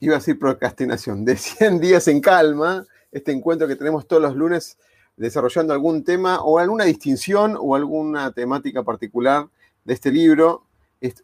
iba 0.00 0.16
a 0.16 0.18
decir 0.18 0.38
procrastinación, 0.38 1.24
de 1.24 1.36
100 1.36 1.78
días 1.78 2.08
en 2.08 2.20
calma, 2.20 2.86
este 3.12 3.32
encuentro 3.32 3.68
que 3.68 3.76
tenemos 3.76 4.06
todos 4.06 4.22
los 4.22 4.34
lunes 4.34 4.78
desarrollando 5.16 5.74
algún 5.74 6.02
tema 6.02 6.40
o 6.42 6.58
alguna 6.58 6.84
distinción 6.84 7.56
o 7.58 7.76
alguna 7.76 8.32
temática 8.32 8.82
particular 8.82 9.46
de 9.84 9.94
este 9.94 10.10
libro. 10.10 10.64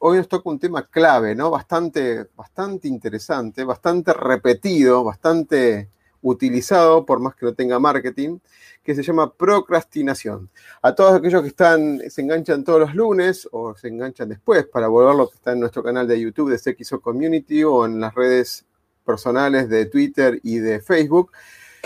Hoy 0.01 0.19
nos 0.19 0.29
toca 0.29 0.51
un 0.51 0.59
tema 0.59 0.87
clave, 0.87 1.35
¿no? 1.35 1.51
Bastante, 1.51 2.27
bastante 2.37 2.89
interesante, 2.89 3.65
bastante 3.65 4.13
repetido, 4.13 5.03
bastante 5.05 5.89
utilizado, 6.23 7.07
por 7.07 7.21
más 7.21 7.35
que 7.35 7.47
no 7.47 7.55
tenga 7.55 7.79
marketing, 7.79 8.39
que 8.83 8.95
se 8.95 9.03
llama 9.03 9.33
procrastinación. 9.33 10.49
A 10.83 10.95
todos 10.95 11.15
aquellos 11.15 11.43
que 11.43 11.49
están, 11.49 12.01
se 12.09 12.23
enganchan 12.23 12.65
todos 12.65 12.81
los 12.81 12.95
lunes 12.95 13.49
o 13.53 13.75
se 13.75 13.89
enganchan 13.89 14.29
después 14.29 14.65
para 14.67 14.89
volver 14.89 15.15
lo 15.15 15.29
que 15.29 15.35
está 15.35 15.53
en 15.53 15.61
nuestro 15.61 15.83
canal 15.83 16.07
de 16.07 16.21
YouTube 16.21 16.51
de 16.51 16.59
CXO 16.59 17.01
Community 17.01 17.65
o 17.65 17.87
en 17.87 18.01
las 18.01 18.15
redes 18.15 18.65
personales 19.05 19.69
de 19.69 19.87
Twitter 19.87 20.41
y 20.43 20.59
de 20.59 20.81
Facebook, 20.81 21.33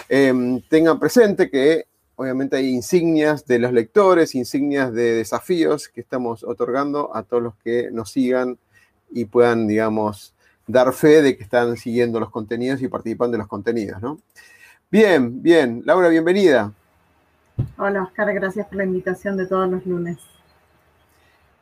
em, 0.08 0.61
tengan 0.69 0.98
presente 0.98 1.51
que 1.51 1.86
obviamente 2.17 2.56
hay 2.56 2.69
insignias 2.69 3.47
de 3.47 3.58
los 3.58 3.73
lectores, 3.73 4.34
insignias 4.34 4.92
de 4.92 5.14
desafíos 5.14 5.89
que 5.89 6.01
estamos 6.01 6.45
otorgando 6.45 7.14
a 7.17 7.23
todos 7.23 7.42
los 7.42 7.55
que 7.56 7.91
nos 7.91 8.11
sigan 8.11 8.58
y 9.11 9.25
puedan, 9.25 9.67
digamos, 9.67 10.34
dar 10.66 10.92
fe 10.92 11.22
de 11.22 11.36
que 11.36 11.42
están 11.42 11.77
siguiendo 11.77 12.20
los 12.20 12.30
contenidos 12.30 12.80
y 12.83 12.89
participando 12.89 13.36
en 13.36 13.41
los 13.41 13.48
contenidos, 13.48 14.00
¿no? 14.00 14.19
Bien, 14.91 15.42
bien. 15.42 15.83
Laura, 15.84 16.08
bienvenida. 16.08 16.72
Hola, 17.78 18.02
Oscar, 18.02 18.33
gracias 18.34 18.67
por 18.67 18.77
la 18.77 18.84
invitación 18.84 19.36
de 19.36 19.47
todos 19.47 19.70
los 19.70 19.84
lunes. 19.86 20.19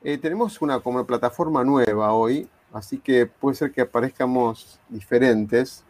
Eh, 0.03 0.17
tenemos 0.17 0.61
una 0.63 0.81
como 0.81 1.05
plataforma 1.05 1.65
nueva 1.65 2.13
hoy, 2.13 2.49
así 2.73 2.99
que 2.99 3.27
puede 3.27 3.57
ser 3.57 3.73
que 3.73 3.81
aparezcamos 3.81 4.79
diferentes, 4.89 5.85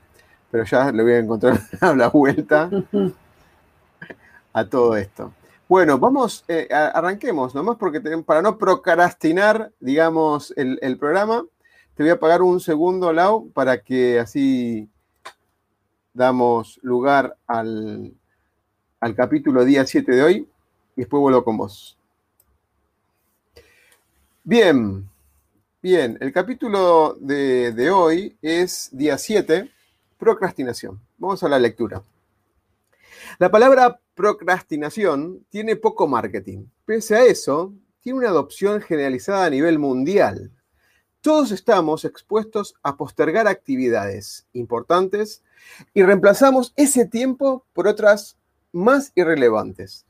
pero 0.51 0.65
ya 0.65 0.91
le 0.91 1.03
voy 1.03 1.13
a 1.13 1.19
encontrar 1.19 1.61
la 1.97 2.09
vuelta 2.09 2.71
a 4.53 4.65
todo 4.65 4.97
esto. 4.97 5.33
Bueno, 5.69 5.99
vamos, 5.99 6.45
eh, 6.49 6.67
arranquemos, 6.73 7.55
nomás 7.55 7.77
porque 7.77 8.01
para 8.25 8.41
no 8.41 8.57
procrastinar, 8.57 9.71
digamos, 9.81 10.55
el, 10.57 10.79
el 10.81 10.97
programa, 10.97 11.45
te 11.99 12.05
voy 12.05 12.13
a 12.13 12.21
pagar 12.21 12.43
un 12.43 12.61
segundo, 12.61 13.13
Lau, 13.13 13.51
para 13.51 13.83
que 13.83 14.21
así 14.21 14.89
damos 16.15 16.79
lugar 16.81 17.37
al, 17.45 18.15
capítulo 19.17 19.65
día 19.65 19.85
7 19.85 20.13
de 20.13 20.23
hoy 20.23 20.49
y 20.95 21.01
después 21.01 21.21
vuelvo 21.21 21.43
con 21.43 21.57
vos. 21.57 21.99
Bien, 24.45 25.11
bien, 25.83 26.17
el 26.21 26.33
capítulo 26.33 27.17
de, 27.19 27.73
de 27.73 27.91
hoy 27.91 28.37
es 28.43 28.91
día 28.93 29.19
7, 29.19 29.69
procrastinación. 30.19 31.01
Vamos 31.17 31.43
a 31.43 31.49
la 31.49 31.59
lectura. 31.59 32.01
La 33.41 33.51
palabra 33.51 33.99
procrastinación 34.15 35.45
tiene 35.49 35.75
poco 35.75 36.07
marketing. 36.07 36.67
Pese 36.87 37.17
a 37.17 37.25
eso, 37.25 37.75
tiene 38.03 38.21
una 38.21 38.29
adopción 38.29 38.81
generalizada 38.83 39.47
a 39.47 39.51
nivel 39.51 39.81
mundial. 39.81 40.53
Todos 41.21 41.51
estamos 41.51 42.05
expuestos 42.05 42.77
a 42.85 42.97
postergar 42.97 43.49
actividades 43.49 44.47
importantes 44.53 45.43
y 45.93 46.05
reemplazamos 46.05 46.73
ese 46.77 47.07
tiempo 47.07 47.65
por 47.73 47.89
otras 47.89 48.37
más 48.73 49.11
irrelevantes. 49.17 50.07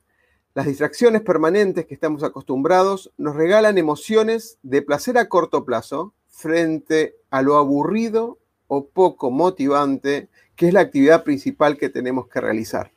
Las 0.53 0.67
distracciones 0.67 1.23
permanentes 1.23 1.87
que 1.87 1.95
estamos 1.95 2.23
acostumbrados 2.23 3.11
nos 3.17 3.37
regalan 3.37 3.79
emociones 3.79 4.59
de 4.63 4.83
placer 4.83 5.17
a 5.17 5.31
corto 5.31 5.65
plazo 5.65 6.13
frente 6.29 7.17
a 7.31 7.41
lo 7.41 7.57
aburrido 7.57 8.37
o 8.67 8.85
poco 8.85 9.31
motivante 9.31 10.29
que 10.57 10.69
es 10.69 10.75
la 10.75 10.81
actividad 10.81 11.25
principal 11.25 11.79
que 11.79 11.89
tenemos 11.89 12.29
que 12.29 12.43
realizar. 12.43 12.93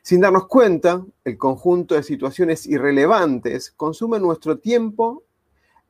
Sin 0.00 0.22
darnos 0.22 0.46
cuenta, 0.46 1.04
el 1.24 1.36
conjunto 1.36 1.96
de 1.96 2.02
situaciones 2.02 2.66
irrelevantes 2.66 3.72
consume 3.72 4.18
nuestro 4.18 4.58
tiempo 4.58 5.24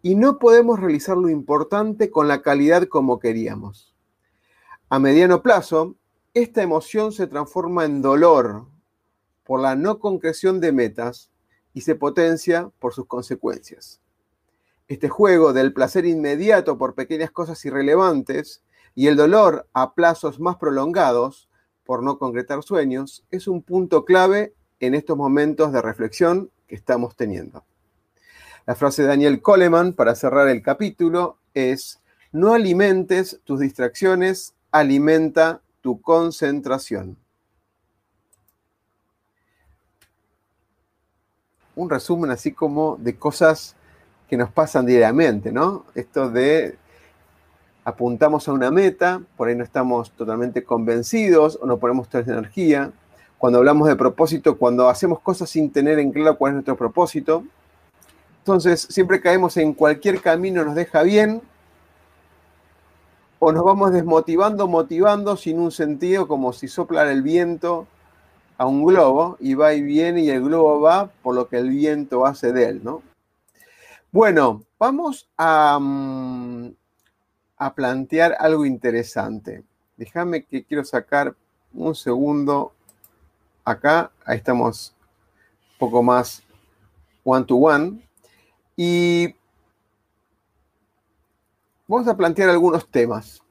y 0.02 0.14
no 0.14 0.38
podemos 0.38 0.80
realizar 0.80 1.16
lo 1.16 1.28
importante 1.28 2.10
con 2.10 2.28
la 2.28 2.42
calidad 2.42 2.84
como 2.84 3.18
queríamos. 3.18 3.94
A 4.88 4.98
mediano 4.98 5.42
plazo, 5.42 5.96
esta 6.34 6.62
emoción 6.62 7.12
se 7.12 7.26
transforma 7.26 7.84
en 7.84 8.02
dolor 8.02 8.66
por 9.44 9.60
la 9.60 9.74
no 9.74 9.98
concreción 9.98 10.60
de 10.60 10.72
metas 10.72 11.30
y 11.74 11.82
se 11.82 11.94
potencia 11.94 12.70
por 12.78 12.94
sus 12.94 13.06
consecuencias. 13.06 14.00
Este 14.88 15.08
juego 15.08 15.52
del 15.52 15.72
placer 15.72 16.06
inmediato 16.06 16.78
por 16.78 16.94
pequeñas 16.94 17.30
cosas 17.30 17.64
irrelevantes 17.64 18.62
y 18.94 19.06
el 19.06 19.16
dolor 19.16 19.68
a 19.72 19.94
plazos 19.94 20.40
más 20.40 20.56
prolongados 20.56 21.48
por 21.84 22.02
no 22.02 22.18
concretar 22.18 22.62
sueños 22.62 23.24
es 23.30 23.46
un 23.46 23.62
punto 23.62 24.04
clave 24.04 24.54
en 24.80 24.94
estos 24.94 25.16
momentos 25.16 25.72
de 25.72 25.82
reflexión 25.82 26.50
que 26.66 26.74
estamos 26.74 27.14
teniendo. 27.16 27.64
La 28.66 28.74
frase 28.74 29.02
de 29.02 29.08
Daniel 29.08 29.40
Coleman 29.40 29.94
para 29.94 30.14
cerrar 30.14 30.48
el 30.48 30.62
capítulo 30.62 31.38
es, 31.54 32.00
no 32.32 32.52
alimentes 32.52 33.40
tus 33.44 33.60
distracciones, 33.60 34.54
alimenta 34.70 35.60
tu 35.80 36.00
concentración. 36.00 37.16
Un 41.74 41.88
resumen 41.88 42.30
así 42.30 42.52
como 42.52 42.96
de 42.96 43.16
cosas 43.16 43.74
que 44.28 44.36
nos 44.36 44.50
pasan 44.50 44.86
diariamente, 44.86 45.50
¿no? 45.50 45.86
Esto 45.94 46.30
de 46.30 46.78
apuntamos 47.84 48.46
a 48.46 48.52
una 48.52 48.70
meta, 48.70 49.22
por 49.36 49.48
ahí 49.48 49.56
no 49.56 49.64
estamos 49.64 50.12
totalmente 50.12 50.62
convencidos 50.62 51.58
o 51.60 51.66
no 51.66 51.78
ponemos 51.78 52.08
toda 52.08 52.22
esa 52.22 52.32
energía. 52.32 52.92
Cuando 53.38 53.58
hablamos 53.58 53.88
de 53.88 53.96
propósito, 53.96 54.58
cuando 54.58 54.88
hacemos 54.88 55.20
cosas 55.20 55.48
sin 55.48 55.72
tener 55.72 55.98
en 55.98 56.12
claro 56.12 56.36
cuál 56.36 56.50
es 56.50 56.54
nuestro 56.56 56.76
propósito, 56.76 57.44
entonces, 58.40 58.88
siempre 58.90 59.20
caemos 59.20 59.56
en 59.58 59.74
cualquier 59.74 60.22
camino 60.22 60.64
nos 60.64 60.74
deja 60.74 61.02
bien, 61.02 61.42
o 63.38 63.52
nos 63.52 63.64
vamos 63.64 63.92
desmotivando, 63.92 64.66
motivando 64.66 65.36
sin 65.36 65.58
un 65.58 65.70
sentido, 65.70 66.26
como 66.26 66.52
si 66.54 66.66
soplara 66.66 67.12
el 67.12 67.22
viento 67.22 67.86
a 68.56 68.66
un 68.66 68.84
globo 68.84 69.36
y 69.40 69.54
va 69.54 69.74
y 69.74 69.82
viene 69.82 70.22
y 70.22 70.30
el 70.30 70.42
globo 70.42 70.80
va 70.80 71.10
por 71.22 71.34
lo 71.34 71.48
que 71.48 71.58
el 71.58 71.70
viento 71.70 72.26
hace 72.26 72.52
de 72.52 72.64
él, 72.64 72.80
¿no? 72.82 73.02
Bueno, 74.10 74.62
vamos 74.78 75.28
a, 75.36 75.78
mm, 75.80 76.74
a 77.56 77.74
plantear 77.74 78.36
algo 78.38 78.66
interesante. 78.66 79.64
Déjame 79.96 80.44
que 80.44 80.64
quiero 80.64 80.84
sacar 80.84 81.34
un 81.72 81.94
segundo 81.94 82.72
acá. 83.64 84.10
Ahí 84.24 84.38
estamos 84.38 84.94
un 85.72 85.78
poco 85.78 86.02
más 86.02 86.42
one 87.24 87.44
to 87.44 87.56
one. 87.56 88.09
Y 88.82 89.36
vamos 91.86 92.08
a 92.08 92.16
plantear 92.16 92.48
algunos 92.48 92.90
temas, 92.90 93.42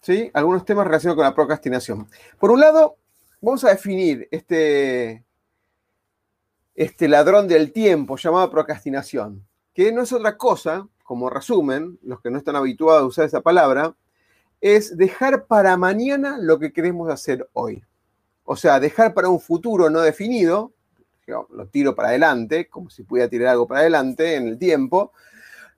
¿sí? 0.00 0.30
Algunos 0.32 0.64
temas 0.64 0.86
relacionados 0.86 1.16
con 1.16 1.26
la 1.26 1.34
procrastinación. 1.34 2.08
Por 2.38 2.50
un 2.50 2.60
lado, 2.60 2.96
vamos 3.42 3.62
a 3.64 3.68
definir 3.68 4.26
este, 4.30 5.26
este 6.74 7.06
ladrón 7.06 7.48
del 7.48 7.70
tiempo 7.70 8.16
llamado 8.16 8.50
procrastinación, 8.50 9.46
que 9.74 9.92
no 9.92 10.00
es 10.00 10.12
otra 10.14 10.38
cosa, 10.38 10.88
como 11.02 11.28
resumen, 11.28 11.98
los 12.02 12.22
que 12.22 12.30
no 12.30 12.38
están 12.38 12.56
habituados 12.56 13.02
a 13.02 13.06
usar 13.08 13.26
esa 13.26 13.42
palabra, 13.42 13.94
es 14.62 14.96
dejar 14.96 15.44
para 15.44 15.76
mañana 15.76 16.38
lo 16.40 16.58
que 16.58 16.72
queremos 16.72 17.10
hacer 17.10 17.46
hoy. 17.52 17.84
o 18.42 18.56
sea, 18.56 18.80
dejar 18.80 19.12
para 19.12 19.28
un 19.28 19.38
futuro 19.38 19.90
no 19.90 20.00
definido, 20.00 20.72
lo 21.28 21.66
tiro 21.66 21.94
para 21.94 22.08
adelante, 22.08 22.68
como 22.68 22.90
si 22.90 23.02
pudiera 23.02 23.28
tirar 23.28 23.48
algo 23.48 23.66
para 23.66 23.80
adelante 23.80 24.36
en 24.36 24.48
el 24.48 24.58
tiempo, 24.58 25.12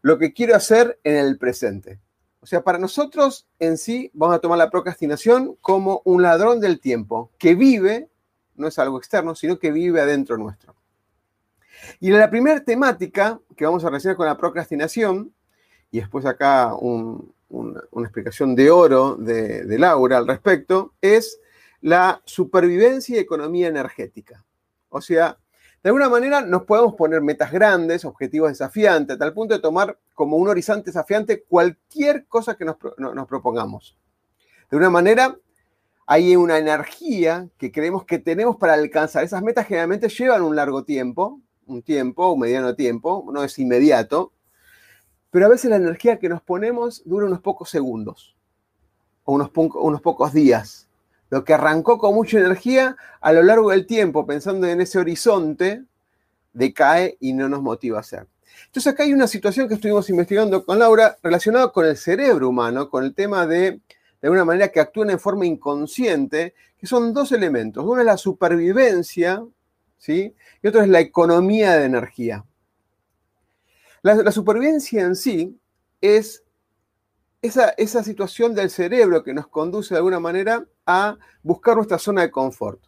lo 0.02 0.18
que 0.18 0.32
quiero 0.32 0.54
hacer 0.56 0.98
en 1.04 1.16
el 1.16 1.38
presente. 1.38 2.00
O 2.40 2.46
sea, 2.46 2.62
para 2.62 2.78
nosotros 2.78 3.46
en 3.58 3.76
sí 3.76 4.10
vamos 4.14 4.36
a 4.36 4.40
tomar 4.40 4.56
la 4.56 4.70
procrastinación 4.70 5.56
como 5.60 6.00
un 6.04 6.22
ladrón 6.22 6.60
del 6.60 6.80
tiempo 6.80 7.30
que 7.38 7.54
vive, 7.54 8.08
no 8.54 8.68
es 8.68 8.78
algo 8.78 8.98
externo, 8.98 9.34
sino 9.34 9.58
que 9.58 9.70
vive 9.70 10.00
adentro 10.00 10.38
nuestro. 10.38 10.74
Y 11.98 12.10
la 12.10 12.30
primera 12.30 12.62
temática 12.64 13.40
que 13.56 13.64
vamos 13.64 13.84
a 13.84 13.88
relacionar 13.88 14.16
con 14.16 14.26
la 14.26 14.36
procrastinación, 14.36 15.34
y 15.90 16.00
después 16.00 16.24
acá 16.24 16.74
una, 16.74 17.24
explicación 18.02 18.54
de 18.54 18.70
oro 18.70 19.16
de, 19.16 19.64
de 19.64 19.78
Laura 19.78 20.18
al 20.18 20.26
respecto, 20.26 20.94
es 21.00 21.40
la 21.80 22.22
supervivencia 22.24 23.16
y 23.16 23.20
economía 23.20 23.68
energética. 23.68 24.44
O 24.88 25.00
sea, 25.00 25.38
de 25.82 25.88
alguna 25.88 26.10
manera 26.10 26.42
nos 26.42 26.64
podemos 26.64 26.94
poner 26.94 27.22
metas 27.22 27.50
grandes, 27.50 28.04
objetivos 28.04 28.50
desafiantes, 28.50 29.16
a 29.16 29.18
tal 29.18 29.32
punto 29.32 29.54
de 29.54 29.60
tomar 29.60 29.98
como 30.14 30.36
un 30.36 30.48
horizonte 30.48 30.90
desafiante 30.90 31.42
cualquier 31.44 32.26
cosa 32.26 32.54
que 32.54 32.66
nos, 32.66 32.76
propongamos. 33.26 33.96
De 34.70 34.76
una 34.76 34.90
manera, 34.90 35.36
hay 36.06 36.36
una 36.36 36.58
energía 36.58 37.48
que 37.56 37.72
creemos 37.72 38.04
que 38.04 38.18
tenemos 38.18 38.56
para 38.56 38.74
alcanzar. 38.74 39.24
Esas 39.24 39.42
metas 39.42 39.66
generalmente 39.66 40.08
llevan 40.10 40.42
un 40.42 40.54
largo 40.54 40.84
tiempo, 40.84 41.40
un 41.66 41.82
tiempo, 41.82 42.32
un 42.32 42.40
mediano 42.40 42.74
tiempo, 42.74 43.26
no 43.32 43.42
es 43.42 43.58
inmediato, 43.58 44.32
pero 45.30 45.46
a 45.46 45.48
veces 45.48 45.70
la 45.70 45.76
energía 45.76 46.18
que 46.18 46.28
nos 46.28 46.42
ponemos 46.42 47.02
dura 47.06 47.24
unos 47.24 47.40
pocos 47.40 47.70
segundos 47.70 48.36
o 49.24 49.32
unos, 49.32 49.50
unos 49.54 50.02
pocos 50.02 50.34
días 50.34 50.89
lo 51.30 51.44
que 51.44 51.54
arrancó 51.54 51.96
con 51.98 52.14
mucha 52.14 52.38
energía 52.38 52.96
a 53.20 53.32
lo 53.32 53.42
largo 53.42 53.70
del 53.70 53.86
tiempo, 53.86 54.26
pensando 54.26 54.66
en 54.66 54.80
ese 54.80 54.98
horizonte, 54.98 55.84
decae 56.52 57.16
y 57.20 57.32
no 57.32 57.48
nos 57.48 57.62
motiva 57.62 57.98
a 57.98 58.00
hacer. 58.00 58.26
Entonces 58.66 58.92
acá 58.92 59.04
hay 59.04 59.12
una 59.12 59.26
situación 59.26 59.68
que 59.68 59.74
estuvimos 59.74 60.10
investigando 60.10 60.64
con 60.64 60.78
Laura 60.78 61.16
relacionada 61.22 61.72
con 61.72 61.86
el 61.86 61.96
cerebro 61.96 62.48
humano, 62.48 62.90
con 62.90 63.04
el 63.04 63.14
tema 63.14 63.46
de, 63.46 63.70
de 63.70 63.80
alguna 64.22 64.44
manera, 64.44 64.68
que 64.68 64.80
actúan 64.80 65.10
en 65.10 65.20
forma 65.20 65.46
inconsciente, 65.46 66.54
que 66.76 66.86
son 66.86 67.14
dos 67.14 67.32
elementos. 67.32 67.84
Uno 67.84 68.00
es 68.00 68.06
la 68.06 68.16
supervivencia, 68.16 69.44
¿sí? 69.98 70.34
Y 70.62 70.68
otro 70.68 70.82
es 70.82 70.88
la 70.88 71.00
economía 71.00 71.76
de 71.76 71.84
energía. 71.84 72.44
la 74.02 74.32
supervivencia 74.32 75.02
en 75.02 75.14
sí 75.14 75.58
es 76.00 76.42
esa, 77.42 78.02
situación 78.02 78.54
del 78.54 78.70
cerebro 78.70 79.22
que 79.22 79.32
nos 79.32 79.46
conduce 79.46 79.94
de 79.94 79.98
alguna 79.98 80.20
manera 80.20 80.66
a 80.86 81.16
buscar 81.42 81.76
nuestra 81.76 81.98
zona 81.98 82.22
de 82.22 82.30
confort, 82.30 82.80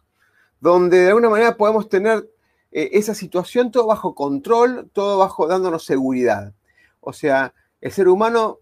donde 0.59 0.99
de 0.99 1.07
alguna 1.07 1.29
manera 1.29 1.57
podemos 1.57 1.89
tener 1.89 2.29
eh, 2.71 2.89
esa 2.93 3.15
situación 3.15 3.71
todo 3.71 3.87
bajo 3.87 4.13
control, 4.13 4.89
todo 4.93 5.17
bajo 5.17 5.47
dándonos 5.47 5.85
seguridad. 5.85 6.53
O 6.99 7.13
sea, 7.13 7.53
el 7.81 7.91
ser 7.91 8.07
humano 8.07 8.59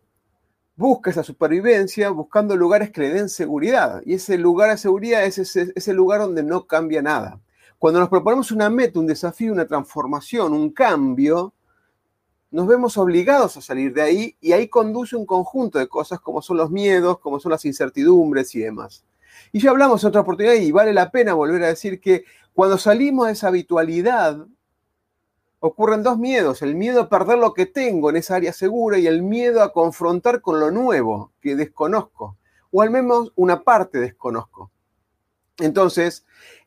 busca 0.76 1.12
esa 1.12 1.24
supervivencia 1.24 2.10
buscando 2.10 2.56
lugares 2.56 2.92
que 2.92 3.02
le 3.02 3.10
den 3.10 3.30
seguridad. 3.30 4.02
Y 4.06 4.14
ese 4.16 4.38
lugar 4.38 4.72
de 4.72 4.78
seguridad 4.78 5.24
es 5.26 5.38
ese, 5.38 5.72
ese 5.76 5.94
lugar 5.94 6.22
donde 6.22 6.44
no 6.44 6.66
cambia 6.66 7.02
nada. 7.02 7.40
Cuando 7.78 8.00
nos 8.00 8.10
proponemos 8.10 8.52
una 8.52 8.70
meta, 8.70 9.00
un 9.00 9.08
desafío, 9.08 9.52
una 9.52 9.68
transformación, 9.68 10.54
un 10.54 10.72
cambio, 10.72 11.54
nos 12.52 12.68
vemos 12.68 12.98
obligados 12.98 13.56
a 13.58 13.62
salir 13.62 13.94
de 13.94 14.02
ahí 14.02 14.38
y 14.42 14.52
ahí 14.52 14.68
conduce 14.68 15.16
un 15.16 15.26
conjunto 15.26 15.80
de 15.80 15.88
cosas 15.88 16.20
como 16.20 16.42
son 16.42 16.58
los 16.58 16.70
miedos, 16.70 17.20
como 17.20 17.40
son 17.40 17.52
las 17.52 17.64
incertidumbres 17.66 18.54
y 18.56 18.60
demás. 18.60 19.06
Y 19.54 19.60
ya 19.62 19.72
hablamos 19.72 20.04
en 20.04 20.10
otra 20.10 20.22
oportunidad 20.22 20.56
y 20.56 20.72
vale 20.72 20.94
la 20.94 21.12
pena 21.12 21.34
volver 21.34 21.64
a 21.64 21.68
decir 21.68 22.02
que 22.02 22.26
cuando 22.54 22.78
salimos 22.78 23.28
de 23.28 23.34
esa 23.34 23.48
habitualidad, 23.48 24.46
ocurren 25.60 26.04
dos 26.04 26.18
miedos, 26.18 26.62
el 26.62 26.76
miedo 26.76 27.02
a 27.02 27.10
perder 27.10 27.38
lo 27.38 27.54
que 27.54 27.66
tengo 27.66 28.10
en 28.10 28.18
esa 28.18 28.36
área 28.36 28.52
segura 28.52 28.98
y 28.98 29.08
el 29.08 29.22
miedo 29.22 29.62
a 29.62 29.72
confrontar 29.72 30.42
con 30.42 30.60
lo 30.60 30.72
nuevo 30.72 31.32
que 31.40 31.56
desconozco, 31.56 32.38
o 32.72 32.82
al 32.82 32.90
menos 32.90 33.32
una 33.36 33.64
parte 33.64 34.00
desconozco. 34.00 34.72
Entonces, 35.60 36.26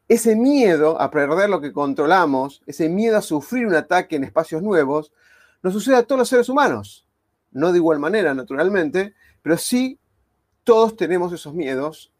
ese 0.08 0.36
miedo 0.36 1.00
a 1.00 1.10
perder 1.10 1.50
lo 1.50 1.60
que 1.60 1.72
controlamos, 1.72 2.62
ese 2.66 2.88
miedo 2.88 3.18
a 3.18 3.22
sufrir 3.22 3.66
un 3.66 3.74
ataque 3.74 4.16
en 4.16 4.24
espacios 4.24 4.62
nuevos, 4.62 5.12
nos 5.64 5.72
sucede 5.72 5.96
a 5.96 6.02
todos 6.02 6.18
los 6.18 6.28
seres 6.28 6.50
humanos. 6.50 7.06
No 7.50 7.72
de 7.72 7.78
igual 7.78 7.98
manera, 7.98 8.34
naturalmente, 8.34 9.14
pero 9.40 9.56
sí 9.56 9.98
todos 10.62 10.94
tenemos 10.94 11.32
esos 11.32 11.54
miedos 11.54 12.12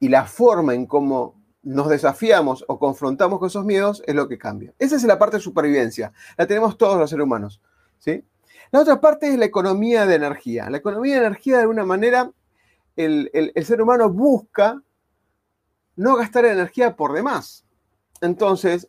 y 0.00 0.08
la 0.08 0.26
forma 0.26 0.74
en 0.74 0.86
cómo 0.86 1.40
nos 1.62 1.88
desafiamos 1.88 2.64
o 2.66 2.80
confrontamos 2.80 3.38
con 3.38 3.46
esos 3.46 3.64
miedos 3.64 4.02
es 4.06 4.14
lo 4.16 4.26
que 4.26 4.38
cambia. 4.38 4.74
Esa 4.80 4.96
es 4.96 5.04
la 5.04 5.20
parte 5.20 5.36
de 5.36 5.42
supervivencia. 5.42 6.12
La 6.36 6.48
tenemos 6.48 6.76
todos 6.76 6.98
los 6.98 7.08
seres 7.08 7.24
humanos. 7.24 7.60
¿sí? 7.98 8.24
La 8.72 8.80
otra 8.80 9.00
parte 9.00 9.28
es 9.28 9.38
la 9.38 9.44
economía 9.44 10.04
de 10.04 10.16
energía. 10.16 10.68
La 10.68 10.78
economía 10.78 11.20
de 11.20 11.26
energía, 11.26 11.56
de 11.56 11.62
alguna 11.62 11.84
manera, 11.84 12.32
el, 12.96 13.30
el 13.32 13.64
ser 13.64 13.80
humano 13.80 14.10
busca 14.10 14.82
no 15.94 16.16
gastar 16.16 16.44
energía 16.44 16.96
por 16.96 17.12
demás. 17.12 17.64
Entonces, 18.20 18.88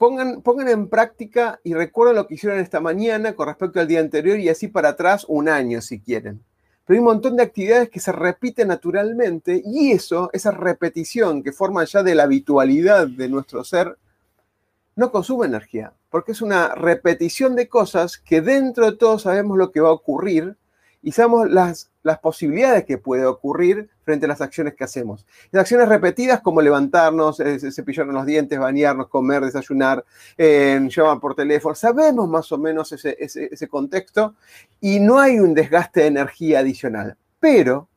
Pongan, 0.00 0.66
en 0.66 0.88
práctica 0.88 1.60
y 1.62 1.74
recuerden 1.74 2.16
lo 2.16 2.26
que 2.26 2.32
hicieron 2.32 2.58
esta 2.58 2.80
mañana 2.80 3.34
con 3.34 3.48
respecto 3.48 3.80
al 3.80 3.86
día 3.86 4.00
anterior 4.00 4.38
y 4.38 4.48
así 4.48 4.66
para 4.66 4.88
atrás 4.88 5.26
un 5.28 5.46
año 5.46 5.82
si 5.82 6.00
quieren. 6.00 6.42
Pero 6.86 6.94
hay 6.94 6.98
un 7.00 7.04
montón 7.04 7.36
de 7.36 7.42
actividades 7.42 7.90
que 7.90 8.00
se 8.00 8.10
repiten 8.10 8.68
naturalmente 8.68 9.60
y 9.62 9.92
eso, 9.92 10.30
esa 10.32 10.52
repetición 10.52 11.42
que 11.42 11.52
forma 11.52 11.84
ya 11.84 12.02
de 12.02 12.14
la 12.14 12.22
habitualidad 12.22 13.08
de 13.08 13.28
nuestro 13.28 13.62
ser, 13.62 13.98
no 14.96 15.12
consume 15.12 15.48
energía, 15.48 15.92
porque 16.08 16.32
es 16.32 16.40
una 16.40 16.74
repetición 16.74 17.54
de 17.54 17.68
cosas 17.68 18.16
que 18.16 18.40
dentro 18.40 18.90
de 18.90 18.96
todo 18.96 19.18
sabemos 19.18 19.58
lo 19.58 19.70
que 19.70 19.80
va 19.80 19.90
a 19.90 19.92
ocurrir 19.92 20.56
y 21.02 21.12
sabemos 21.12 21.50
las, 21.50 21.90
las 22.02 22.18
posibilidades 22.18 22.84
que 22.84 22.98
puede 22.98 23.24
ocurrir 23.24 23.88
frente 24.04 24.26
a 24.26 24.28
las 24.28 24.40
acciones 24.40 24.74
que 24.74 24.84
hacemos. 24.84 25.26
Las 25.50 25.62
acciones 25.62 25.88
repetidas 25.88 26.40
como 26.40 26.60
levantarnos, 26.60 27.40
eh, 27.40 27.58
cepillarnos 27.72 28.14
los 28.14 28.26
dientes, 28.26 28.58
bañarnos, 28.58 29.08
comer, 29.08 29.44
desayunar, 29.44 30.04
llamar 30.38 31.20
por 31.20 31.34
teléfono, 31.34 31.74
sabemos 31.74 32.28
más 32.28 32.52
o 32.52 32.58
menos 32.58 32.92
ese, 32.92 33.16
ese 33.18 33.68
contexto 33.68 34.34
y 34.80 35.00
no 35.00 35.18
hay 35.18 35.38
un 35.38 35.54
desgaste 35.54 36.00
de 36.00 36.06
energía 36.06 36.58
adicional. 36.60 37.16
Pero, 37.38 37.88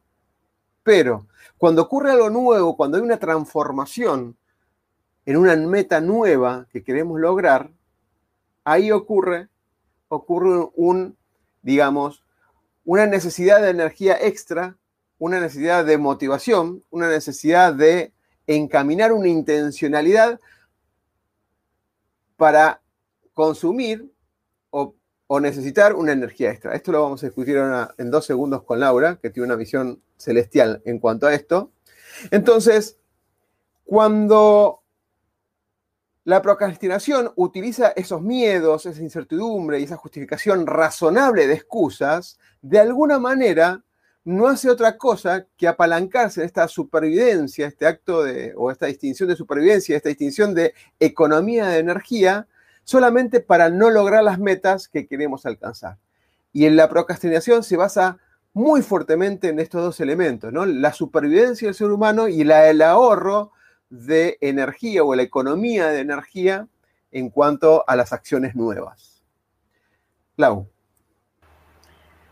pero, 0.83 1.27
cuando 1.57 1.81
ocurre 1.81 2.11
algo 2.11 2.29
nuevo, 2.29 2.75
cuando 2.75 2.97
hay 2.97 3.03
una 3.03 3.17
transformación 3.17 4.35
en 5.25 5.37
una 5.37 5.55
meta 5.55 6.01
nueva 6.01 6.67
que 6.71 6.83
queremos 6.83 7.19
lograr, 7.19 7.69
ahí 8.63 8.91
ocurre, 8.91 9.49
ocurre 10.09 10.69
un, 10.75 11.17
digamos, 11.61 12.22
una 12.85 13.05
necesidad 13.05 13.61
de 13.61 13.69
energía 13.69 14.17
extra, 14.19 14.77
una 15.17 15.39
necesidad 15.39 15.85
de 15.85 15.97
motivación, 15.97 16.83
una 16.89 17.09
necesidad 17.09 17.73
de 17.73 18.11
encaminar 18.47 19.13
una 19.13 19.29
intencionalidad 19.29 20.39
para 22.35 22.81
consumir 23.33 24.11
o, 24.69 24.95
necesitar 25.39 25.95
una 25.95 26.11
energía 26.11 26.51
extra. 26.51 26.75
Esto 26.75 26.91
lo 26.91 27.01
vamos 27.01 27.23
a 27.23 27.25
discutir 27.25 27.57
en 27.97 28.11
dos 28.11 28.23
segundos 28.23 28.61
con 28.63 28.79
Laura, 28.79 29.17
que 29.19 29.31
tiene 29.31 29.47
una 29.47 29.55
visión 29.55 29.99
celestial 30.15 30.83
en 30.85 30.99
cuanto 30.99 31.25
a 31.25 31.33
esto. 31.33 31.71
Entonces, 32.29 32.99
cuando 33.83 34.82
la 36.25 36.41
procrastinación 36.41 37.31
utiliza 37.35 37.89
esos 37.95 38.21
miedos, 38.21 38.85
esa 38.85 39.01
incertidumbre 39.01 39.79
y 39.79 39.83
esa 39.83 39.97
justificación 39.97 40.65
razonable 40.65 41.47
de 41.47 41.55
excusas, 41.55 42.39
de 42.61 42.79
alguna 42.79 43.19
manera 43.19 43.83
no 44.23 44.47
hace 44.47 44.69
otra 44.69 44.97
cosa 44.97 45.45
que 45.57 45.67
apalancarse 45.67 46.39
en 46.39 46.45
esta 46.45 46.67
supervivencia, 46.69 47.67
este 47.67 47.85
acto 47.87 48.23
de, 48.23 48.53
o 48.55 48.71
esta 48.71 48.85
distinción 48.85 49.27
de 49.27 49.35
supervivencia, 49.35 49.97
esta 49.97 50.07
distinción 50.07 50.55
de 50.55 50.73
economía 50.97 51.67
de 51.67 51.79
energía, 51.79 52.47
solamente 52.85 53.41
para 53.41 53.69
no 53.69 53.89
lograr 53.89 54.23
las 54.23 54.39
metas 54.39 54.87
que 54.87 55.07
queremos 55.07 55.45
alcanzar. 55.45 55.97
Y 56.53 56.65
en 56.65 56.77
la 56.77 56.87
procrastinación 56.87 57.63
se 57.63 57.75
basa 57.75 58.17
muy 58.53 58.81
fuertemente 58.81 59.49
en 59.49 59.59
estos 59.59 59.83
dos 59.83 59.99
elementos, 59.99 60.53
¿no? 60.53 60.65
La 60.65 60.93
supervivencia 60.93 61.67
del 61.67 61.75
ser 61.75 61.91
humano 61.91 62.29
y 62.29 62.45
la, 62.45 62.69
el 62.69 62.81
ahorro 62.81 63.51
de 63.93 64.39
energía 64.41 65.03
o 65.03 65.13
la 65.13 65.21
economía 65.21 65.87
de 65.89 65.99
energía 65.99 66.67
en 67.11 67.29
cuanto 67.29 67.83
a 67.87 67.95
las 67.95 68.11
acciones 68.11 68.55
nuevas. 68.55 69.23
Lau. 70.35 70.67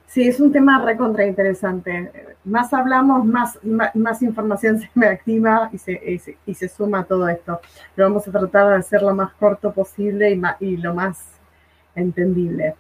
Sí, 0.08 0.28
es 0.28 0.40
un 0.40 0.52
tema 0.52 0.84
recontra 0.84 1.24
interesante. 1.26 2.36
Más 2.46 2.74
hablamos, 2.74 3.24
más, 3.26 3.60
más, 3.94 4.24
información 4.24 4.80
se 4.82 4.90
me 4.96 5.06
activa 5.06 5.70
y 5.72 5.78
se, 5.78 6.36
y 6.48 6.56
se, 6.56 6.68
suma 6.68 7.04
todo 7.04 7.30
esto. 7.30 7.62
Pero 7.96 8.10
vamos 8.10 8.28
a 8.28 8.32
tratar 8.32 8.70
de 8.70 8.76
hacer 8.78 9.04
lo 9.04 9.14
más 9.14 9.32
corto 9.34 9.72
posible 9.72 10.32
y, 10.32 10.42
y 10.66 10.78
lo 10.78 10.96
más 10.96 11.20
entendible. 11.94 12.74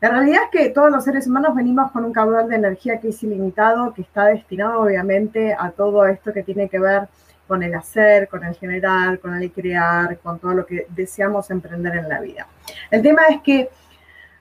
La 0.00 0.10
realidad 0.10 0.42
es 0.44 0.50
que 0.50 0.70
todos 0.70 0.90
los 0.90 1.04
seres 1.04 1.28
humanos 1.28 1.54
venimos 1.54 1.92
con 1.92 2.04
un 2.04 2.12
caudal 2.12 2.48
de 2.48 2.56
energía 2.56 2.98
que 3.00 3.10
es 3.10 3.22
ilimitado, 3.22 3.94
que 3.94 4.02
está 4.02 4.26
destinado 4.26 4.82
obviamente 4.82 5.54
a 5.56 5.70
todo 5.70 6.06
esto 6.06 6.32
que 6.32 6.42
tiene 6.42 6.68
que 6.68 6.80
ver 6.80 7.08
con 7.46 7.62
el 7.62 7.74
hacer, 7.74 8.28
con 8.28 8.44
el 8.44 8.54
generar, 8.54 9.18
con 9.18 9.34
el 9.34 9.50
crear, 9.52 10.18
con 10.18 10.38
todo 10.38 10.54
lo 10.54 10.66
que 10.66 10.86
deseamos 10.90 11.50
emprender 11.50 11.96
en 11.96 12.08
la 12.08 12.20
vida. 12.20 12.46
El 12.90 13.02
tema 13.02 13.22
es 13.28 13.40
que 13.42 13.68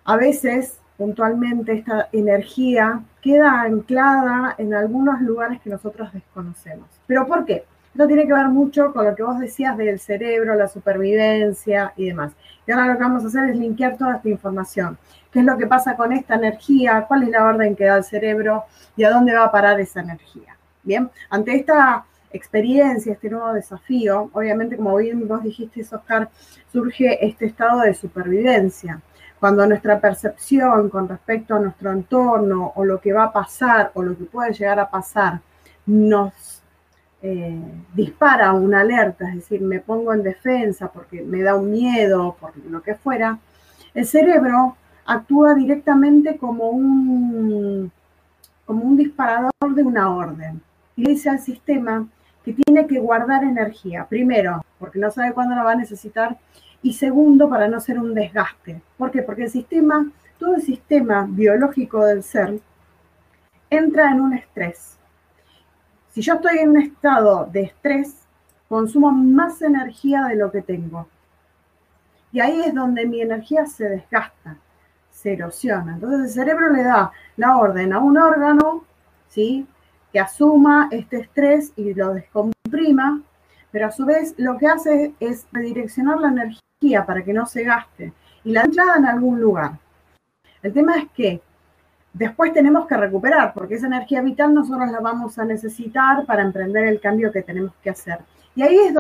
a 0.04 0.18
veces, 0.18 0.80
puntualmente, 0.98 1.74
esta 1.74 2.10
energía 2.12 3.02
queda 3.22 3.62
anclada 3.62 4.56
en 4.58 4.74
algunos 4.74 5.22
lugares 5.22 5.60
que 5.62 5.70
nosotros 5.70 6.14
desconocemos. 6.14 6.88
¿Pero 7.08 7.26
por 7.26 7.46
qué? 7.46 7.66
Esto 7.96 8.08
tiene 8.08 8.28
que 8.28 8.34
ver 8.34 8.50
mucho 8.50 8.92
con 8.92 9.06
lo 9.06 9.16
que 9.16 9.24
vos 9.24 9.40
decías 9.40 9.78
del 9.78 10.00
cerebro, 10.00 10.54
la 10.56 10.68
supervivencia 10.68 11.94
y 11.96 12.08
demás. 12.08 12.34
Y 12.68 12.72
ahora 12.72 12.88
lo 12.88 12.98
que 12.98 13.04
vamos 13.04 13.24
a 13.24 13.28
hacer 13.28 13.50
es 13.50 13.56
linkear 13.56 13.98
toda 13.98 14.18
esta 14.18 14.28
información. 14.28 14.98
¿Qué 15.32 15.40
es 15.40 15.46
lo 15.46 15.58
que 15.58 15.66
pasa 15.66 15.96
con 15.96 16.12
esta 16.12 16.36
energía? 16.36 17.06
¿Cuál 17.08 17.24
es 17.24 17.30
la 17.30 17.46
orden 17.46 17.76
que 17.76 17.86
da 17.86 17.98
el 17.98 18.04
cerebro? 18.04 18.66
¿Y 18.98 19.06
a 19.06 19.12
dónde 19.12 19.34
va 19.34 19.46
a 19.46 19.52
parar 19.52 19.80
esa 19.80 20.02
energía? 20.02 20.58
Bien, 20.84 21.10
ante 21.30 21.56
esta 21.56 22.06
experiencia, 22.36 23.14
este 23.14 23.30
nuevo 23.30 23.54
desafío, 23.54 24.30
obviamente, 24.34 24.78
como 24.78 24.96
bien 24.98 25.28
vos 25.28 25.44
dijiste, 25.44 25.82
Oscar, 25.82 26.30
surge 26.72 27.26
este 27.26 27.46
estado 27.46 27.82
de 27.82 27.94
supervivencia. 27.94 29.02
Cuando 29.40 29.66
nuestra 29.68 30.00
percepción 30.00 30.90
con 30.90 31.08
respecto 31.08 31.56
a 31.56 31.60
nuestro 31.60 31.92
entorno 31.92 32.72
o 32.76 32.86
lo 32.86 33.00
que 33.00 33.14
va 33.14 33.26
a 33.26 33.34
pasar 33.34 33.92
o 33.94 34.02
lo 34.02 34.18
que 34.18 34.26
puede 34.26 34.54
llegar 34.54 34.80
a 34.80 34.90
pasar 34.90 35.42
nos 35.86 36.64
eh, 37.22 37.62
dispara 37.94 38.54
una 38.54 38.82
alerta, 38.82 39.30
es 39.30 39.36
decir, 39.36 39.62
me 39.62 39.80
pongo 39.80 40.14
en 40.14 40.24
defensa 40.24 40.88
porque 40.92 41.22
me 41.22 41.42
da 41.42 41.56
un 41.56 41.72
miedo, 41.72 42.36
por 42.40 42.56
lo 42.58 42.82
que 42.82 42.96
fuera, 42.96 43.40
el 43.94 44.06
cerebro 44.06 44.78
actúa 45.06 45.54
directamente 45.54 46.38
como 46.38 46.70
un, 46.70 47.92
como 48.66 48.84
un 48.84 48.98
disparador 48.98 49.52
de 49.76 49.84
una 49.84 50.16
orden 50.16 50.62
y 50.96 51.06
dice 51.06 51.30
al 51.30 51.40
sistema 51.40 52.08
que 52.46 52.54
tiene 52.54 52.86
que 52.86 53.00
guardar 53.00 53.44
energía. 53.44 54.06
Primero, 54.08 54.64
porque 54.78 55.00
no 55.00 55.10
sabe 55.10 55.34
cuándo 55.34 55.56
la 55.56 55.64
va 55.64 55.72
a 55.72 55.76
necesitar. 55.76 56.38
Y 56.84 56.94
segundo, 56.94 57.50
para 57.50 57.68
no 57.68 57.80
ser 57.80 57.98
un 57.98 58.14
desgaste. 58.14 58.80
¿Por 58.98 59.10
qué? 59.10 59.24
Porque 59.24 59.46
el 59.46 59.50
sistema, 59.50 60.08
todo 60.38 60.56
el 60.56 60.62
sistema 60.62 61.26
biológico 61.28 62.06
del 62.06 62.22
ser, 62.22 62.60
entra 63.72 64.12
en 64.12 64.22
un 64.22 64.34
estrés. 64.34 64.96
Si 66.12 66.22
yo 66.22 66.36
estoy 66.36 66.60
en 66.60 66.70
un 66.70 66.82
estado 66.82 67.50
de 67.52 67.64
estrés, 67.64 68.16
consumo 68.70 69.12
más 69.12 69.64
energía 69.64 70.26
de 70.26 70.36
lo 70.36 70.52
que 70.52 70.62
tengo. 70.62 71.08
Y 72.32 72.42
ahí 72.42 72.62
es 72.62 72.76
donde 72.76 73.08
mi 73.08 73.22
energía 73.22 73.66
se 73.66 73.90
desgasta, 73.90 74.58
se 75.10 75.34
erosiona. 75.34 75.96
Entonces 75.96 76.20
el 76.20 76.30
cerebro 76.30 76.70
le 76.70 76.84
da 76.84 77.12
la 77.38 77.58
orden 77.58 77.92
a 77.92 78.00
un 78.00 78.18
órgano, 78.18 78.84
¿sí? 79.30 79.66
Que 80.16 80.22
asuma 80.22 80.88
este 80.92 81.18
estrés 81.18 81.74
y 81.76 81.94
lo 81.94 82.14
descomprima, 82.14 83.22
pero 83.70 83.88
a 83.88 83.92
su 83.92 84.06
vez 84.06 84.34
lo 84.38 84.58
que 84.58 84.66
hace 84.66 85.14
es 85.20 85.46
redireccionar 85.52 86.22
la 86.22 86.30
energía 86.30 87.06
para 87.06 87.22
que 87.22 87.34
no 87.34 87.46
se 87.46 87.66
gaste 87.66 88.14
y 88.46 88.54
la 88.54 88.62
entrada 88.62 88.96
en 88.96 89.08
algún 89.08 89.42
lugar. 89.42 89.72
El 90.64 90.72
tema 90.72 91.00
es 91.00 91.10
que 91.14 91.42
después 92.14 92.54
tenemos 92.54 92.88
que 92.88 92.96
recuperar, 92.96 93.54
porque 93.54 93.76
esa 93.76 93.88
energía 93.88 94.22
vital 94.22 94.54
nosotros 94.54 94.90
la 94.90 95.02
vamos 95.02 95.38
a 95.38 95.44
necesitar 95.44 96.26
para 96.26 96.44
emprender 96.44 96.88
el 96.88 97.02
cambio 97.02 97.30
que 97.30 97.42
tenemos 97.42 97.74
que 97.84 97.90
hacer. 97.90 98.20
Y 98.56 98.62
ahí 98.62 98.78
es 98.78 98.96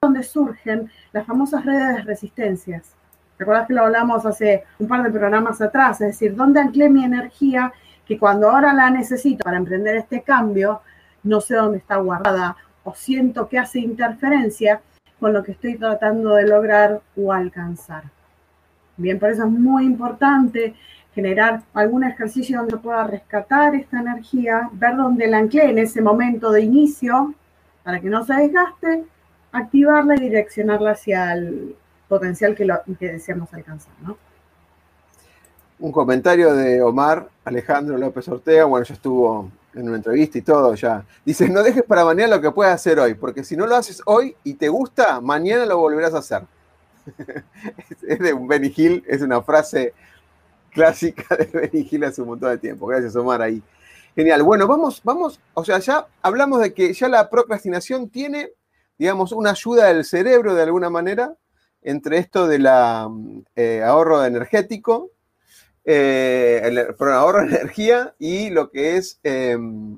donde 0.00 0.22
surgen 0.22 0.90
las 1.12 1.26
famosas 1.26 1.62
redes 1.62 1.96
de 1.96 2.02
resistencias. 2.04 2.94
¿Recuerdas 3.38 3.66
que 3.66 3.74
lo 3.74 3.82
hablamos 3.82 4.24
hace 4.24 4.64
un 4.78 4.88
par 4.88 5.02
de 5.02 5.10
programas 5.10 5.60
atrás? 5.60 6.00
Es 6.00 6.06
decir, 6.06 6.34
¿dónde 6.34 6.60
anclé 6.60 6.88
mi 6.88 7.04
energía 7.04 7.70
que 8.06 8.18
cuando 8.18 8.50
ahora 8.50 8.72
la 8.72 8.90
necesito 8.90 9.44
para 9.44 9.56
emprender 9.56 9.96
este 9.96 10.22
cambio, 10.22 10.80
no 11.22 11.40
sé 11.40 11.54
dónde 11.54 11.78
está 11.78 11.96
guardada 11.96 12.56
o 12.84 12.94
siento 12.94 13.48
que 13.48 13.58
hace 13.58 13.80
interferencia 13.80 14.80
con 15.18 15.32
lo 15.32 15.42
que 15.42 15.52
estoy 15.52 15.78
tratando 15.78 16.34
de 16.34 16.46
lograr 16.46 17.00
o 17.16 17.32
alcanzar. 17.32 18.04
Bien, 18.96 19.18
por 19.18 19.30
eso 19.30 19.44
es 19.44 19.50
muy 19.50 19.84
importante 19.84 20.74
generar 21.14 21.62
algún 21.72 22.04
ejercicio 22.04 22.58
donde 22.58 22.76
pueda 22.76 23.04
rescatar 23.06 23.74
esta 23.74 24.00
energía, 24.00 24.68
ver 24.72 24.96
dónde 24.96 25.26
la 25.26 25.38
anclé 25.38 25.70
en 25.70 25.78
ese 25.78 26.02
momento 26.02 26.50
de 26.50 26.62
inicio 26.62 27.34
para 27.82 28.00
que 28.00 28.08
no 28.08 28.24
se 28.24 28.34
desgaste, 28.34 29.04
activarla 29.52 30.16
y 30.16 30.20
direccionarla 30.20 30.92
hacia 30.92 31.32
el 31.32 31.76
potencial 32.08 32.54
que, 32.54 32.64
lo, 32.64 32.80
que 32.98 33.12
deseamos 33.12 33.52
alcanzar, 33.54 33.94
¿no? 34.02 34.16
Un 35.84 35.92
comentario 35.92 36.54
de 36.54 36.80
Omar 36.80 37.28
Alejandro 37.44 37.98
López 37.98 38.26
Ortega, 38.28 38.64
bueno, 38.64 38.86
ya 38.86 38.94
estuvo 38.94 39.50
en 39.74 39.86
una 39.86 39.98
entrevista 39.98 40.38
y 40.38 40.40
todo 40.40 40.74
ya. 40.74 41.04
Dice, 41.26 41.46
no 41.50 41.62
dejes 41.62 41.82
para 41.82 42.06
mañana 42.06 42.36
lo 42.36 42.40
que 42.40 42.50
puedas 42.50 42.72
hacer 42.72 42.98
hoy, 42.98 43.12
porque 43.12 43.44
si 43.44 43.54
no 43.54 43.66
lo 43.66 43.76
haces 43.76 44.00
hoy 44.06 44.34
y 44.44 44.54
te 44.54 44.70
gusta, 44.70 45.20
mañana 45.20 45.66
lo 45.66 45.76
volverás 45.76 46.14
a 46.14 46.18
hacer. 46.18 46.44
es 48.08 48.18
de 48.18 48.32
un 48.32 48.48
Hill, 48.74 49.04
es 49.06 49.20
una 49.20 49.42
frase 49.42 49.92
clásica 50.70 51.36
de 51.36 51.44
Benny 51.52 51.86
Hill 51.90 52.04
hace 52.04 52.22
un 52.22 52.28
montón 52.28 52.48
de 52.48 52.56
tiempo. 52.56 52.86
Gracias, 52.86 53.14
Omar, 53.14 53.42
ahí. 53.42 53.62
Genial. 54.16 54.42
Bueno, 54.42 54.66
vamos, 54.66 55.02
vamos, 55.04 55.38
o 55.52 55.66
sea, 55.66 55.80
ya 55.80 56.06
hablamos 56.22 56.62
de 56.62 56.72
que 56.72 56.94
ya 56.94 57.08
la 57.08 57.28
procrastinación 57.28 58.08
tiene, 58.08 58.52
digamos, 58.96 59.32
una 59.32 59.50
ayuda 59.50 59.88
del 59.88 60.06
cerebro 60.06 60.54
de 60.54 60.62
alguna 60.62 60.88
manera 60.88 61.34
entre 61.82 62.16
esto 62.16 62.48
del 62.48 62.66
eh, 63.54 63.82
ahorro 63.82 64.24
energético 64.24 65.10
eh, 65.84 66.60
el, 66.64 66.78
ahorro 67.12 67.40
de 67.42 67.56
energía 67.56 68.14
y 68.18 68.50
lo 68.50 68.70
que 68.70 68.96
es 68.96 69.20
em, 69.22 69.96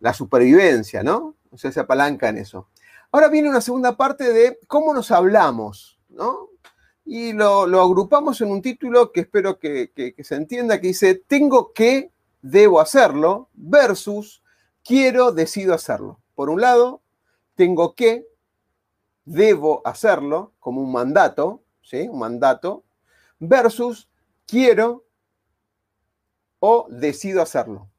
la 0.00 0.14
supervivencia, 0.14 1.02
¿no? 1.02 1.36
O 1.50 1.58
sea, 1.58 1.70
se 1.70 1.80
apalanca 1.80 2.28
en 2.28 2.38
eso. 2.38 2.68
Ahora 3.12 3.28
viene 3.28 3.48
una 3.48 3.60
segunda 3.60 3.96
parte 3.96 4.32
de 4.32 4.58
cómo 4.66 4.94
nos 4.94 5.10
hablamos, 5.10 5.98
¿no? 6.08 6.48
Y 7.04 7.32
lo, 7.34 7.62
agrupamos 7.80 8.40
en 8.40 8.50
un 8.50 8.62
título 8.62 9.12
que 9.12 9.20
espero 9.20 9.58
que 9.58 10.14
se 10.18 10.34
entienda, 10.34 10.80
que 10.80 10.88
dice, 10.88 11.14
tengo 11.14 11.72
que, 11.72 12.10
debo 12.40 12.80
hacerlo, 12.80 13.50
versus 13.52 14.42
quiero, 14.82 15.32
decido 15.32 15.74
hacerlo. 15.74 16.18
Por 16.34 16.50
un 16.50 16.60
lado, 16.60 17.02
tengo 17.54 17.94
que, 17.94 18.26
debo 19.24 19.82
hacerlo, 19.84 20.52
como 20.60 20.80
un 20.80 20.92
mandato, 20.92 21.62
¿sí? 21.82 22.08
Un 22.08 22.18
mandato, 22.18 22.84
versus 23.38 24.08
quiero 24.46 25.04
o 26.58 26.86
decido 26.90 27.42
hacerlo. 27.42 27.90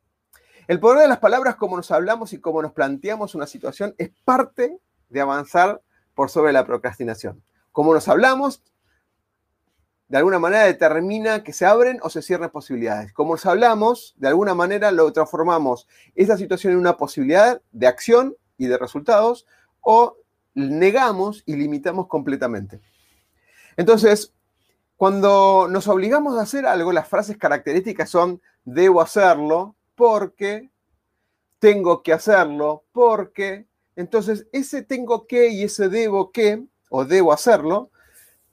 El 0.67 0.79
poder 0.79 0.99
de 0.99 1.07
las 1.07 1.19
palabras, 1.19 1.55
como 1.55 1.77
nos 1.77 1.91
hablamos 1.91 2.33
y 2.33 2.39
como 2.39 2.61
nos 2.61 2.73
planteamos 2.73 3.35
una 3.35 3.45
situación, 3.45 3.93
es 3.97 4.09
parte 4.23 4.79
de 5.09 5.21
avanzar 5.21 5.81
por 6.15 6.29
sobre 6.29 6.53
la 6.53 6.65
procrastinación. 6.65 7.43
Como 7.71 7.93
nos 7.93 8.07
hablamos, 8.07 8.63
de 10.07 10.17
alguna 10.17 10.39
manera 10.39 10.63
determina 10.63 11.43
que 11.43 11.53
se 11.53 11.65
abren 11.65 11.99
o 12.01 12.09
se 12.09 12.21
cierren 12.21 12.49
posibilidades. 12.49 13.11
Como 13.13 13.33
nos 13.33 13.45
hablamos, 13.45 14.13
de 14.17 14.27
alguna 14.27 14.53
manera 14.53 14.91
lo 14.91 15.11
transformamos 15.11 15.87
esa 16.13 16.37
situación 16.37 16.73
en 16.73 16.79
una 16.79 16.97
posibilidad 16.97 17.61
de 17.71 17.87
acción 17.87 18.35
y 18.57 18.67
de 18.67 18.77
resultados 18.77 19.45
o 19.81 20.17
negamos 20.53 21.43
y 21.45 21.55
limitamos 21.55 22.07
completamente. 22.07 22.81
Entonces, 23.77 24.33
cuando 24.97 25.67
nos 25.69 25.87
obligamos 25.87 26.37
a 26.37 26.43
hacer 26.43 26.65
algo, 26.65 26.91
las 26.91 27.07
frases 27.07 27.37
características 27.37 28.09
son 28.09 28.41
debo 28.63 29.01
hacerlo 29.01 29.75
porque, 29.95 30.69
tengo 31.59 32.03
que 32.03 32.13
hacerlo 32.13 32.83
porque. 32.91 33.65
Entonces, 33.95 34.45
ese 34.51 34.83
tengo 34.83 35.25
que 35.25 35.47
y 35.49 35.63
ese 35.63 35.89
debo 35.89 36.31
que, 36.31 36.63
o 36.89 37.05
debo 37.05 37.31
hacerlo, 37.31 37.89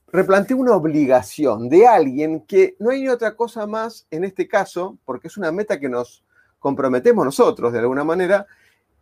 replantea 0.07 0.57
una 0.57 0.77
obligación 0.77 1.69
de 1.69 1.87
alguien 1.87 2.41
que 2.47 2.77
no 2.79 2.91
hay 2.91 3.03
ni 3.03 3.09
otra 3.09 3.35
cosa 3.35 3.67
más 3.67 4.07
en 4.11 4.25
este 4.25 4.47
caso, 4.47 4.99
porque 5.05 5.29
es 5.29 5.37
una 5.37 5.51
meta 5.51 5.81
que 5.81 5.89
nos 5.89 6.25
comprometemos 6.59 7.25
nosotros 7.25 7.73
de 7.73 7.81
alguna 7.81 8.05
manera, 8.05 8.47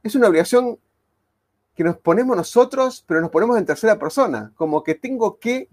es 0.02 0.14
una 0.14 0.28
obligación 0.28 0.78
que 1.74 1.84
nos 1.84 1.98
ponemos 1.98 2.36
nosotros, 2.36 3.04
pero 3.06 3.20
nos 3.20 3.30
ponemos 3.30 3.58
en 3.58 3.66
tercera 3.66 3.98
persona, 3.98 4.52
como 4.56 4.82
que 4.82 4.94
tengo 4.94 5.38
que 5.38 5.68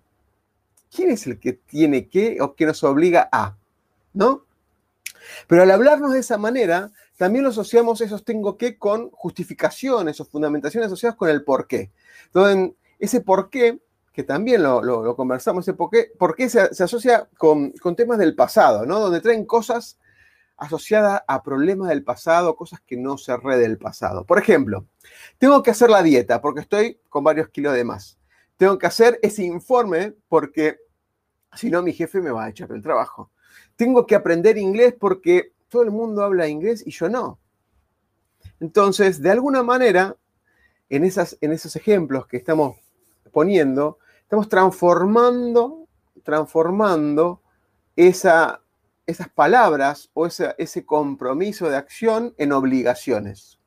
¿quién 0.94 1.12
es 1.12 1.28
el 1.28 1.40
que 1.40 1.54
tiene 1.54 2.08
que 2.08 2.38
o 2.42 2.56
que 2.56 2.66
nos 2.66 2.84
obliga 2.84 3.30
a? 3.32 3.56
¿No? 4.14 4.46
Pero 5.48 5.64
al 5.64 5.72
hablarnos 5.72 6.14
de 6.14 6.20
esa 6.20 6.38
manera, 6.38 6.92
también 7.18 7.44
lo 7.44 7.50
asociamos 7.50 8.02
esos 8.02 8.24
tengo 8.24 8.58
que 8.58 8.78
con 8.78 9.10
justificaciones 9.12 10.20
o 10.20 10.26
fundamentaciones 10.26 10.88
asociadas 10.88 11.18
con 11.18 11.30
el 11.30 11.44
por 11.44 11.68
qué. 11.68 11.92
Entonces, 12.26 12.76
ese 13.00 13.22
por 13.22 13.50
qué, 13.50 13.80
que 14.14 14.24
también 14.24 14.64
lo, 14.64 15.16
conversamos, 15.16 15.66
ese 15.66 15.74
por 15.74 15.90
qué, 15.90 16.12
por 16.18 16.36
qué 16.36 16.50
se, 16.50 16.62
asocia 16.62 17.28
con, 17.38 17.72
con, 17.72 17.96
temas 17.96 18.18
del 18.18 18.36
pasado, 18.36 18.86
¿no? 18.86 19.00
Donde 19.00 19.22
traen 19.22 19.46
cosas 19.46 19.98
asociadas 20.58 21.22
a 21.28 21.44
problemas 21.44 21.90
del 21.90 22.04
pasado, 22.04 22.56
cosas 22.56 22.82
que 22.82 22.98
no 22.98 23.18
cerré 23.18 23.58
del 23.58 23.78
pasado. 23.78 24.26
Por 24.26 24.40
ejemplo, 24.40 24.86
tengo 25.38 25.62
que 25.62 25.72
hacer 25.72 25.90
la 25.90 26.02
dieta 26.02 26.42
porque 26.42 26.62
estoy 26.62 27.00
con 27.10 27.24
varios 27.24 27.50
kilos 27.50 27.74
de 27.74 27.84
más 27.84 28.18
tengo 28.58 28.78
que 28.78 28.88
hacer 28.88 29.20
ese 29.22 29.44
informe 29.44 30.14
porque 30.28 30.78
Si 31.56 31.70
no, 31.72 31.82
mi 31.82 31.94
jefe 31.94 32.22
me 32.22 32.30
va 32.30 32.46
a 32.46 32.50
echar 32.50 32.68
del 32.68 32.84
trabajo. 32.84 33.32
Tengo 33.76 34.06
que 34.06 34.16
aprender 34.16 34.58
inglés 34.58 34.94
porque 35.00 35.54
todo 35.70 35.82
el 35.82 35.92
mundo 35.92 36.22
habla 36.22 36.48
inglés 36.48 36.84
y 36.86 36.92
yo 36.92 37.10
no. 37.10 37.40
Entonces, 38.60 39.22
de 39.22 39.32
alguna 39.32 39.64
manera, 39.64 40.16
en, 40.90 41.04
esas, 41.04 41.38
en 41.42 41.54
esos 41.54 41.76
ejemplos 41.76 42.28
que 42.28 42.38
estamos 42.38 42.78
poniendo, 43.32 43.98
estamos 44.22 44.50
transformando, 44.50 45.88
transformando 46.24 47.42
esa, 47.96 48.62
esas 49.06 49.30
palabras 49.30 50.10
o 50.14 50.28
ese 50.28 50.86
compromiso 50.86 51.70
de 51.70 51.78
acción 51.78 52.36
en 52.38 52.52
obligaciones. 52.52 53.58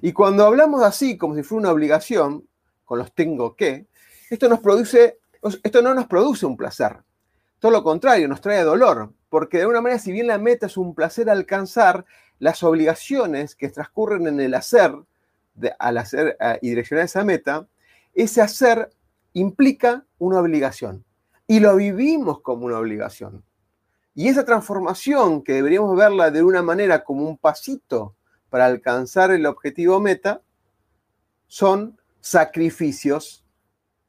Y 0.00 0.12
cuando 0.12 0.46
hablamos 0.46 0.82
así, 0.82 1.18
como 1.18 1.36
si 1.36 1.42
fuera 1.42 1.60
una 1.60 1.72
obligación, 1.72 2.48
con 2.84 2.98
los 2.98 3.12
tengo 3.14 3.54
que, 3.54 3.86
esto, 4.34 4.48
nos 4.48 4.60
produce, 4.60 5.18
esto 5.62 5.82
no 5.82 5.94
nos 5.94 6.06
produce 6.06 6.46
un 6.46 6.56
placer. 6.56 6.96
Todo 7.58 7.70
lo 7.70 7.84
contrario, 7.84 8.26
nos 8.28 8.40
trae 8.40 8.62
dolor, 8.62 9.12
porque 9.28 9.58
de 9.58 9.64
alguna 9.64 9.82
manera, 9.82 10.00
si 10.00 10.10
bien 10.10 10.26
la 10.26 10.38
meta 10.38 10.66
es 10.66 10.76
un 10.76 10.94
placer 10.94 11.28
alcanzar, 11.28 12.06
las 12.38 12.62
obligaciones 12.62 13.54
que 13.54 13.68
transcurren 13.68 14.26
en 14.26 14.40
el 14.40 14.54
hacer, 14.54 14.94
al 15.78 15.98
hacer 15.98 16.36
y 16.60 16.70
direccionar 16.70 17.04
esa 17.04 17.24
meta, 17.24 17.68
ese 18.14 18.40
hacer 18.40 18.90
implica 19.34 20.06
una 20.18 20.40
obligación. 20.40 21.04
Y 21.46 21.60
lo 21.60 21.76
vivimos 21.76 22.40
como 22.40 22.66
una 22.66 22.78
obligación. 22.78 23.44
Y 24.14 24.28
esa 24.28 24.44
transformación, 24.44 25.42
que 25.42 25.52
deberíamos 25.52 25.94
verla 25.96 26.30
de 26.30 26.42
una 26.42 26.62
manera 26.62 27.04
como 27.04 27.28
un 27.28 27.36
pasito 27.36 28.16
para 28.48 28.64
alcanzar 28.64 29.30
el 29.30 29.46
objetivo 29.46 30.00
meta, 30.00 30.40
son 31.46 32.00
sacrificios 32.20 33.41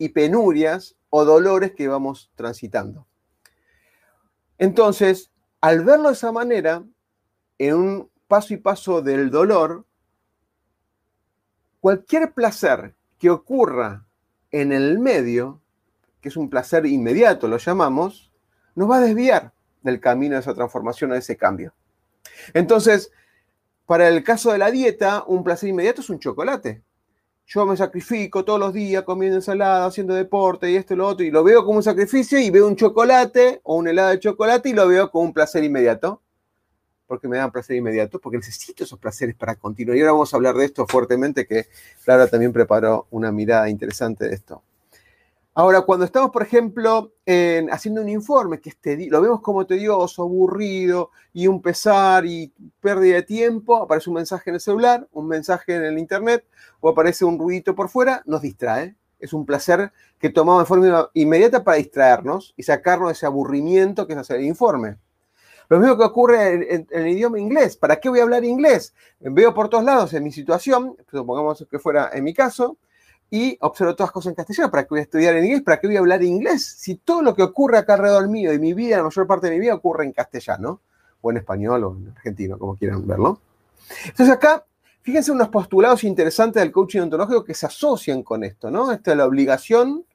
y 0.03 0.10
penurias 0.10 0.98
o 1.10 1.24
dolores 1.24 1.72
que 1.72 1.88
vamos 1.88 2.29
transitando. 2.36 3.07
Entonces, 4.57 5.31
al 5.62 5.86
verlo 5.86 6.10
de 6.10 6.15
esa 6.15 6.33
manera, 6.33 6.83
en 7.57 7.75
un 7.75 8.10
paso 8.27 8.53
y 8.53 8.57
paso 8.57 9.01
del 9.01 9.31
dolor, 9.31 9.86
cualquier 11.79 12.33
placer 12.33 12.95
que 13.17 13.29
ocurra 13.29 14.05
en 14.51 14.74
el 14.74 15.00
medio, 15.00 15.62
que 16.19 16.27
es 16.27 16.36
un 16.36 16.50
placer 16.50 16.86
inmediato, 16.86 17.48
lo 17.48 17.57
llamamos, 17.60 18.29
nos 18.75 18.91
va 18.91 18.98
a 18.98 19.01
desviar 19.01 19.53
del 19.83 20.01
camino 20.01 20.36
de 20.36 20.41
esa 20.41 20.53
transformación, 20.53 21.12
de 21.12 21.19
ese 21.19 21.38
cambio. 21.38 21.74
Entonces, 22.53 23.10
para 23.86 24.10
el 24.10 24.22
caso 24.22 24.51
de 24.51 24.57
la 24.57 24.69
dieta, 24.69 25.24
un 25.27 25.45
placer 25.45 25.69
inmediato 25.69 26.01
es 26.01 26.10
un 26.10 26.19
chocolate. 26.19 26.83
Yo 27.46 27.66
me 27.66 27.76
sacrifico 27.78 28.46
todos 28.46 28.60
los 28.60 28.74
días 28.74 29.04
comiendo 29.04 29.38
ensalada, 29.38 29.86
haciendo 29.86 30.14
deporte 30.14 30.72
y 30.72 30.76
esto 30.76 30.94
y 30.94 30.98
lo 30.98 31.08
otro, 31.08 31.26
y 31.26 31.32
lo 31.32 31.44
veo 31.44 31.66
como 31.66 31.78
un 31.78 31.84
sacrificio 31.84 32.40
y 32.40 32.50
veo 32.50 32.68
un 32.68 32.76
chocolate 32.76 33.60
o 33.64 33.76
un 33.76 33.88
helado 33.88 34.10
de 34.12 34.20
chocolate 34.20 34.70
y 34.70 34.74
lo 34.74 34.88
veo 34.88 35.12
como 35.12 35.26
un 35.26 35.34
placer 35.34 35.64
inmediato. 35.64 36.22
Porque 37.06 37.28
me 37.28 37.38
dan 37.38 37.52
placer 37.52 37.76
inmediato, 37.76 38.20
porque 38.20 38.38
necesito 38.38 38.84
esos 38.84 38.98
placeres 38.98 39.36
para 39.36 39.56
continuar. 39.56 39.98
Y 39.98 40.02
ahora 40.02 40.14
vamos 40.14 40.34
a 40.34 40.38
hablar 40.38 40.56
de 40.56 40.66
esto 40.66 40.88
fuertemente, 40.88 41.46
que 41.46 41.68
Clara 42.04 42.28
también 42.28 42.54
preparó 42.54 43.08
una 43.12 43.32
mirada 43.32 43.70
interesante 43.70 44.26
de 44.26 44.36
esto. 44.36 44.64
Ahora, 45.55 45.81
cuando 45.81 46.05
estamos, 46.05 46.31
por 46.31 46.41
ejemplo, 46.41 47.13
haciendo 47.72 48.01
un 48.01 48.10
informe 48.10 48.60
que 48.60 48.74
lo 49.12 49.22
vemos 49.22 49.39
como 49.41 49.67
tedioso, 49.67 50.24
aburrido 50.24 51.12
y 51.31 51.45
un 51.45 51.62
pesar 51.62 52.25
y 52.25 52.51
pérdida 52.81 53.15
de 53.15 53.22
tiempo, 53.22 53.77
aparece 53.77 54.10
un 54.10 54.15
mensaje 54.15 54.50
en 54.50 54.55
el 54.55 54.62
celular, 54.62 55.07
un 55.12 55.27
mensaje 55.27 55.75
en 55.75 55.83
el 55.83 56.00
internet 56.00 56.43
o 56.79 56.89
aparece 56.89 57.24
un 57.24 57.38
ruidito 57.38 57.75
por 57.75 57.89
fuera, 57.89 58.24
nos 58.25 58.41
distrae. 58.41 58.95
Es 59.19 59.31
un 59.31 59.45
placer 59.45 59.93
que 60.17 60.31
tomamos 60.31 60.63
de 60.63 60.65
forma 60.65 61.10
inmediata 61.13 61.63
para 61.63 61.77
distraernos 61.77 62.55
y 62.57 62.63
sacarnos 62.63 63.10
de 63.10 63.13
ese 63.13 63.27
aburrimiento 63.27 64.07
que 64.07 64.13
es 64.13 64.19
hacer 64.19 64.38
el 64.38 64.45
informe. 64.45 64.98
Lo 65.69 65.79
mismo 65.79 65.98
que 65.98 66.03
ocurre 66.03 66.53
en, 66.53 66.63
en, 66.63 66.88
el 66.91 67.07
idioma 67.10 67.39
inglés. 67.39 67.77
¿Para 67.77 67.98
qué 67.98 68.10
voy 68.10 68.19
a 68.19 68.24
hablar 68.24 68.43
inglés? 68.43 68.93
Veo 69.19 69.53
por 69.53 69.69
todos 69.69 69.83
lados 69.83 70.13
en 70.15 70.24
mi 70.24 70.31
situación, 70.31 70.98
supongamos 71.12 71.65
que 71.69 71.77
fuera 71.77 72.09
en 72.11 72.24
mi 72.24 72.33
caso, 72.33 72.77
y 73.33 73.57
observo 73.61 73.96
todas 73.96 74.09
las 74.09 74.11
cosas 74.11 74.29
en 74.29 74.35
castellano. 74.35 74.69
¿Para 74.69 74.83
qué 74.83 74.89
voy 74.91 75.00
a 75.00 75.01
estudiar 75.01 75.35
en 75.35 75.46
inglés? 75.46 75.63
¿Para 75.63 75.79
qué 75.79 75.87
voy 75.87 75.96
a 75.96 76.01
hablar 76.01 76.22
inglés? 76.22 76.63
Si 76.63 76.98
todo 76.98 77.24
lo 77.24 77.33
que 77.33 77.41
ocurre 77.41 77.79
acá 77.79 77.96
alrededor 77.96 78.29
mío 78.29 78.53
y 78.53 78.59
mi 78.59 78.74
vida, 78.74 78.98
la 78.98 79.03
mayor 79.05 79.25
parte 79.25 79.48
de 79.48 79.53
mi 79.53 79.59
vida, 79.59 79.74
ocurre 79.74 80.05
en 80.05 80.11
castellano, 80.11 80.81
o 81.19 81.31
en 81.31 81.37
español, 81.37 81.83
o 81.83 81.96
en 81.96 82.09
argentino, 82.15 82.59
como 82.59 82.75
quieran 82.75 83.07
verlo. 83.07 83.41
Entonces 84.05 84.29
acá, 84.29 84.63
fíjense 85.01 85.31
unos 85.31 85.50
postulados 85.50 86.03
interesantes 86.03 86.61
del 86.61 86.72
coaching 86.72 87.00
ontológico 87.00 87.43
que 87.43 87.55
se 87.55 87.65
asocian 87.65 88.22
con 88.22 88.43
esto, 88.43 88.69
¿no? 88.69 88.91
Esta 88.91 89.09
es 89.13 89.17
la 89.17 89.25
obligación 89.25 90.05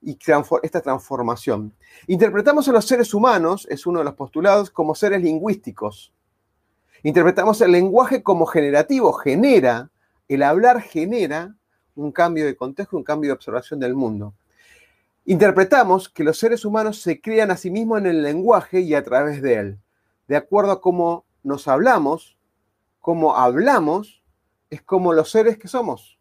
y 0.00 0.16
esta 0.62 0.80
transformación. 0.80 1.74
Interpretamos 2.06 2.66
a 2.70 2.72
los 2.72 2.86
seres 2.86 3.12
humanos, 3.12 3.66
es 3.68 3.86
uno 3.86 3.98
de 3.98 4.06
los 4.06 4.14
postulados, 4.14 4.70
como 4.70 4.94
seres 4.94 5.20
lingüísticos. 5.20 6.10
Interpretamos 7.02 7.60
el 7.60 7.72
lenguaje 7.72 8.22
como 8.22 8.46
generativo, 8.46 9.12
genera, 9.12 9.90
el 10.26 10.42
hablar 10.42 10.80
genera, 10.80 11.54
un 11.94 12.12
cambio 12.12 12.44
de 12.46 12.56
contexto, 12.56 12.96
un 12.96 13.04
cambio 13.04 13.28
de 13.28 13.34
observación 13.34 13.80
del 13.80 13.94
mundo. 13.94 14.34
Interpretamos 15.24 16.08
que 16.08 16.24
los 16.24 16.38
seres 16.38 16.64
humanos 16.64 17.00
se 17.00 17.20
crean 17.20 17.50
a 17.50 17.56
sí 17.56 17.70
mismos 17.70 18.00
en 18.00 18.06
el 18.06 18.22
lenguaje 18.22 18.80
y 18.80 18.94
a 18.94 19.04
través 19.04 19.40
de 19.40 19.54
él. 19.54 19.78
De 20.26 20.36
acuerdo 20.36 20.72
a 20.72 20.80
cómo 20.80 21.24
nos 21.42 21.68
hablamos, 21.68 22.36
cómo 23.00 23.36
hablamos, 23.36 24.22
es 24.70 24.82
como 24.82 25.12
los 25.12 25.30
seres 25.30 25.58
que 25.58 25.68
somos. 25.68 26.18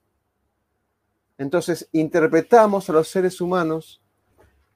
Entonces, 1.37 1.89
interpretamos 1.91 2.89
a 2.89 2.93
los 2.93 3.07
seres 3.07 3.41
humanos 3.41 4.01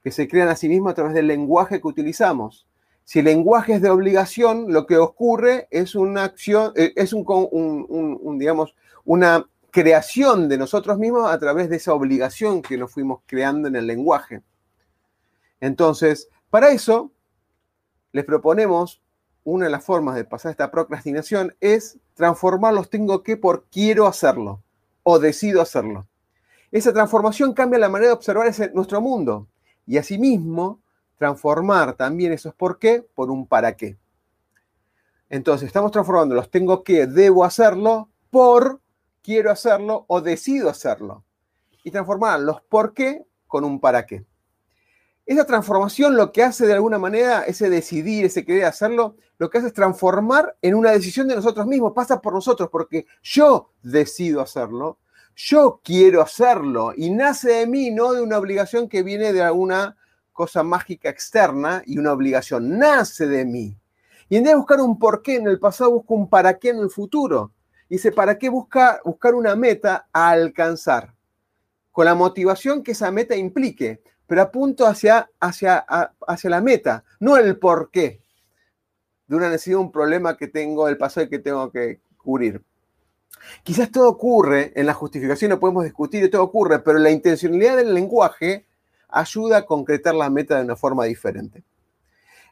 que 0.02 0.10
se 0.10 0.26
crean 0.26 0.48
a 0.48 0.56
sí 0.56 0.68
mismos 0.68 0.92
a 0.92 0.94
través 0.94 1.14
del 1.14 1.26
lenguaje 1.26 1.80
que 1.80 1.88
utilizamos. 1.88 2.66
Si 3.04 3.20
el 3.20 3.26
lenguaje 3.26 3.74
es 3.74 3.82
de 3.82 3.90
obligación, 3.90 4.72
lo 4.72 4.86
que 4.86 4.96
ocurre 4.96 5.68
es 5.70 5.94
una 5.94 6.24
acción, 6.24 6.72
eh, 6.74 6.92
es 6.96 7.12
un, 7.12 7.24
un 7.28 8.38
digamos, 8.38 8.74
una 9.04 9.46
creación 9.76 10.48
de 10.48 10.56
nosotros 10.56 10.96
mismos 10.96 11.30
a 11.30 11.38
través 11.38 11.68
de 11.68 11.76
esa 11.76 11.92
obligación 11.92 12.62
que 12.62 12.78
nos 12.78 12.90
fuimos 12.90 13.20
creando 13.26 13.68
en 13.68 13.76
el 13.76 13.86
lenguaje. 13.86 14.40
Entonces, 15.60 16.30
para 16.48 16.70
eso, 16.70 17.12
les 18.10 18.24
proponemos 18.24 19.02
una 19.44 19.66
de 19.66 19.70
las 19.70 19.84
formas 19.84 20.14
de 20.14 20.24
pasar 20.24 20.50
esta 20.50 20.70
procrastinación 20.70 21.54
es 21.60 21.98
transformar 22.14 22.72
los 22.72 22.88
tengo 22.88 23.22
que 23.22 23.36
por 23.36 23.66
quiero 23.70 24.06
hacerlo 24.06 24.62
o 25.02 25.18
decido 25.18 25.60
hacerlo. 25.60 26.06
Esa 26.72 26.94
transformación 26.94 27.52
cambia 27.52 27.78
la 27.78 27.90
manera 27.90 28.12
de 28.12 28.16
observar 28.16 28.50
nuestro 28.72 29.02
mundo 29.02 29.46
y 29.86 29.98
asimismo 29.98 30.80
transformar 31.18 31.92
también 31.92 32.32
esos 32.32 32.54
por 32.54 32.78
qué 32.78 33.04
por 33.14 33.30
un 33.30 33.46
para 33.46 33.76
qué. 33.76 33.98
Entonces, 35.28 35.66
estamos 35.66 35.92
transformando 35.92 36.34
los 36.34 36.50
tengo 36.50 36.82
que, 36.82 37.06
debo 37.06 37.44
hacerlo 37.44 38.08
por 38.30 38.80
quiero 39.26 39.50
hacerlo 39.50 40.04
o 40.06 40.20
decido 40.20 40.70
hacerlo. 40.70 41.24
Y 41.82 41.90
transformar 41.90 42.38
los 42.38 42.62
por 42.62 42.94
qué 42.94 43.26
con 43.48 43.64
un 43.64 43.80
para 43.80 44.06
qué. 44.06 44.24
Esa 45.26 45.44
transformación 45.44 46.16
lo 46.16 46.30
que 46.30 46.44
hace 46.44 46.64
de 46.68 46.74
alguna 46.74 47.00
manera, 47.00 47.42
ese 47.42 47.68
decidir, 47.68 48.24
ese 48.24 48.44
querer 48.44 48.66
hacerlo, 48.66 49.16
lo 49.38 49.50
que 49.50 49.58
hace 49.58 49.66
es 49.66 49.72
transformar 49.72 50.56
en 50.62 50.76
una 50.76 50.92
decisión 50.92 51.26
de 51.26 51.34
nosotros 51.34 51.66
mismos, 51.66 51.92
pasa 51.92 52.20
por 52.20 52.32
nosotros, 52.32 52.68
porque 52.70 53.06
yo 53.20 53.72
decido 53.82 54.40
hacerlo, 54.40 55.00
yo 55.34 55.80
quiero 55.82 56.22
hacerlo, 56.22 56.92
y 56.96 57.10
nace 57.10 57.50
de 57.50 57.66
mí, 57.66 57.90
no 57.90 58.12
de 58.12 58.22
una 58.22 58.38
obligación 58.38 58.88
que 58.88 59.02
viene 59.02 59.32
de 59.32 59.42
alguna 59.42 59.96
cosa 60.32 60.62
mágica 60.62 61.08
externa 61.08 61.82
y 61.84 61.98
una 61.98 62.12
obligación, 62.12 62.78
nace 62.78 63.26
de 63.26 63.44
mí. 63.44 63.76
Y 64.28 64.36
en 64.36 64.44
vez 64.44 64.52
de 64.52 64.56
buscar 64.56 64.80
un 64.80 64.96
por 64.96 65.22
qué 65.22 65.34
en 65.36 65.48
el 65.48 65.58
pasado, 65.58 65.90
busco 65.90 66.14
un 66.14 66.28
para 66.28 66.58
qué 66.58 66.68
en 66.70 66.78
el 66.78 66.90
futuro. 66.90 67.52
Dice, 67.88 68.12
¿para 68.12 68.38
qué 68.38 68.48
buscar, 68.48 69.00
buscar 69.04 69.34
una 69.34 69.54
meta 69.54 70.08
a 70.12 70.30
alcanzar? 70.30 71.14
Con 71.92 72.04
la 72.04 72.14
motivación 72.14 72.82
que 72.82 72.92
esa 72.92 73.10
meta 73.10 73.36
implique, 73.36 74.02
pero 74.26 74.42
apunto 74.42 74.86
hacia, 74.86 75.30
hacia, 75.40 75.78
hacia 76.26 76.50
la 76.50 76.60
meta, 76.60 77.04
no 77.20 77.36
el 77.36 77.58
por 77.58 77.90
qué 77.90 78.20
de 79.26 79.36
una 79.36 79.48
necesidad, 79.48 79.80
un 79.80 79.90
problema 79.90 80.36
que 80.36 80.48
tengo 80.48 80.86
del 80.86 80.96
pasado 80.96 81.28
que 81.28 81.38
tengo 81.38 81.70
que 81.70 82.00
cubrir. 82.16 82.62
Quizás 83.62 83.90
todo 83.90 84.08
ocurre, 84.08 84.72
en 84.74 84.86
la 84.86 84.94
justificación 84.94 85.50
no 85.50 85.60
podemos 85.60 85.84
discutir 85.84 86.24
y 86.24 86.30
todo 86.30 86.42
ocurre, 86.42 86.78
pero 86.78 86.98
la 86.98 87.10
intencionalidad 87.10 87.76
del 87.76 87.94
lenguaje 87.94 88.66
ayuda 89.08 89.58
a 89.58 89.66
concretar 89.66 90.14
la 90.14 90.30
meta 90.30 90.56
de 90.56 90.64
una 90.64 90.76
forma 90.76 91.04
diferente. 91.04 91.62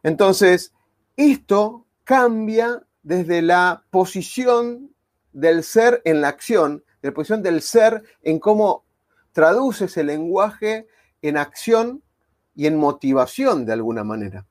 Entonces, 0.02 0.72
esto 1.16 1.86
cambia 2.04 2.82
desde 3.02 3.42
la 3.42 3.84
posición 3.90 4.93
del 5.34 5.62
ser 5.62 6.00
en 6.04 6.22
la 6.22 6.28
acción, 6.28 6.82
de 7.02 7.10
la 7.10 7.14
posición 7.14 7.42
del 7.42 7.60
ser 7.60 8.02
en 8.22 8.38
cómo 8.38 8.84
traduce 9.32 9.84
ese 9.84 10.02
lenguaje 10.04 10.86
en 11.20 11.36
acción 11.36 12.02
y 12.54 12.66
en 12.66 12.78
motivación 12.78 13.66
de 13.66 13.72
alguna 13.72 14.04
manera. 14.04 14.46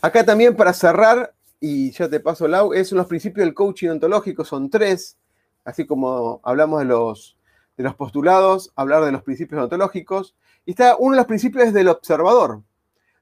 Acá 0.00 0.24
también 0.24 0.54
para 0.54 0.72
cerrar, 0.72 1.34
y 1.58 1.90
ya 1.92 2.08
te 2.08 2.20
paso, 2.20 2.46
Lau, 2.46 2.74
es 2.74 2.92
los 2.92 3.06
principios 3.06 3.44
del 3.46 3.54
coaching 3.54 3.88
ontológico, 3.88 4.44
son 4.44 4.68
tres, 4.68 5.18
así 5.64 5.86
como 5.86 6.40
hablamos 6.44 6.80
de 6.80 6.84
los, 6.84 7.38
de 7.76 7.84
los 7.84 7.94
postulados, 7.94 8.70
hablar 8.76 9.04
de 9.04 9.12
los 9.12 9.22
principios 9.22 9.62
ontológicos, 9.62 10.36
y 10.66 10.72
está 10.72 10.96
uno 10.98 11.12
de 11.12 11.18
los 11.18 11.26
principios 11.26 11.72
del 11.72 11.88
observador. 11.88 12.62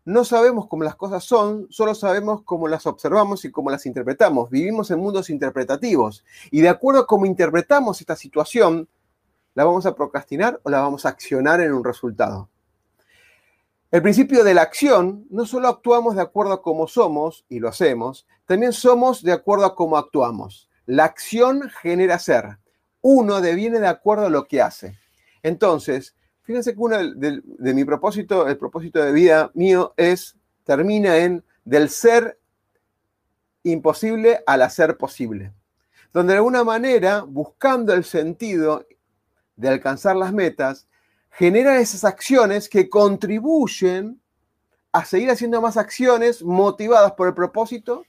No 0.04 0.24
sabemos 0.24 0.66
cómo 0.66 0.82
las 0.82 0.96
cosas 0.96 1.22
son, 1.24 1.66
solo 1.70 1.94
sabemos 1.94 2.42
cómo 2.42 2.66
las 2.66 2.86
observamos 2.86 3.44
y 3.44 3.50
cómo 3.50 3.70
las 3.70 3.86
interpretamos. 3.86 4.50
Vivimos 4.50 4.90
en 4.90 4.98
mundos 4.98 5.30
interpretativos 5.30 6.24
y 6.50 6.60
de 6.60 6.68
acuerdo 6.68 7.02
a 7.02 7.06
cómo 7.06 7.26
interpretamos 7.26 8.00
esta 8.00 8.16
situación, 8.16 8.88
la 9.54 9.64
vamos 9.64 9.86
a 9.86 9.94
procrastinar 9.94 10.60
o 10.64 10.70
la 10.70 10.80
vamos 10.80 11.06
a 11.06 11.10
accionar 11.10 11.60
en 11.60 11.72
un 11.72 11.84
resultado. 11.84 12.48
El 13.92 14.00
principio 14.00 14.42
de 14.42 14.54
la 14.54 14.62
acción, 14.62 15.26
no 15.28 15.44
solo 15.44 15.68
actuamos 15.68 16.16
de 16.16 16.22
acuerdo 16.22 16.54
a 16.54 16.62
cómo 16.62 16.88
somos, 16.88 17.44
y 17.50 17.58
lo 17.58 17.68
hacemos, 17.68 18.26
también 18.46 18.72
somos 18.72 19.22
de 19.22 19.32
acuerdo 19.32 19.66
a 19.66 19.74
cómo 19.74 19.98
actuamos. 19.98 20.70
La 20.86 21.04
acción 21.04 21.70
genera 21.82 22.18
ser. 22.18 22.58
Uno 23.02 23.42
deviene 23.42 23.80
de 23.80 23.88
acuerdo 23.88 24.26
a 24.26 24.30
lo 24.30 24.48
que 24.48 24.62
hace. 24.62 24.98
Entonces, 25.42 26.16
fíjense 26.42 26.74
que 26.74 26.80
uno 26.80 26.96
de, 26.98 27.74
mi 27.74 27.84
propósito, 27.84 28.48
el 28.48 28.56
propósito 28.56 29.02
de 29.02 29.12
vida 29.12 29.50
mío 29.54 29.94
es, 29.96 30.36
termina 30.64 31.18
en 31.18 31.44
del 31.64 31.88
ser 31.88 32.38
imposible 33.62 34.42
al 34.46 34.62
hacer 34.62 34.96
posible. 34.96 35.52
Donde 36.12 36.32
de 36.32 36.38
alguna 36.38 36.64
manera, 36.64 37.22
buscando 37.22 37.94
el 37.94 38.04
sentido 38.04 38.86
de 39.56 39.68
alcanzar 39.68 40.16
las 40.16 40.32
metas, 40.32 40.86
generan 41.30 41.76
esas 41.76 42.04
acciones 42.04 42.68
que 42.68 42.90
contribuyen 42.90 44.20
a 44.92 45.04
seguir 45.04 45.30
haciendo 45.30 45.60
más 45.62 45.76
acciones 45.76 46.42
motivadas 46.42 47.12
por 47.12 47.28
el 47.28 47.34
propósito 47.34 48.04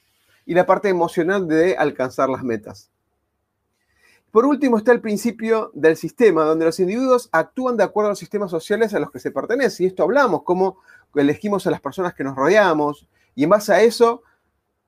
y 0.45 0.53
la 0.53 0.65
parte 0.65 0.89
emocional 0.89 1.47
de 1.47 1.77
alcanzar 1.77 2.29
las 2.29 2.43
metas. 2.43 2.91
Por 4.33 4.47
último 4.47 4.79
está 4.79 4.91
el 4.91 4.99
principio 4.99 5.69
del 5.75 5.95
sistema, 5.95 6.43
donde 6.43 6.65
los 6.65 6.79
individuos 6.79 7.29
actúan 7.31 7.77
de 7.77 7.83
acuerdo 7.83 8.07
a 8.07 8.11
los 8.13 8.19
sistemas 8.19 8.49
sociales 8.49 8.91
a 8.95 8.99
los 8.99 9.11
que 9.11 9.19
se 9.19 9.29
pertenecen. 9.29 9.83
Y 9.83 9.87
esto 9.89 10.01
hablamos, 10.01 10.41
cómo 10.41 10.79
elegimos 11.13 11.67
a 11.67 11.69
las 11.69 11.79
personas 11.79 12.15
que 12.15 12.23
nos 12.23 12.35
rodeamos, 12.35 13.07
y 13.35 13.43
en 13.43 13.51
base 13.51 13.71
a 13.71 13.83
eso, 13.83 14.23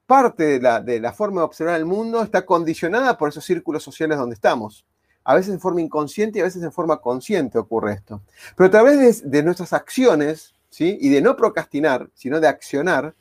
parte 0.07 0.57
de 0.57 0.99
la, 0.99 1.13
forma 1.13 1.41
de 1.41 1.45
observar 1.45 1.75
el 1.75 1.85
mundo 1.85 2.23
está 2.23 2.43
condicionada 2.43 3.19
por 3.19 3.29
esos 3.29 3.45
círculos 3.45 3.83
sociales 3.83 4.17
donde 4.17 4.33
estamos. 4.33 4.83
A 5.23 5.35
veces 5.35 5.53
en 5.53 5.59
forma 5.59 5.79
inconsciente 5.79 6.39
y 6.39 6.41
a 6.41 6.45
veces 6.45 6.63
en 6.63 6.71
forma 6.71 6.97
consciente 6.97 7.59
ocurre 7.59 7.93
esto. 7.93 8.23
Pero 8.57 8.65
a 8.65 8.71
través 8.71 9.29
de, 9.29 9.43
nuestras 9.43 9.73
acciones, 9.73 10.55
¿sí? 10.71 10.97
Y 10.99 11.09
de 11.09 11.21
no 11.21 11.35
procrastinar, 11.35 12.09
sino 12.15 12.39
de 12.39 12.47
accionar, 12.47 13.13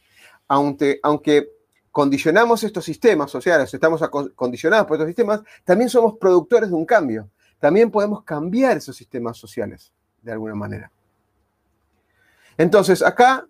aunque 0.49 1.01
condicionamos 1.95 2.65
estos 2.65 2.85
sistemas 2.85 3.31
sociales, 3.31 3.73
estamos 3.73 4.03
condicionados 4.35 4.85
por 4.89 4.97
estos 4.97 5.07
sistemas, 5.07 5.43
también 5.63 5.89
somos 5.89 6.19
productores 6.19 6.69
de 6.71 6.75
un 6.75 6.85
cambio. 6.85 7.31
También 7.61 7.89
podemos 7.89 8.25
cambiar 8.25 8.77
esos 8.77 8.97
sistemas 8.97 9.37
sociales, 9.37 9.93
de 10.21 10.33
alguna 10.33 10.57
manera. 10.57 10.91
Entonces, 12.59 13.01
acá, 13.01 13.47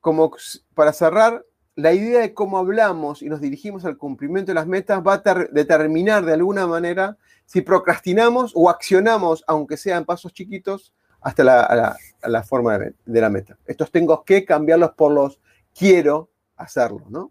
como 0.00 0.32
para 0.74 0.92
cerrar, 0.92 1.46
la 1.76 1.92
idea 1.92 2.18
de 2.18 2.34
cómo 2.34 2.58
hablamos 2.58 3.22
y 3.22 3.28
nos 3.28 3.40
dirigimos 3.40 3.84
al 3.84 3.96
cumplimiento 3.96 4.50
de 4.50 4.54
las 4.54 4.66
metas 4.66 5.00
va 5.00 5.22
a 5.24 5.34
determinar 5.52 6.24
de 6.24 6.32
alguna 6.32 6.66
manera 6.66 7.16
si 7.46 7.60
procrastinamos 7.60 8.50
o 8.56 8.70
accionamos, 8.70 9.44
aunque 9.46 9.76
sean 9.76 10.04
pasos 10.04 10.32
chiquitos, 10.32 10.92
hasta 11.20 11.44
la, 11.44 12.42
forma 12.42 12.76
de, 12.76 13.20
la 13.20 13.30
meta. 13.30 13.56
Estos 13.66 13.92
tengo 13.92 14.24
que 14.24 14.44
cambiarlos 14.44 14.94
por 14.94 15.12
los 15.12 15.40
quiero 15.72 16.28
hacerlo, 16.56 17.04
¿no? 17.08 17.30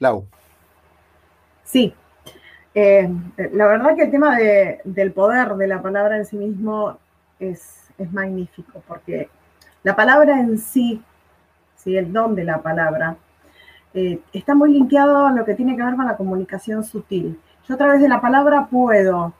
Lau. 0.00 0.26
Sí. 1.62 1.94
Eh, 2.74 3.08
la 3.52 3.66
verdad 3.66 3.94
que 3.94 4.02
el 4.02 4.10
tema 4.10 4.36
del 4.36 5.12
poder 5.12 5.54
de 5.54 5.66
la 5.66 5.82
palabra 5.82 6.16
en 6.16 6.24
sí 6.24 6.36
mismo 6.36 6.98
es, 7.38 7.90
es 7.98 8.12
magnífico, 8.12 8.82
porque 8.88 9.28
la 9.82 9.94
palabra 9.94 10.40
en 10.40 10.58
sí, 10.58 11.02
¿sí? 11.76 11.96
el 11.96 12.12
don 12.12 12.34
de 12.34 12.44
la 12.44 12.62
palabra, 12.62 13.16
eh, 13.92 14.20
está 14.32 14.54
muy 14.54 14.72
linkeado 14.72 15.26
a 15.26 15.32
lo 15.32 15.44
que 15.44 15.54
tiene 15.54 15.76
que 15.76 15.82
ver 15.82 15.96
con 15.96 16.06
la 16.06 16.16
comunicación 16.16 16.82
sutil. 16.82 17.38
Yo 17.68 17.74
a 17.74 17.78
través 17.78 18.00
de 18.00 18.08
la 18.08 18.20
palabra 18.20 18.68
puedo 18.70 19.34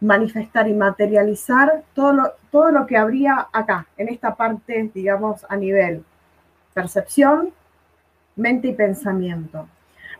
manifestar 0.00 0.66
y 0.68 0.72
materializar 0.72 1.82
todo 1.94 2.12
lo, 2.12 2.32
todo 2.50 2.70
lo 2.72 2.86
que 2.86 2.96
habría 2.96 3.48
acá, 3.52 3.86
en 3.96 4.08
esta 4.08 4.34
parte, 4.34 4.90
digamos, 4.92 5.46
a 5.48 5.56
nivel 5.56 6.04
percepción, 6.74 7.52
mente 8.36 8.68
y 8.68 8.72
pensamiento. 8.72 9.68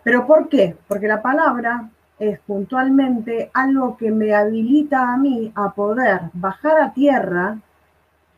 ¿Pero 0.03 0.27
por 0.27 0.49
qué? 0.49 0.77
Porque 0.89 1.07
la 1.07 1.21
palabra 1.21 1.89
es 2.19 2.39
puntualmente 2.41 3.51
algo 3.55 3.97
que 3.97 4.11
me 4.11 4.35
habilita 4.35 5.13
a 5.13 5.17
mí 5.17 5.51
a 5.55 5.73
poder 5.73 6.21
bajar 6.35 6.81
a 6.81 6.93
tierra 6.93 7.59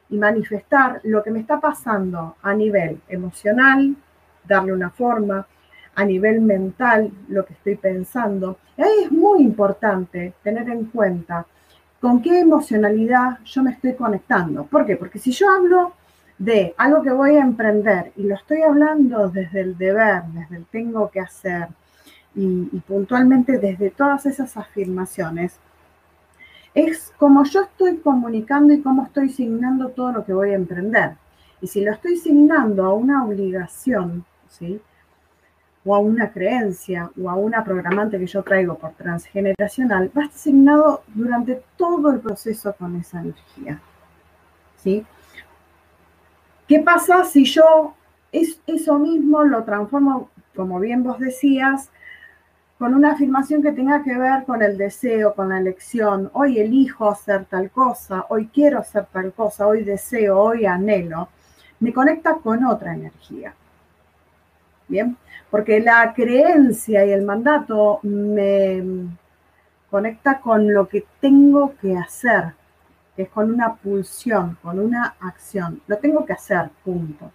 y 0.08 0.18
manifestar 0.18 1.00
lo 1.04 1.22
que 1.22 1.30
me 1.30 1.40
está 1.40 1.58
pasando 1.60 2.36
a 2.42 2.54
nivel 2.54 3.00
emocional, 3.08 3.96
darle 4.44 4.72
una 4.72 4.90
forma, 4.90 5.46
a 5.94 6.04
nivel 6.04 6.40
mental, 6.40 7.10
lo 7.28 7.44
que 7.44 7.54
estoy 7.54 7.76
pensando. 7.76 8.58
Ahí 8.78 9.04
es 9.04 9.12
muy 9.12 9.42
importante 9.42 10.34
tener 10.42 10.68
en 10.68 10.86
cuenta 10.86 11.46
con 12.00 12.20
qué 12.20 12.40
emocionalidad 12.40 13.38
yo 13.44 13.62
me 13.62 13.72
estoy 13.72 13.94
conectando. 13.94 14.64
¿Por 14.64 14.84
qué? 14.86 14.96
Porque 14.96 15.18
si 15.18 15.32
yo 15.32 15.48
hablo 15.50 15.94
de 16.44 16.74
algo 16.76 17.02
que 17.02 17.12
voy 17.12 17.36
a 17.36 17.42
emprender 17.42 18.12
y 18.16 18.24
lo 18.24 18.34
estoy 18.34 18.62
hablando 18.62 19.28
desde 19.28 19.60
el 19.60 19.78
deber, 19.78 20.24
desde 20.34 20.56
el 20.56 20.64
tengo 20.66 21.08
que 21.08 21.20
hacer 21.20 21.68
y, 22.34 22.64
puntualmente 22.80 23.58
desde 23.58 23.90
todas 23.90 24.26
esas 24.26 24.56
afirmaciones, 24.56 25.54
es 26.74 27.12
como 27.16 27.44
yo 27.44 27.62
estoy 27.62 27.98
comunicando 27.98 28.72
y 28.74 28.82
cómo 28.82 29.04
estoy 29.04 29.28
signando 29.28 29.90
todo 29.90 30.10
lo 30.10 30.24
que 30.24 30.32
voy 30.32 30.50
a 30.50 30.54
emprender. 30.56 31.12
Y 31.60 31.68
si 31.68 31.80
lo 31.84 31.92
estoy 31.92 32.16
signando 32.16 32.86
a 32.86 32.92
una 32.92 33.24
obligación, 33.24 34.24
¿sí? 34.48 34.80
o 35.84 35.94
a 35.94 36.00
una 36.00 36.32
creencia 36.32 37.10
o 37.22 37.30
a 37.30 37.34
una 37.34 37.62
programante 37.62 38.18
que 38.18 38.26
yo 38.26 38.42
traigo 38.42 38.76
por 38.76 38.94
transgeneracional, 38.94 40.10
va 40.16 40.22
a 40.22 40.26
estar 40.26 40.40
asignado 40.40 41.02
durante 41.14 41.62
todo 41.76 42.10
el 42.10 42.18
proceso 42.18 42.74
con 42.76 42.96
esa 42.96 43.20
energía. 43.20 43.80
¿Sí? 44.82 45.06
¿Qué 46.66 46.80
pasa 46.80 47.24
si 47.24 47.44
yo 47.44 47.94
es, 48.30 48.60
eso 48.66 48.98
mismo 48.98 49.42
lo 49.44 49.64
transformo, 49.64 50.30
como 50.54 50.80
bien 50.80 51.02
vos 51.02 51.18
decías, 51.18 51.90
con 52.78 52.94
una 52.94 53.12
afirmación 53.12 53.62
que 53.62 53.72
tenga 53.72 54.02
que 54.02 54.16
ver 54.16 54.44
con 54.44 54.62
el 54.62 54.78
deseo, 54.78 55.34
con 55.34 55.50
la 55.50 55.58
elección? 55.58 56.30
Hoy 56.32 56.58
elijo 56.58 57.10
hacer 57.10 57.44
tal 57.46 57.70
cosa, 57.70 58.26
hoy 58.28 58.48
quiero 58.52 58.78
hacer 58.78 59.06
tal 59.12 59.32
cosa, 59.32 59.66
hoy 59.66 59.84
deseo, 59.84 60.38
hoy 60.38 60.66
anhelo. 60.66 61.28
Me 61.80 61.92
conecta 61.92 62.34
con 62.34 62.64
otra 62.64 62.94
energía. 62.94 63.54
Bien, 64.88 65.16
porque 65.50 65.80
la 65.80 66.12
creencia 66.14 67.04
y 67.04 67.10
el 67.12 67.22
mandato 67.22 68.00
me 68.02 68.82
conecta 69.90 70.40
con 70.40 70.72
lo 70.72 70.88
que 70.88 71.04
tengo 71.20 71.74
que 71.80 71.96
hacer, 71.96 72.54
que 73.14 73.22
es 73.22 73.28
con 73.28 73.52
una 73.52 73.74
pulsión, 73.74 74.58
con 74.62 74.78
una 74.78 75.16
acción. 75.20 75.80
Lo 75.86 75.98
tengo 75.98 76.24
que 76.24 76.32
hacer, 76.32 76.70
punto. 76.84 77.30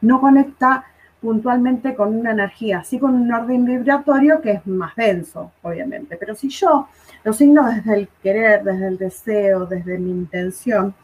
No 0.00 0.20
conecta 0.20 0.84
puntualmente 1.20 1.94
con 1.94 2.16
una 2.16 2.32
energía, 2.32 2.82
sí 2.82 2.98
con 2.98 3.14
un 3.14 3.32
orden 3.32 3.64
vibratorio 3.64 4.40
que 4.40 4.52
es 4.52 4.66
más 4.66 4.96
denso, 4.96 5.52
obviamente. 5.62 6.16
Pero 6.16 6.34
si 6.34 6.48
yo 6.48 6.88
lo 7.22 7.32
signo 7.32 7.64
desde 7.64 7.94
el 7.94 8.08
querer, 8.22 8.64
desde 8.64 8.88
el 8.88 8.98
deseo, 8.98 9.66
desde 9.66 9.98
mi 9.98 10.10
intención, 10.10 10.94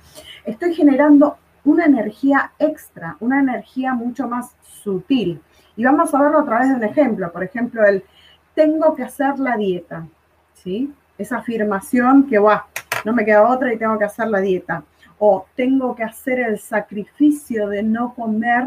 estoy 0.44 0.74
generando 0.74 1.38
una 1.64 1.84
energía 1.84 2.50
extra, 2.58 3.16
una 3.20 3.38
energía 3.38 3.94
mucho 3.94 4.26
más 4.26 4.56
sutil, 4.62 5.40
y 5.76 5.84
vamos 5.84 6.12
a 6.12 6.20
verlo 6.20 6.40
a 6.40 6.44
través 6.44 6.70
de 6.70 6.74
un 6.74 6.82
ejemplo. 6.82 7.30
Por 7.30 7.44
ejemplo, 7.44 7.84
el 7.84 8.02
tengo 8.56 8.96
que 8.96 9.04
hacer 9.04 9.38
la 9.38 9.56
dieta. 9.56 10.08
¿Sí? 10.54 10.92
Esa 11.16 11.36
afirmación 11.36 12.26
que 12.26 12.40
va, 12.40 12.66
no 13.04 13.12
me 13.12 13.24
queda 13.24 13.48
otra 13.48 13.72
y 13.72 13.78
tengo 13.78 13.98
que 13.98 14.04
hacer 14.04 14.28
la 14.28 14.40
dieta. 14.40 14.84
O 15.18 15.46
tengo 15.56 15.94
que 15.96 16.04
hacer 16.04 16.40
el 16.40 16.58
sacrificio 16.58 17.68
de 17.68 17.82
no 17.82 18.14
comer 18.14 18.64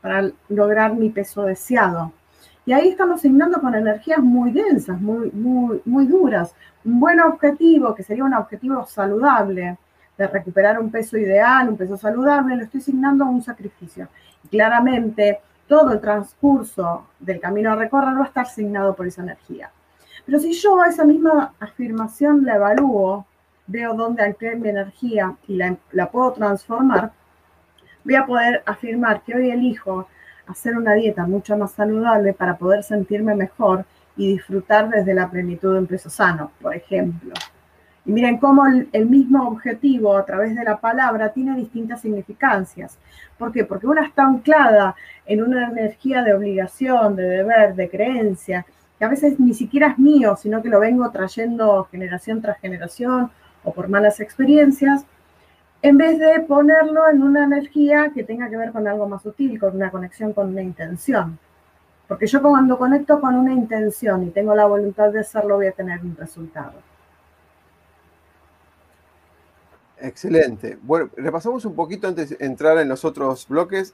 para 0.00 0.30
lograr 0.48 0.94
mi 0.94 1.10
peso 1.10 1.42
deseado. 1.42 2.12
Y 2.66 2.72
ahí 2.72 2.88
estamos 2.88 3.20
signando 3.20 3.60
con 3.60 3.74
energías 3.74 4.20
muy 4.20 4.50
densas, 4.50 5.00
muy, 5.00 5.30
muy, 5.32 5.82
muy 5.84 6.06
duras. 6.06 6.54
Un 6.84 6.98
buen 6.98 7.20
objetivo, 7.20 7.94
que 7.94 8.02
sería 8.02 8.24
un 8.24 8.34
objetivo 8.34 8.86
saludable, 8.86 9.78
de 10.16 10.26
recuperar 10.26 10.80
un 10.80 10.90
peso 10.90 11.16
ideal, 11.18 11.68
un 11.68 11.76
peso 11.76 11.96
saludable, 11.96 12.56
lo 12.56 12.62
estoy 12.62 12.80
signando 12.80 13.24
a 13.24 13.28
un 13.28 13.42
sacrificio. 13.42 14.08
Y 14.44 14.48
claramente 14.48 15.40
todo 15.66 15.92
el 15.92 16.00
transcurso 16.00 17.08
del 17.18 17.40
camino 17.40 17.72
a 17.72 17.76
recorrer 17.76 18.16
va 18.16 18.24
a 18.24 18.28
estar 18.28 18.46
asignado 18.46 18.94
por 18.94 19.06
esa 19.06 19.22
energía. 19.22 19.70
Pero 20.24 20.38
si 20.38 20.52
yo 20.52 20.82
esa 20.84 21.04
misma 21.04 21.54
afirmación 21.60 22.44
la 22.44 22.56
evalúo, 22.56 23.26
veo 23.66 23.94
dónde 23.94 24.22
anclé 24.22 24.56
mi 24.56 24.68
energía 24.68 25.36
y 25.48 25.56
la, 25.56 25.76
la 25.92 26.10
puedo 26.10 26.32
transformar, 26.32 27.12
voy 28.04 28.14
a 28.14 28.26
poder 28.26 28.62
afirmar 28.66 29.22
que 29.22 29.34
hoy 29.34 29.50
elijo 29.50 30.06
hacer 30.46 30.76
una 30.76 30.94
dieta 30.94 31.26
mucho 31.26 31.56
más 31.56 31.72
saludable 31.72 32.34
para 32.34 32.56
poder 32.56 32.82
sentirme 32.82 33.34
mejor 33.34 33.84
y 34.16 34.34
disfrutar 34.34 34.88
desde 34.88 35.14
la 35.14 35.30
plenitud 35.30 35.72
de 35.72 35.80
un 35.80 35.86
peso 35.86 36.10
sano, 36.10 36.52
por 36.60 36.74
ejemplo. 36.74 37.32
Y 38.06 38.12
miren 38.12 38.36
cómo 38.36 38.66
el, 38.66 39.06
mismo 39.06 39.48
objetivo 39.48 40.16
a 40.16 40.26
través 40.26 40.54
de 40.54 40.62
la 40.62 40.78
palabra 40.78 41.32
tiene 41.32 41.56
distintas 41.56 42.02
significancias. 42.02 42.98
¿Por 43.38 43.50
qué? 43.50 43.64
Porque 43.64 43.86
una 43.86 44.04
está 44.06 44.24
anclada 44.24 44.94
en 45.24 45.42
una 45.42 45.70
energía 45.70 46.22
de 46.22 46.34
obligación, 46.34 47.16
de 47.16 47.22
deber, 47.22 47.74
de 47.74 47.88
creencia, 47.88 48.66
que 48.98 49.04
a 49.04 49.08
veces 49.08 49.40
ni 49.40 49.54
siquiera 49.54 49.88
es 49.88 49.98
mío, 49.98 50.36
sino 50.36 50.62
que 50.62 50.68
lo 50.68 50.80
vengo 50.80 51.10
trayendo 51.10 51.88
generación 51.90 52.42
tras 52.42 52.58
generación 52.58 53.30
o 53.64 53.72
por 53.72 53.88
malas 53.88 54.20
experiencias, 54.20 55.04
en 55.82 55.98
vez 55.98 56.18
de 56.18 56.40
ponerlo 56.40 57.08
en 57.10 57.22
una 57.22 57.44
energía 57.44 58.10
que 58.14 58.24
tenga 58.24 58.48
que 58.48 58.56
ver 58.56 58.72
con 58.72 58.86
algo 58.86 59.08
más 59.08 59.22
sutil, 59.22 59.58
con 59.58 59.76
una 59.76 59.90
conexión 59.90 60.32
con 60.32 60.48
una 60.48 60.62
intención. 60.62 61.38
Porque 62.08 62.26
yo 62.26 62.40
cuando 62.42 62.78
conecto 62.78 63.20
con 63.20 63.34
una 63.34 63.52
intención 63.52 64.24
y 64.24 64.30
tengo 64.30 64.54
la 64.54 64.66
voluntad 64.66 65.10
de 65.10 65.20
hacerlo, 65.20 65.56
voy 65.56 65.66
a 65.66 65.72
tener 65.72 66.00
un 66.00 66.16
resultado. 66.16 66.72
Excelente. 70.00 70.78
Bueno, 70.82 71.10
repasamos 71.16 71.64
un 71.64 71.74
poquito 71.74 72.08
antes 72.08 72.30
de 72.30 72.44
entrar 72.44 72.78
en 72.78 72.88
los 72.88 73.04
otros 73.04 73.48
bloques. 73.48 73.92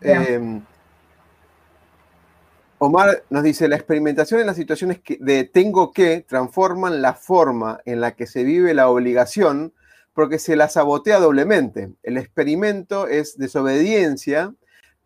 Omar 2.83 3.25
nos 3.29 3.43
dice, 3.43 3.69
la 3.69 3.77
experimentación 3.77 4.40
en 4.40 4.47
las 4.47 4.57
situaciones 4.57 5.01
de 5.19 5.45
tengo 5.45 5.93
que 5.93 6.23
transforman 6.27 7.03
la 7.03 7.12
forma 7.12 7.79
en 7.85 8.01
la 8.01 8.12
que 8.12 8.27
se 8.27 8.43
vive 8.43 8.73
la 8.73 8.88
obligación 8.88 9.75
porque 10.14 10.38
se 10.38 10.57
la 10.57 10.66
sabotea 10.71 11.19
doblemente. 11.19 11.93
El 12.03 12.16
experimento 12.16 13.07
es 13.07 13.37
desobediencia, 13.37 14.55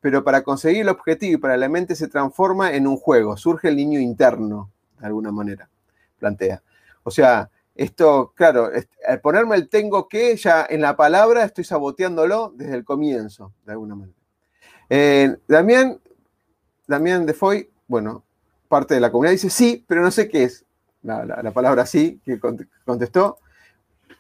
pero 0.00 0.22
para 0.22 0.44
conseguir 0.44 0.82
el 0.82 0.88
objetivo 0.88 1.32
y 1.32 1.36
para 1.36 1.56
la 1.56 1.68
mente 1.68 1.96
se 1.96 2.06
transforma 2.06 2.72
en 2.74 2.86
un 2.86 2.96
juego, 2.96 3.36
surge 3.36 3.70
el 3.70 3.76
niño 3.76 3.98
interno, 3.98 4.70
de 5.00 5.06
alguna 5.06 5.32
manera, 5.32 5.68
plantea. 6.20 6.62
O 7.02 7.10
sea, 7.10 7.50
esto, 7.74 8.32
claro, 8.36 8.70
al 9.04 9.20
ponerme 9.20 9.56
el 9.56 9.68
tengo 9.68 10.08
que, 10.08 10.36
ya 10.36 10.64
en 10.70 10.80
la 10.80 10.94
palabra 10.94 11.42
estoy 11.42 11.64
saboteándolo 11.64 12.52
desde 12.54 12.76
el 12.76 12.84
comienzo, 12.84 13.52
de 13.66 13.72
alguna 13.72 13.96
manera. 13.96 14.18
Eh, 14.88 15.36
Damián, 15.48 15.98
Damián 16.86 17.24
de 17.24 17.32
Foy, 17.32 17.70
bueno, 17.88 18.24
parte 18.68 18.94
de 18.94 19.00
la 19.00 19.10
comunidad, 19.10 19.32
dice 19.32 19.50
sí, 19.50 19.84
pero 19.86 20.02
no 20.02 20.10
sé 20.10 20.28
qué 20.28 20.44
es. 20.44 20.64
La, 21.02 21.50
palabra 21.52 21.84
sí, 21.86 22.20
que 22.24 22.40
contestó. 22.84 23.38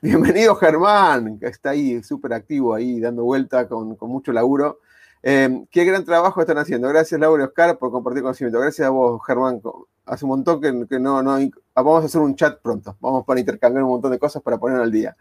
Bienvenido 0.02 0.54
Germán, 0.56 1.38
que 1.38 1.46
está 1.46 1.70
ahí 1.70 2.02
súper 2.02 2.34
activo, 2.34 2.74
ahí 2.74 3.00
dando 3.00 3.24
vuelta 3.24 3.66
con, 3.68 3.96
mucho 4.00 4.32
laburo. 4.32 4.80
Eh, 5.22 5.64
qué 5.70 5.84
gran 5.84 6.04
trabajo 6.04 6.40
están 6.40 6.58
haciendo. 6.58 6.88
Gracias 6.88 7.18
Laura 7.18 7.44
y 7.44 7.46
Oscar 7.46 7.78
por 7.78 7.90
compartir 7.90 8.22
conocimiento. 8.22 8.60
Gracias 8.60 8.86
a 8.86 8.90
vos, 8.90 9.20
Germán. 9.26 9.62
Hace 10.04 10.26
un 10.26 10.30
montón 10.30 10.60
que, 10.60 10.98
no, 10.98 11.22
no, 11.22 11.38
Vamos 11.74 12.02
a 12.02 12.06
hacer 12.06 12.20
un 12.20 12.34
chat 12.36 12.60
pronto. 12.60 12.96
Vamos 13.00 13.24
para 13.24 13.40
intercambiar 13.40 13.82
un 13.82 13.90
montón 13.90 14.10
de 14.10 14.18
cosas 14.18 14.42
para 14.42 14.58
poner 14.58 14.80
al 14.80 14.92
día. 14.92 15.16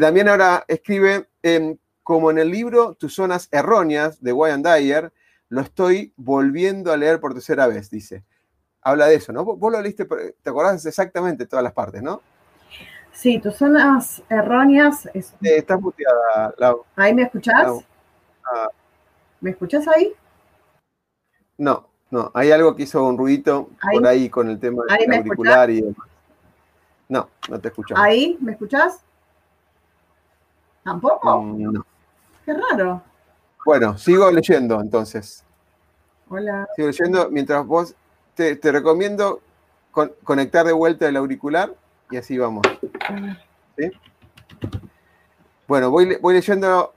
También 0.00 0.28
ahora 0.28 0.64
escribe, 0.66 1.28
em, 1.42 1.76
como 2.02 2.32
en 2.32 2.38
el 2.38 2.50
libro 2.50 2.94
Tus 2.94 3.14
zonas 3.14 3.48
erróneas 3.52 4.20
de 4.20 4.32
Wayne 4.32 4.62
Dyer, 4.62 5.12
lo 5.48 5.60
estoy 5.60 6.12
volviendo 6.16 6.92
a 6.92 6.96
leer 6.96 7.20
por 7.20 7.32
tercera 7.32 7.66
vez, 7.66 7.90
dice. 7.90 8.24
Habla 8.82 9.06
de 9.06 9.16
eso, 9.16 9.32
¿no? 9.32 9.44
Vos 9.44 9.72
lo 9.72 9.80
leíste, 9.80 10.04
te 10.04 10.50
acordás 10.50 10.84
exactamente 10.86 11.46
todas 11.46 11.62
las 11.62 11.72
partes, 11.72 12.02
¿no? 12.02 12.20
Sí, 13.12 13.40
tus 13.40 13.56
zonas 13.56 14.22
erróneas. 14.28 15.08
Es... 15.14 15.34
estás 15.40 15.80
muteada, 15.80 16.54
Lau. 16.58 16.84
¿Ahí 16.96 17.14
me 17.14 17.22
escuchás? 17.22 17.72
Ah. 18.44 18.68
¿Me 19.40 19.50
escuchás 19.50 19.88
ahí? 19.88 20.12
No, 21.58 21.88
no. 22.10 22.30
Hay 22.34 22.50
algo 22.52 22.76
que 22.76 22.84
hizo 22.84 23.04
un 23.04 23.16
ruidito 23.16 23.70
por 23.92 24.06
ahí 24.06 24.28
con 24.28 24.50
el 24.50 24.60
tema 24.60 24.84
del 24.98 25.14
auricular 25.14 25.70
y 25.70 25.80
demás. 25.80 26.08
No, 27.08 27.28
no 27.48 27.60
te 27.60 27.68
escuchamos. 27.68 28.04
¿Ahí? 28.04 28.36
¿Me 28.40 28.52
escuchás? 28.52 29.00
¿Tampoco? 30.84 31.40
Mm, 31.40 31.72
no. 31.72 31.86
Qué 32.44 32.54
raro. 32.54 33.02
Bueno, 33.66 33.98
sigo 33.98 34.30
leyendo 34.30 34.80
entonces. 34.80 35.42
Hola. 36.28 36.68
Sigo 36.76 36.86
leyendo 36.86 37.28
mientras 37.30 37.66
vos 37.66 37.96
te, 38.36 38.56
recomiendo 38.62 39.40
conectar 40.22 40.64
de 40.64 40.72
vuelta 40.72 41.08
el 41.08 41.16
auricular 41.16 41.74
y 42.08 42.16
así 42.16 42.38
vamos. 42.38 42.62
Bueno, 45.66 45.90
voy, 45.90 46.16
voy 46.20 46.34
leyendo. 46.34 46.94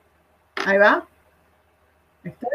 Ahí 0.63 0.77
va. 0.77 1.07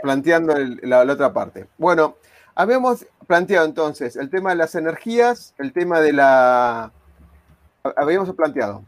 Planteando 0.01 0.55
la, 0.83 1.01
otra 1.01 1.33
parte. 1.33 1.67
Bueno, 1.77 2.15
habíamos 2.55 3.05
planteado 3.27 3.67
entonces 3.67 4.15
el 4.15 4.31
tema 4.31 4.51
de 4.51 4.57
las 4.57 4.77
energías, 4.77 5.55
el 5.59 5.73
tema 5.73 6.01
de 6.01 6.13
la. 6.13 6.93
Habíamos 7.97 8.33
planteado 8.37 8.85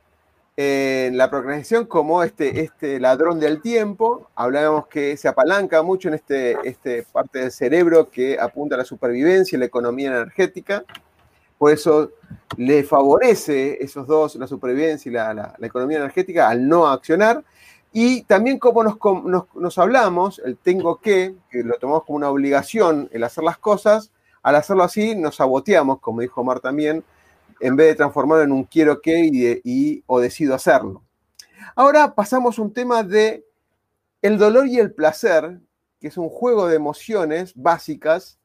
en 0.57 1.19
la 1.19 1.29
procrastinación 1.29 1.85
como 1.85 2.23
este, 2.23 2.61
este 2.61 2.99
ladrón 2.99 3.39
del 3.39 3.61
tiempo. 3.61 4.31
Hablábamos 4.35 4.87
que 4.87 5.17
se 5.17 5.29
apalanca 5.29 5.83
mucho 5.83 6.09
en 6.09 6.15
este, 6.15 6.57
este 6.65 7.03
parte 7.13 7.41
del 7.41 7.53
cerebro 7.53 8.09
que 8.09 8.39
apunta 8.41 8.75
a 8.75 8.79
la 8.79 8.85
supervivencia 8.85 9.57
y 9.57 9.59
la 9.61 9.67
economía 9.67 10.09
energética. 10.09 10.85
Por 11.59 11.73
eso 11.73 12.13
le 12.57 12.85
favorece 12.85 13.83
esos 13.83 14.07
dos, 14.07 14.37
la 14.37 14.47
supervivencia 14.47 15.11
y 15.11 15.13
la, 15.13 15.55
economía 15.61 15.99
energética, 15.99 16.49
al 16.49 16.67
no 16.67 16.87
accionar. 16.87 17.45
Y 17.93 18.23
también 18.25 18.59
como 18.59 18.85
nos, 18.85 19.79
hablamos, 19.79 20.41
el 20.45 20.57
tengo 20.57 21.01
que, 21.01 21.35
que 21.51 21.63
lo 21.63 21.79
tomamos 21.79 22.05
como 22.05 22.17
una 22.17 22.31
obligación 22.31 23.09
el 23.13 23.25
hacer 23.25 23.45
las 23.45 23.59
cosas, 23.59 24.11
al 24.43 24.57
hacerlo 24.57 24.85
así 24.85 25.15
nos 25.15 25.37
saboteamos, 25.37 25.99
como 26.01 26.21
dijo 26.21 26.43
Omar 26.43 26.61
también, 26.61 27.05
en 27.61 27.77
vez 27.77 27.89
de 27.89 27.95
transformarlo 27.95 28.45
en 28.45 28.53
un 28.53 28.65
quiero 28.65 29.01
que 29.01 29.61
y, 29.65 30.03
o 30.07 30.21
decido 30.21 30.55
hacerlo. 30.55 31.03
Ahora 31.75 32.15
pasamos 32.15 32.59
a 32.59 32.63
un 32.63 32.73
tema 32.73 33.03
de 33.03 33.45
el 34.23 34.39
dolor 34.39 34.67
y 34.67 34.79
el 34.79 34.93
placer, 34.93 35.61
que 36.01 36.09
es 36.09 36.17
un 36.17 36.29
juego 36.29 36.69
de 36.69 36.77
emociones 36.77 37.53
básicas 37.55 38.39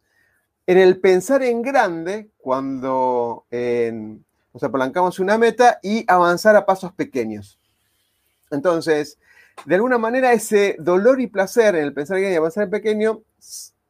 en 0.68 0.78
el 0.78 1.00
pensar 1.00 1.44
en 1.44 1.62
grande, 1.62 2.30
cuando 2.38 3.46
nos 3.52 4.64
apalancamos 4.64 5.20
una 5.20 5.38
meta 5.38 5.80
y 5.82 6.06
avanzar 6.08 6.56
a 6.56 6.66
pasos 6.66 6.94
pequeños. 6.94 7.60
Entonces, 8.52 9.18
de 9.66 9.76
alguna 9.76 9.98
manera 9.98 10.34
ese 10.34 10.76
dolor 10.80 11.20
y 11.20 11.28
placer 11.28 11.76
en 11.76 11.84
el 11.84 11.94
pensar 11.94 12.18
en 12.18 12.24
grande 12.24 12.36
y 12.36 12.38
avanzar 12.38 12.64
en 12.66 12.70
pequeño 12.70 13.22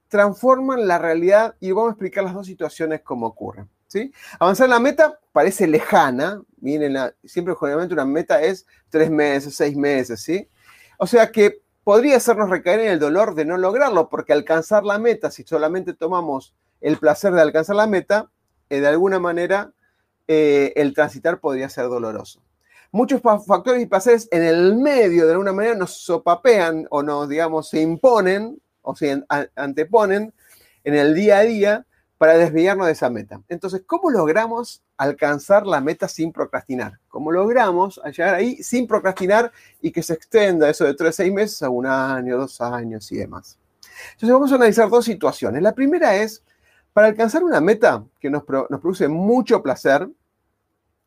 transforman 0.08 0.88
la 0.88 0.98
realidad 0.98 1.56
y 1.60 1.72
vamos 1.72 1.90
a 1.90 1.94
explicar 1.94 2.24
las 2.24 2.34
dos 2.34 2.46
situaciones 2.46 3.02
como 3.02 3.28
ocurren. 3.28 3.70
¿Sí? 3.92 4.14
Avanzar 4.40 4.70
la 4.70 4.80
meta 4.80 5.20
parece 5.34 5.68
lejana, 5.68 6.42
miren, 6.62 6.98
siempre 7.26 7.54
generalmente 7.60 7.94
una 7.94 8.06
meta 8.06 8.42
es 8.42 8.66
tres 8.90 9.12
meses, 9.12 9.54
seis 9.54 9.76
meses, 9.76 10.22
¿sí? 10.22 10.48
O 10.98 11.06
sea 11.06 11.30
que 11.30 11.62
podría 11.84 12.16
hacernos 12.16 12.50
recaer 12.50 12.80
en 12.80 12.92
el 12.94 13.00
dolor 13.00 13.36
de 13.36 13.44
no 13.44 13.58
lograrlo, 13.58 14.08
porque 14.08 14.32
alcanzar 14.32 14.86
la 14.86 14.98
meta, 14.98 15.30
si 15.30 15.44
solamente 15.44 15.94
tomamos 15.94 16.56
el 16.80 16.98
placer 16.98 17.34
de 17.34 17.42
alcanzar 17.42 17.76
la 17.76 17.86
meta, 17.86 18.32
eh, 18.70 18.80
de 18.80 18.88
alguna 18.88 19.20
manera 19.20 19.74
eh, 20.28 20.72
el 20.78 20.94
transitar 20.94 21.42
podría 21.42 21.68
ser 21.68 21.90
doloroso. 21.90 22.42
Muchos 22.94 23.22
factores 23.22 23.82
y 23.82 23.88
placeres 23.88 24.30
en 24.32 24.44
el 24.44 24.76
medio, 24.78 25.26
de 25.26 25.34
alguna 25.34 25.52
manera, 25.52 25.76
nos 25.76 25.98
sopapean 25.98 26.88
o 26.90 27.04
nos, 27.04 27.28
digamos, 27.28 27.70
se 27.70 27.82
imponen 27.82 28.62
o 28.84 28.96
se 28.96 29.22
anteponen 29.56 30.34
en 30.84 30.96
el 30.96 31.14
día 31.14 31.40
a 31.40 31.42
día 31.42 31.86
para 32.22 32.38
desviarnos 32.38 32.86
de 32.86 32.94
esa 32.94 33.10
meta. 33.10 33.42
Entonces, 33.50 33.82
¿cómo 33.84 34.12
logramos 34.12 34.84
alcanzar 34.96 35.66
la 35.66 35.82
meta 35.82 36.08
sin 36.08 36.32
procrastinar? 36.32 37.00
¿Cómo 37.08 37.32
logramos 37.32 38.00
llegar 38.16 38.36
ahí 38.36 38.62
sin 38.62 38.86
procrastinar 38.86 39.52
y 39.82 39.92
que 39.92 40.04
se 40.04 40.14
extienda 40.14 40.70
eso 40.70 40.86
de 40.86 40.94
tres, 40.94 41.16
seis 41.16 41.34
meses 41.34 41.64
a 41.64 41.70
un 41.70 41.88
año, 41.88 42.38
dos 42.38 42.62
años 42.62 43.12
y 43.12 43.18
demás? 43.18 43.58
Entonces, 44.12 44.30
vamos 44.30 44.52
a 44.52 44.56
analizar 44.58 44.88
dos 44.88 45.04
situaciones. 45.04 45.64
La 45.64 45.74
primera 45.74 46.16
es 46.16 46.44
para 46.94 47.08
alcanzar 47.08 47.44
una 47.44 47.60
meta 47.60 48.06
que 48.20 48.30
nos, 48.30 48.44
produce 48.44 49.08
mucho 49.08 49.64
placer, 49.64 50.08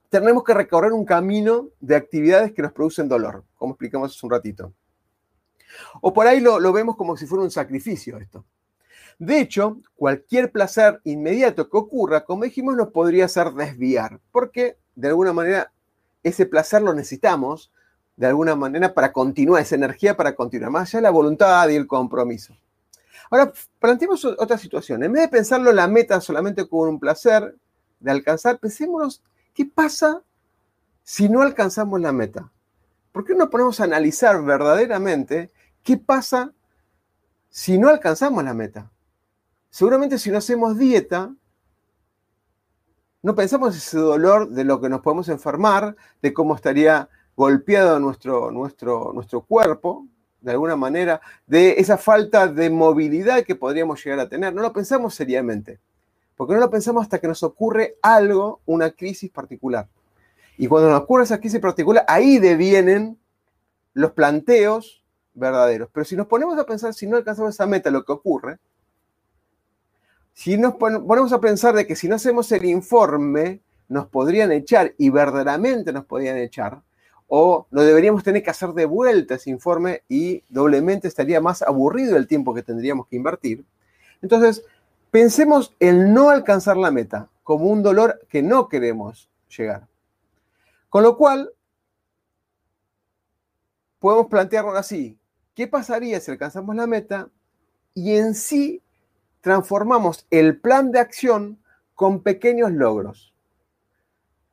tenemos 0.09 0.43
que 0.43 0.53
recorrer 0.53 0.93
un 0.93 1.05
camino 1.05 1.69
de 1.79 1.95
actividades 1.95 2.51
que 2.51 2.63
nos 2.63 2.73
producen 2.73 3.09
dolor, 3.09 3.45
como 3.55 3.75
explicamos 3.75 4.11
hace 4.11 4.27
un 4.27 4.33
ratito. 4.33 4.73
O 6.01 6.13
por 6.13 6.27
ahí 6.27 6.41
lo, 6.41 6.73
vemos 6.73 6.97
como 6.97 7.17
si 7.17 7.25
fuera 7.25 7.45
un 7.45 7.53
sacrificio 7.53 8.19
esto. 8.19 8.45
De 9.19 9.41
hecho, 9.41 9.79
cualquier 9.97 10.51
placer 10.51 11.01
inmediato 11.05 11.69
que 11.69 11.77
ocurra, 11.77 12.25
como 12.25 12.45
dijimos, 12.45 12.77
nos 12.77 12.89
podría 12.89 13.27
hacer 13.27 13.53
desviar, 13.53 14.21
porque 14.33 14.77
de 14.95 15.09
alguna 15.09 15.33
manera 15.33 15.73
ese 16.23 16.47
placer 16.47 16.83
lo 16.83 16.95
necesitamos, 16.95 17.71
de 18.17 18.27
alguna 18.27 18.55
manera, 18.55 18.95
para 18.95 19.13
continuar, 19.13 19.63
esa 19.63 19.75
energía 19.75 20.17
para 20.17 20.35
continuar, 20.35 20.71
más 20.71 20.89
allá 20.89 20.99
de 20.99 21.03
la 21.03 21.11
voluntad 21.11 21.69
y 21.69 21.77
el 21.77 21.87
compromiso. 21.87 22.57
Ahora, 23.31 23.53
planteemos 23.81 24.25
otra 24.25 24.59
situación. 24.59 25.03
En 25.03 25.13
vez 25.13 25.23
de 25.23 25.29
pensarlo 25.29 25.73
la 25.73 25.89
meta 25.89 26.21
solamente 26.21 26.69
como 26.69 26.83
un 26.85 27.01
placer 27.01 27.57
de 27.99 28.11
alcanzar, 28.11 28.59
pensémonos 28.59 29.23
qué 29.53 29.65
pasa 29.65 30.23
si 31.03 31.29
no 31.29 31.43
alcanzamos 31.43 32.01
la 32.01 32.13
meta. 32.13 32.53
¿Por 33.13 33.25
qué 33.25 33.35
no 33.35 33.51
ponemos 33.51 33.81
a 33.81 33.85
analizar 33.85 34.43
verdaderamente 34.43 35.51
qué 35.83 35.97
pasa 35.97 36.53
si 37.49 37.79
no 37.79 37.89
alcanzamos 37.89 38.43
la 38.45 38.55
meta? 38.55 38.91
Seguramente 39.75 40.21
si 40.21 40.31
no 40.31 40.39
hacemos 40.39 40.79
dieta, 40.79 41.35
No 43.23 43.35
pensamos 43.35 43.77
ese 43.77 43.99
dolor 43.99 44.51
de 44.51 44.63
lo 44.63 44.81
que 44.81 44.89
nos 44.89 45.01
podemos 45.01 45.29
enfermar, 45.29 45.97
de 46.23 46.33
cómo 46.33 46.55
estaría 46.55 47.09
golpeado 47.35 47.99
nuestro, 47.99 48.53
nuestro, 48.53 49.13
nuestro 49.13 49.41
cuerpo, 49.41 50.07
de 50.43 50.53
alguna 50.53 50.77
manera, 50.77 51.21
de 51.45 51.73
esa 51.79 51.99
falta 51.99 52.47
de 52.47 52.71
movilidad 52.71 53.43
que 53.43 53.57
podríamos 53.57 54.05
llegar 54.05 54.21
a 54.21 54.29
tener. 54.29 54.55
No 54.55 54.63
lo 54.63 54.73
pensamos 54.73 55.13
seriamente, 55.17 55.81
porque 56.37 56.55
no 56.55 56.61
lo 56.61 56.71
pensamos 56.71 57.03
hasta 57.03 57.19
que 57.19 57.27
nos 57.27 57.43
ocurre 57.43 57.97
algo, 58.01 58.61
una 58.67 58.93
crisis 58.93 59.33
particular. 59.33 59.89
Y 60.57 60.69
cuando 60.69 60.89
nos 60.89 61.01
ocurre 61.01 61.25
esa 61.25 61.41
crisis 61.41 61.59
particular, 61.59 62.05
ahí 62.07 62.39
devienen 62.39 63.19
los 63.93 64.13
planteos 64.13 65.03
verdaderos. 65.33 65.89
Pero 65.93 66.05
si 66.05 66.15
nos 66.15 66.29
ponemos 66.29 66.57
a 66.59 66.65
pensar, 66.65 66.95
si 66.95 67.09
no 67.09 67.17
alcanzamos 67.17 67.55
esa 67.55 67.67
meta, 67.67 67.91
lo 67.91 68.05
que 68.05 68.13
ocurre, 68.13 68.61
si 70.35 70.59
nos 70.59 70.75
ponemos 70.75 71.33
a 71.33 71.41
pensar 71.41 71.75
de 71.75 71.87
que 71.87 71.97
si 71.97 72.09
no 72.09 72.17
hacemos 72.17 72.51
el 72.53 72.65
informe, 72.65 73.61
nos 73.89 74.09
podrían 74.09 74.51
echar 74.53 74.93
y 74.99 75.09
verdaderamente 75.11 75.93
nos 75.93 76.05
podrían 76.05 76.37
echar, 76.39 76.83
o 77.29 77.67
no 77.71 77.83
deberíamos 77.83 78.23
tener 78.23 78.43
que 78.43 78.51
hacer 78.51 78.71
de 78.71 78.85
vuelta 78.85 79.37
ese 79.37 79.51
informe 79.51 80.03
y 80.09 80.43
doblemente 80.49 81.09
estaría 81.09 81.41
más 81.41 81.63
aburrido 81.63 82.17
el 82.17 82.27
tiempo 82.27 82.53
que 82.53 82.63
tendríamos 82.63 83.07
que 83.07 83.17
invertir. 83.17 83.65
Entonces, 84.21 84.65
pensemos 85.11 85.75
el 85.79 86.13
no 86.13 86.31
alcanzar 86.31 86.77
la 86.77 86.91
meta 86.91 87.31
como 87.43 87.67
un 87.67 87.83
dolor 87.83 88.27
que 88.29 88.43
no 88.43 88.69
queremos 88.69 89.31
llegar. 89.57 89.87
Con 90.89 91.03
lo 91.03 91.17
cual, 91.17 91.51
podemos 94.01 94.27
plantearlo 94.27 94.73
así. 94.73 95.19
¿Qué 95.55 95.69
pasaría 95.69 96.21
si 96.21 96.31
alcanzamos 96.31 96.75
la 96.75 96.87
meta 96.87 97.29
y 97.95 98.17
en 98.17 98.35
sí 98.35 98.83
transformamos 99.45 100.27
el 100.31 100.59
plan 100.59 100.91
de 100.91 100.99
acción 100.99 101.59
con 101.95 102.23
pequeños 102.23 102.73
logros? 102.73 103.35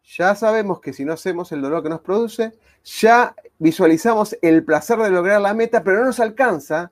ya 0.03 0.35
sabemos 0.35 0.81
que 0.81 0.93
si 0.93 1.05
no 1.05 1.13
hacemos 1.13 1.51
el 1.51 1.61
dolor 1.61 1.83
que 1.83 1.89
nos 1.89 2.01
produce, 2.01 2.53
ya 2.83 3.35
visualizamos 3.59 4.37
el 4.41 4.63
placer 4.63 4.97
de 4.99 5.09
lograr 5.09 5.39
la 5.41 5.53
meta, 5.53 5.83
pero 5.83 5.99
no 5.99 6.05
nos 6.05 6.19
alcanza 6.19 6.91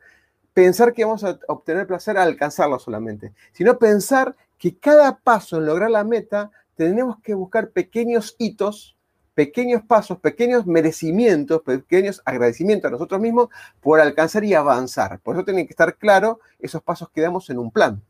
pensar 0.53 0.93
que 0.93 1.03
vamos 1.03 1.23
a 1.23 1.37
obtener 1.47 1.87
placer 1.87 2.17
al 2.17 2.29
alcanzarlo 2.29 2.79
solamente, 2.79 3.33
sino 3.51 3.77
pensar 3.77 4.35
que 4.57 4.77
cada 4.77 5.17
paso 5.17 5.57
en 5.57 5.65
lograr 5.65 5.91
la 5.91 6.03
meta 6.03 6.51
tenemos 6.75 7.19
que 7.21 7.33
buscar 7.33 7.71
pequeños 7.71 8.35
hitos, 8.37 8.95
pequeños 9.39 9.83
pasos, 9.83 10.19
pequeños 10.19 10.65
merecimientos, 10.65 11.61
pequeños 11.61 12.21
agradecimientos 12.25 12.89
a 12.89 12.91
nosotros 12.91 13.21
mismos 13.21 13.47
por 13.79 14.01
alcanzar 14.01 14.43
y 14.43 14.53
avanzar. 14.53 15.17
Por 15.21 15.33
eso 15.33 15.45
tienen 15.45 15.65
que 15.65 15.71
estar 15.71 15.95
claros 15.95 16.39
esos 16.59 16.83
pasos 16.83 17.09
que 17.09 17.21
damos 17.21 17.49
en 17.49 17.57
un 17.57 17.71
plan. 17.71 18.03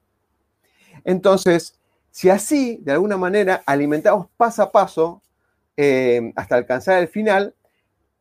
Entonces, 1.06 1.80
si 2.10 2.32
así, 2.32 2.80
de 2.82 2.94
alguna 2.94 3.16
manera, 3.16 3.62
alimentamos 3.68 4.26
paso 4.38 4.64
a 4.64 4.72
paso 4.72 5.22
eh, 5.78 6.34
hasta 6.36 6.56
alcanzar 6.56 7.00
el 7.00 7.10
final, 7.10 7.54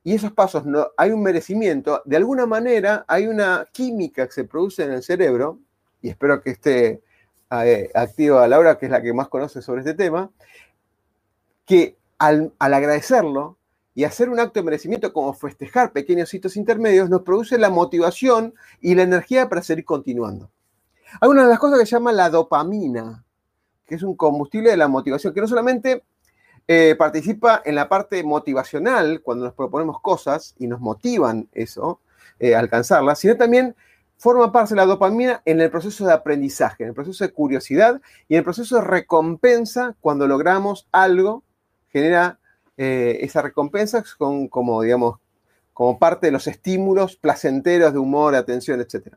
y 0.05 0.14
esos 0.14 0.33
pasos 0.33 0.66
no, 0.66 0.88
hay 0.99 1.11
un 1.11 1.23
merecimiento, 1.23 2.03
de 2.05 2.18
alguna 2.18 2.44
manera 2.44 3.07
hay 3.09 3.27
una 3.27 3.66
química 3.73 4.27
que 4.27 4.33
se 4.35 4.44
produce 4.44 4.85
en 4.85 4.92
el 4.92 5.03
cerebro, 5.03 5.61
y 6.03 6.11
espero 6.11 6.42
que 6.42 6.51
esté 6.51 7.01
eh, 7.53 7.90
activa 7.94 8.47
Laura, 8.47 8.77
que 8.77 8.85
es 8.85 8.92
la 8.92 9.01
que 9.01 9.14
más 9.14 9.29
conoce 9.29 9.62
sobre 9.62 9.81
este 9.81 9.94
tema, 9.94 10.31
que 11.64 11.97
al, 12.19 12.53
agradecerlo 12.59 13.57
y 13.95 14.05
hacer 14.05 14.29
un 14.29 14.39
acto 14.39 14.61
de 14.61 14.65
merecimiento 14.65 15.13
como 15.13 15.33
festejar 15.35 15.93
pequeños 15.93 16.33
hitos 16.33 16.57
intermedios, 16.57 17.11
nos 17.11 17.23
produce 17.23 17.59
la 17.59 17.71
motivación 17.71 18.55
y 18.81 18.95
la 18.95 19.03
energía 19.03 19.49
para 19.49 19.63
seguir 19.63 19.85
continuando. 19.85 20.51
Hay 21.21 21.29
una 21.29 21.45
de 21.45 21.49
las 21.49 21.59
cosas 21.59 21.81
que 21.81 21.87
se 21.87 21.97
llama 21.97 22.13
la 22.13 22.31
dopamina, 22.31 23.25
que 23.87 23.95
es 23.95 24.03
un 24.03 24.15
combustible 24.15 24.71
de 24.71 24.77
la 24.77 24.89
motivación, 24.89 25.33
que 25.33 25.41
no 25.41 25.49
solamente 25.49 26.05
eh, 26.69 26.95
participa 26.99 27.63
en 27.65 27.75
la 27.75 27.89
parte 27.89 28.23
motivacional 28.23 29.23
cuando 29.23 29.47
nos 29.47 29.55
proponemos 29.55 30.01
cosas 30.01 30.55
y 30.59 30.67
nos 30.67 30.81
motivan 30.81 31.49
eso, 31.53 32.01
eh, 32.39 32.55
alcanzarlas, 32.55 33.19
sino 33.19 33.37
también 33.37 33.75
forma 34.19 34.53
parte 34.53 34.75
de 34.75 34.77
la 34.77 34.87
dopamina 34.87 35.41
en 35.45 35.61
el 35.61 35.71
proceso 35.71 36.05
de 36.05 36.13
aprendizaje, 36.13 36.83
en 36.83 36.91
el 36.91 36.95
proceso 36.95 37.25
de 37.25 37.33
curiosidad 37.33 38.01
y 38.29 38.35
en 38.35 38.39
el 38.39 38.45
proceso 38.45 38.77
de 38.77 38.83
recompensa 38.83 39.97
cuando 40.01 40.27
logramos 40.27 40.89
algo, 40.93 41.43
genera 41.90 42.38
eh, 42.77 43.18
esa 43.22 43.42
recompensa 43.42 44.05
con, 44.16 44.48
como, 44.48 44.83
digamos, 44.83 45.18
como 45.72 45.98
parte 45.98 46.27
de 46.27 46.33
los 46.33 46.46
estímulos 46.46 47.16
placenteros 47.16 47.92
de 47.92 47.98
humor, 47.98 48.35
atención, 48.35 48.81
etc. 48.81 49.14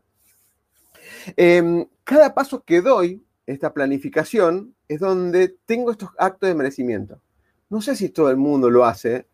Em, 1.36 1.86
cada 2.04 2.34
paso 2.34 2.62
que 2.62 2.80
doy 2.80 3.24
esta 3.46 3.72
planificación, 3.72 4.74
es 4.88 5.00
donde 5.00 5.56
tengo 5.66 5.90
estos 5.90 6.10
actos 6.18 6.48
de 6.48 6.54
merecimiento. 6.54 7.20
No 7.68 7.80
sé 7.80 7.96
si 7.96 8.08
todo 8.08 8.30
el 8.30 8.36
mundo 8.36 8.70
lo 8.70 8.84
hace, 8.84 9.26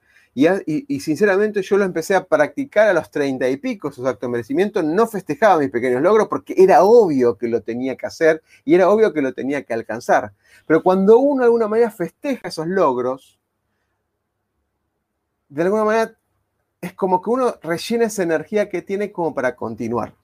y, 0.47 1.01
sinceramente 1.01 1.63
yo 1.63 1.79
lo 1.79 1.85
empecé 1.85 2.15
a 2.15 2.25
practicar 2.25 2.89
a 2.89 2.93
los 2.93 3.11
treinta 3.11 3.49
y 3.49 3.57
pico, 3.57 3.89
esos 3.89 4.07
actos 4.07 4.29
de 4.29 4.33
merecimiento, 4.33 4.83
no 4.83 5.07
festejaba 5.07 5.59
mis 5.59 5.71
pequeños 5.71 6.03
logros 6.03 6.29
porque 6.29 6.55
era 6.57 6.85
obvio 6.85 7.37
que 7.37 7.49
lo 7.49 7.63
tenía 7.63 7.97
que 7.97 8.07
hacer 8.07 8.43
y 8.65 8.75
era 8.75 8.89
obvio 8.89 9.13
que 9.13 9.23
lo 9.23 9.33
tenía 9.33 9.63
que 9.65 9.75
alcanzar. 9.75 10.33
Pero 10.67 10.83
cuando 10.83 11.19
uno 11.19 11.41
de 11.41 11.47
alguna 11.47 11.67
manera 11.67 11.91
festeja 11.91 12.49
esos 12.49 12.67
logros, 12.67 13.39
de 15.49 15.63
alguna 15.63 15.85
manera 15.85 16.15
es 16.81 16.93
como 16.93 17.21
que 17.21 17.31
uno 17.31 17.55
rellena 17.63 18.05
esa 18.05 18.23
energía 18.23 18.69
que 18.69 18.83
tiene 18.83 19.11
como 19.11 19.35
para 19.35 19.57
continuar. 19.57 20.15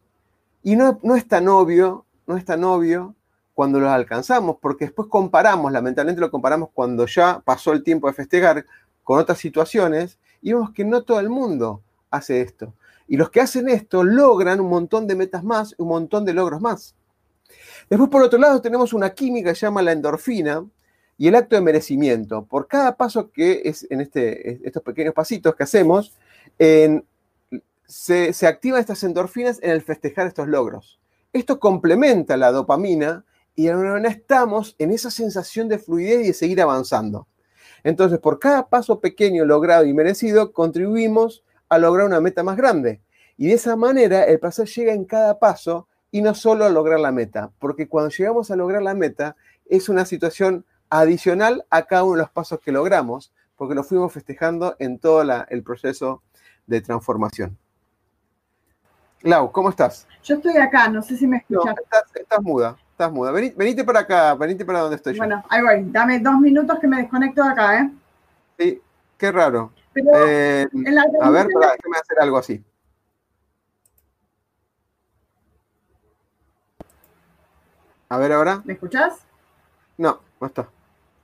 Y 0.63 0.77
no, 0.77 1.01
no 1.03 1.17
es 1.17 1.27
tan 1.27 1.49
obvio, 1.49 2.07
no 2.27 2.37
es 2.37 2.45
tan 2.45 2.63
obvio 2.63 3.15
cuando 3.55 3.79
los 3.81 3.91
alcanzamos, 3.91 4.57
porque 4.61 4.87
después 4.87 5.09
comparamos, 5.09 5.73
lamentablemente 5.73 6.21
lo 6.21 6.31
comparamos 6.31 6.71
cuando 6.75 7.07
ya 7.07 7.41
pasó 7.45 7.73
el 7.73 7.85
tiempo 7.85 8.09
de 8.09 8.13
festejar 8.13 8.67
con 9.05 9.21
otras 9.21 9.39
situaciones 9.39 10.19
y 10.43 10.53
vemos 10.53 10.73
que 10.73 10.85
no 10.85 11.05
todo 11.05 11.21
el 11.21 11.31
mundo 11.31 11.83
hace 12.11 12.41
esto. 12.41 12.75
Y 13.07 13.17
los 13.17 13.31
que 13.31 13.41
hacen 13.41 13.69
esto 13.69 14.03
logran 14.03 14.61
un 14.61 14.71
montón 14.71 15.07
de 15.07 15.15
metas 15.15 15.45
más, 15.45 15.75
un 15.79 15.89
montón 15.89 16.25
de 16.25 16.33
logros 16.33 16.61
más. 16.61 16.95
Después, 17.89 18.11
por 18.11 18.23
otro 18.23 18.39
lado, 18.39 18.61
tenemos 18.61 18.93
una 18.93 19.11
química 19.11 19.51
que 19.51 19.57
se 19.57 19.67
llama 19.67 19.83
la 19.83 19.93
endorfina 19.93 20.65
y 21.19 21.29
el 21.29 21.35
acto 21.35 21.55
de 21.55 21.63
merecimiento. 21.63 22.45
Por 22.45 22.67
cada 22.67 22.97
paso 22.97 23.31
que 23.31 23.63
es 23.65 23.87
en 23.91 24.01
este, 24.01 24.67
estos 24.67 24.83
pequeños 24.83 25.15
pasitos 25.15 25.55
que 25.55 25.63
hacemos, 25.63 26.15
se, 26.59 28.33
se 28.33 28.47
activan 28.47 28.81
estas 28.81 29.05
endorfinas 29.05 29.59
en 29.63 29.71
el 29.71 29.83
festejar 29.83 30.27
estos 30.27 30.49
logros. 30.49 30.99
Esto 31.33 31.61
complementa 31.61 32.37
la 32.37 32.53
dopamina 32.53 33.25
y 33.55 33.65
de 33.65 33.71
alguna 33.71 33.93
manera 33.93 34.15
estamos 34.15 34.75
en 34.79 34.91
esa 34.93 35.11
sensación 35.11 35.69
de 35.69 35.79
fluidez 35.79 36.25
y 36.25 36.29
de 36.29 36.35
seguir 36.35 36.61
avanzando. 36.61 37.27
Entonces, 37.85 38.19
por 38.19 38.39
cada 38.39 38.69
paso 38.69 38.99
pequeño 38.99 39.45
logrado 39.45 39.85
y 39.85 39.93
merecido, 39.93 40.53
contribuimos 40.53 41.45
a 41.69 41.79
lograr 41.79 42.07
una 42.07 42.21
meta 42.21 42.43
más 42.43 42.57
grande. 42.57 43.01
Y 43.37 43.49
de 43.49 43.55
esa 43.55 43.77
manera 43.77 44.25
el 44.25 44.41
placer 44.41 44.67
llega 44.69 44.93
en 44.93 45.05
cada 45.05 45.39
paso 45.39 45.87
y 46.11 46.23
no 46.23 46.35
solo 46.35 46.65
a 46.65 46.71
lograr 46.71 47.01
la 47.01 47.13
meta, 47.13 47.51
porque 47.59 47.89
cuando 47.89 48.11
llegamos 48.11 48.51
a 48.51 48.57
lograr 48.57 48.83
la 48.83 48.95
meta 48.95 49.37
es 49.67 49.89
una 49.89 50.05
situación 50.07 50.65
adicional 50.89 51.67
a 51.71 51.87
cada 51.87 52.05
uno 52.05 52.15
de 52.15 52.23
los 52.23 52.31
pasos 52.31 52.61
que 52.61 52.71
logramos, 52.71 53.33
porque 53.57 53.75
lo 53.75 53.83
fuimos 53.83 54.13
festejando 54.13 54.77
en 54.79 54.99
todo 54.99 55.23
el 55.49 55.63
proceso 55.63 56.23
de 56.67 56.81
transformación. 56.81 57.59
Lau, 59.23 59.51
¿cómo 59.51 59.71
estás? 59.71 60.07
Yo 60.23 60.37
estoy 60.37 60.57
acá, 60.57 60.89
no 60.89 61.03
sé 61.03 61.17
si 61.17 61.27
me 61.27 61.39
escuchas. 61.39 61.75
estás 62.15 62.43
muda. 62.43 62.77
Estás 63.05 63.13
muda. 63.15 63.33
venite 63.33 63.85
para 63.85 64.01
acá, 64.01 64.35
venite 64.35 64.65
para 64.65 64.79
donde 64.79 64.97
estoy 64.97 65.13
yo. 65.13 65.19
Bueno, 65.19 65.45
ahí 65.51 65.61
voy. 65.61 65.93
Dame 65.93 66.21
dos 66.21 66.41
minutos 66.41 66.79
que 66.79 66.87
me 66.87 66.97
desconecto 66.97 67.45
de 67.45 67.51
acá, 67.51 67.81
¿eh? 67.81 67.91
Sí, 68.59 68.83
qué 69.19 69.31
raro. 69.31 69.73
Eh, 69.95 70.67
a 71.21 71.31
ver, 71.31 71.49
para, 71.53 71.73
déjame 71.73 71.97
hacer 72.01 72.19
algo 72.21 72.39
así. 72.39 72.65
A 78.09 78.17
ver 78.17 78.33
ahora. 78.33 78.63
¿Me 78.65 78.73
escuchás? 78.73 79.19
No, 79.99 80.21
no 80.41 80.47
está. 80.47 80.67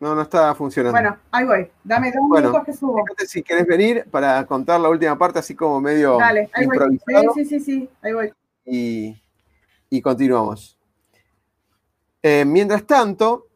No, 0.01 0.14
no 0.14 0.21
está 0.21 0.55
funcionando. 0.55 1.01
Bueno, 1.01 1.16
ahí 1.31 1.47
voy. 1.47 1.71
Dame 1.83 2.12
dos 2.12 2.29
minutos 2.29 2.62
que 2.66 2.75
subo. 2.75 3.03
Fíjate 3.07 3.27
si 3.27 3.43
querés 3.43 3.66
venir 3.66 4.05
para 4.11 4.45
contar 4.45 4.79
la 4.81 4.90
última 4.90 5.16
parte, 5.16 5.38
así 5.38 5.55
como 5.55 5.81
medio 5.81 6.19
Dale, 6.19 6.51
ahí 6.53 6.64
improvisado. 6.64 7.33
Voy. 7.33 7.35
Sí, 7.37 7.45
sí, 7.47 7.59
sí, 7.59 7.64
sí, 7.64 7.90
ahí 8.03 8.12
voy. 8.12 8.35
Y, 8.66 9.23
y 9.89 10.03
continuamos. 10.03 10.76
Eh, 12.23 12.45
mientras 12.45 12.87
tanto, 12.87 13.49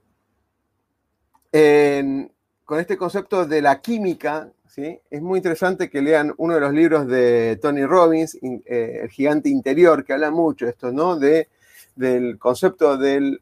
con 2.65 2.81
este 2.81 2.97
concepto 2.97 3.47
de 3.47 3.63
la 3.63 3.81
química, 3.81 4.51
¿sí? 4.67 5.01
es 5.11 5.23
muy 5.23 5.39
interesante 5.39 5.89
que 5.89 6.03
lean 6.03 6.35
uno 6.39 6.55
de 6.55 6.61
los 6.61 6.73
libros 6.73 7.07
de 7.07 7.59
Tony 7.63 7.85
Robbins, 7.85 8.37
eh, 8.43 9.01
El 9.03 9.11
gigante 9.11 9.49
interior, 9.49 10.05
que 10.05 10.15
habla 10.15 10.31
mucho 10.31 10.67
esto, 10.67 10.91
¿no? 10.91 11.17
De, 11.17 11.49
del 11.95 12.39
concepto 12.39 12.97
del, 12.97 13.41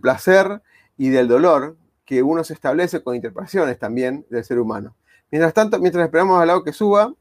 placer 0.00 0.62
y 0.96 1.08
del 1.08 1.28
dolor 1.28 1.76
que 2.04 2.22
uno 2.22 2.42
se 2.44 2.54
establece 2.54 3.02
con 3.02 3.14
interpretaciones 3.14 3.78
también 3.78 4.26
del 4.30 4.44
ser 4.44 4.58
humano. 4.58 4.96
Mientras 5.30 5.52
tanto, 5.52 5.78
mientras 5.78 6.04
esperamos 6.04 6.40
al 6.40 6.48
lado 6.48 6.64
que 6.64 6.72
suba, 6.72 7.12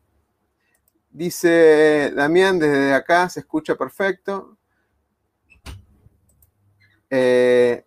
dice 1.09 2.11
Damián, 2.15 2.57
desde 2.57 2.93
acá 2.93 3.27
se 3.29 3.41
escucha 3.41 3.75
perfecto. 3.75 4.56
Eh, 7.09 7.83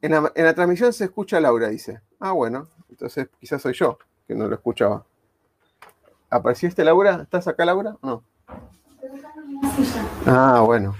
En 0.00 0.12
la, 0.12 0.54
transmisión 0.54 0.92
se 0.92 1.04
escucha 1.04 1.40
Laura, 1.40 1.68
dice. 1.68 2.00
Ah, 2.20 2.32
bueno, 2.32 2.68
entonces 2.88 3.28
quizás 3.40 3.60
soy 3.62 3.74
yo 3.74 3.98
que 4.26 4.34
no 4.34 4.46
lo 4.46 4.54
escuchaba. 4.54 5.04
¿Apareciste, 6.30 6.84
Laura? 6.84 7.20
¿Estás 7.22 7.48
acá, 7.48 7.64
Laura? 7.64 7.96
No. 8.02 8.22
Ah, 10.26 10.62
bueno. 10.64 10.94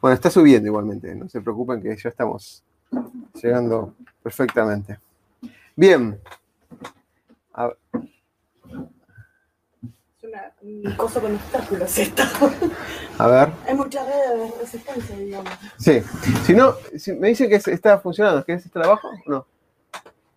Bueno, 0.00 0.14
está 0.14 0.30
subiendo 0.30 0.68
igualmente, 0.68 1.14
no 1.14 1.28
se 1.28 1.40
preocupen 1.40 1.82
que 1.82 1.96
ya 1.96 2.08
estamos 2.08 2.62
llegando 3.34 3.94
perfectamente. 4.22 4.98
Bien. 5.76 6.20
A- 7.54 7.72
Es 7.92 8.13
una, 10.62 10.96
coso 10.96 11.20
con 11.20 11.34
obstáculos 11.34 11.98
esto. 11.98 12.22
a 13.18 13.26
ver. 13.26 13.48
Hay 13.66 13.74
muchas 13.74 14.06
redes 14.06 14.52
de 14.52 14.60
resistencia, 14.60 15.16
digamos. 15.16 15.52
Sí. 15.78 16.02
Si 16.44 16.52
no, 16.54 16.74
si 16.96 17.12
me 17.12 17.28
dicen 17.28 17.48
que 17.48 17.56
está 17.56 17.98
funcionando, 17.98 18.44
¿querés 18.44 18.64
estar 18.66 18.82
abajo? 18.84 19.08
No. 19.26 19.46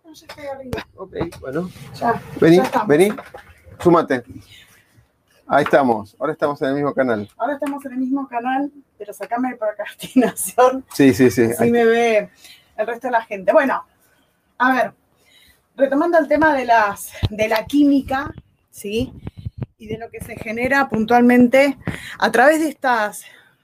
No, 0.05 0.13
ya 0.13 0.25
estoy 0.27 0.45
arriba. 0.45 0.87
Ok, 0.95 1.15
bueno. 1.39 1.69
Ya. 1.95 2.21
Vení, 2.39 2.57
ya 2.57 2.83
vení. 2.87 3.09
Súmate. 3.79 4.23
Ahí 5.47 5.63
estamos. 5.63 6.15
Ahora 6.19 6.33
estamos 6.33 6.61
en 6.61 6.67
el 6.69 6.73
mismo 6.75 6.93
canal. 6.93 7.29
Ahora 7.37 7.53
estamos 7.53 7.85
en 7.85 7.93
el 7.93 7.97
mismo 7.99 8.27
canal, 8.27 8.71
pero 8.97 9.13
sacame 9.13 9.49
de 9.51 9.55
procrastinación. 9.55 10.83
Sí, 10.93 11.13
sí, 11.13 11.31
sí. 11.31 11.43
Así 11.43 11.63
Ahí- 11.63 11.71
me 11.71 11.85
ve 11.85 12.29
el 12.75 12.87
resto 12.87 13.07
de 13.07 13.11
la 13.11 13.23
gente. 13.23 13.53
Bueno, 13.53 13.83
a 14.57 14.73
ver, 14.73 14.93
retomando 15.75 16.17
el 16.17 16.27
tema 16.27 16.53
de, 16.53 16.65
las, 16.65 17.11
de 17.29 17.47
la 17.47 17.65
química, 17.65 18.33
¿sí? 18.69 19.13
Y 19.77 19.87
de 19.87 19.97
lo 19.97 20.09
que 20.09 20.19
se 20.19 20.35
genera 20.35 20.89
puntualmente 20.89 21.77
a 22.17 22.31
través 22.31 22.59
de 22.59 22.69
estas, 22.69 23.23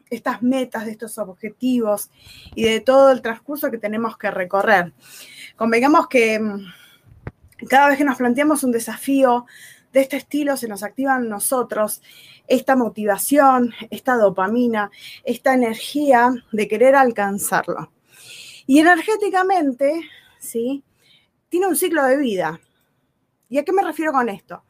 estas 0.10 0.44
metas, 0.44 0.86
de 0.86 0.92
estos 0.92 1.18
objetivos 1.18 2.12
y 2.54 2.64
de 2.64 2.82
todo 2.82 3.12
el 3.12 3.22
transcurso 3.22 3.72
que 3.72 3.80
tenemos 3.80 4.18
que 4.18 4.30
recorrer. 4.30 4.94
Convengamos 5.56 6.08
que 6.08 6.40
mm, 6.40 6.66
cada 7.68 7.90
vez 7.90 7.98
que 7.98 8.04
nos 8.04 8.18
planteamos 8.18 8.64
un 8.64 8.72
desafío 8.72 9.46
de 9.92 10.02
este 10.02 10.18
estilo, 10.18 10.58
se 10.58 10.68
nos 10.68 10.84
activa 10.84 11.16
en 11.16 11.30
nosotros 11.30 12.02
esta 12.48 12.76
motivación, 12.76 13.74
esta 13.90 14.16
dopamina, 14.16 14.92
esta 15.24 15.54
energía 15.54 16.34
de 16.52 16.68
querer 16.68 16.96
alcanzarlo. 16.96 17.92
Y 18.66 18.80
energéticamente, 18.80 20.02
¿sí? 20.40 20.84
Tiene 21.50 21.68
un 21.68 21.76
ciclo 21.76 22.04
de 22.06 22.18
vida. 22.18 22.60
¿Y 23.50 23.60
a 23.60 23.64
qué 23.64 23.72
me 23.72 23.84
refiero 23.84 24.12
con 24.12 24.30
esto? 24.30 24.64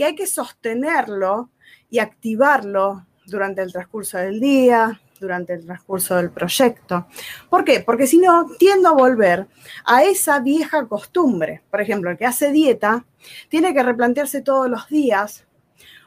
Que 0.00 0.06
hay 0.06 0.14
que 0.14 0.26
sostenerlo 0.26 1.50
y 1.90 1.98
activarlo 1.98 3.04
durante 3.26 3.60
el 3.60 3.70
transcurso 3.70 4.16
del 4.16 4.40
día, 4.40 4.98
durante 5.20 5.52
el 5.52 5.66
transcurso 5.66 6.16
del 6.16 6.30
proyecto. 6.30 7.06
¿Por 7.50 7.66
qué? 7.66 7.80
Porque 7.80 8.06
si 8.06 8.16
no, 8.16 8.46
tiendo 8.58 8.88
a 8.88 8.92
volver 8.92 9.46
a 9.84 10.04
esa 10.04 10.40
vieja 10.40 10.86
costumbre. 10.88 11.60
Por 11.70 11.82
ejemplo, 11.82 12.10
el 12.10 12.16
que 12.16 12.24
hace 12.24 12.50
dieta 12.50 13.04
tiene 13.50 13.74
que 13.74 13.82
replantearse 13.82 14.40
todos 14.40 14.70
los 14.70 14.88
días 14.88 15.44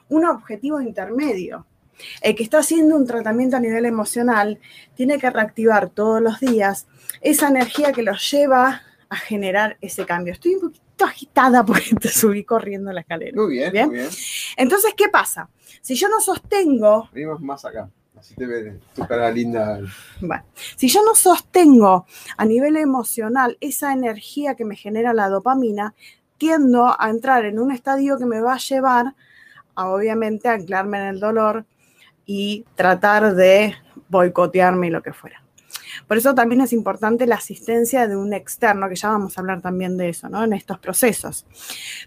un 0.09 0.25
objetivo 0.25 0.81
intermedio. 0.81 1.67
El 2.23 2.33
que 2.33 2.41
está 2.41 2.57
haciendo 2.57 2.95
un 2.95 3.05
tratamiento 3.05 3.57
a 3.57 3.59
nivel 3.59 3.85
emocional 3.85 4.59
tiene 4.95 5.19
que 5.19 5.29
reactivar 5.29 5.91
todos 5.91 6.19
los 6.19 6.39
días 6.39 6.87
esa 7.21 7.47
energía 7.47 7.91
que 7.91 8.01
los 8.01 8.31
lleva 8.31 8.81
a 9.09 9.15
generar 9.17 9.77
ese 9.81 10.03
cambio. 10.07 10.33
Estoy 10.33 10.55
un 10.55 10.73
poquito 11.03 11.05
agitada 11.05 11.65
porque 11.65 11.95
te 11.95 12.09
subí 12.09 12.43
corriendo 12.43 12.91
la 12.91 13.01
escalera. 13.01 13.35
Muy 13.35 13.53
bien, 13.53 13.71
Bien. 13.71 13.87
muy 13.87 13.97
bien. 13.97 14.09
Entonces, 14.57 14.93
¿qué 14.95 15.09
pasa? 15.09 15.49
Si 15.81 15.95
yo 15.95 16.07
no 16.09 16.19
sostengo, 16.19 17.09
Venimos 17.13 17.41
más 17.41 17.65
acá. 17.65 17.89
Así 18.17 18.35
te 18.35 18.45
ve 18.45 18.79
tu 18.95 19.05
cara 19.05 19.29
linda. 19.29 19.81
bueno, 20.21 20.45
si 20.77 20.87
yo 20.87 21.03
no 21.03 21.13
sostengo 21.13 22.05
a 22.37 22.45
nivel 22.45 22.77
emocional 22.77 23.57
esa 23.59 23.91
energía 23.91 24.55
que 24.55 24.63
me 24.63 24.77
genera 24.77 25.13
la 25.13 25.27
dopamina, 25.27 25.93
tiendo 26.37 26.95
a 26.97 27.09
entrar 27.09 27.43
en 27.43 27.59
un 27.59 27.71
estadio 27.71 28.17
que 28.17 28.25
me 28.25 28.39
va 28.39 28.53
a 28.53 28.57
llevar 28.59 29.13
a 29.75 29.87
obviamente 29.89 30.47
anclarme 30.47 30.99
en 30.99 31.05
el 31.07 31.19
dolor 31.19 31.65
y 32.25 32.63
tratar 32.75 33.35
de 33.35 33.75
boicotearme 34.07 34.87
y 34.87 34.91
lo 34.91 35.01
que 35.03 35.11
fuera. 35.11 35.42
Por 36.07 36.17
eso 36.17 36.33
también 36.33 36.61
es 36.61 36.73
importante 36.73 37.27
la 37.27 37.35
asistencia 37.35 38.07
de 38.07 38.15
un 38.15 38.33
externo, 38.33 38.89
que 38.89 38.95
ya 38.95 39.09
vamos 39.09 39.37
a 39.37 39.41
hablar 39.41 39.61
también 39.61 39.97
de 39.97 40.09
eso, 40.09 40.29
¿no? 40.29 40.43
En 40.43 40.53
estos 40.53 40.79
procesos. 40.79 41.45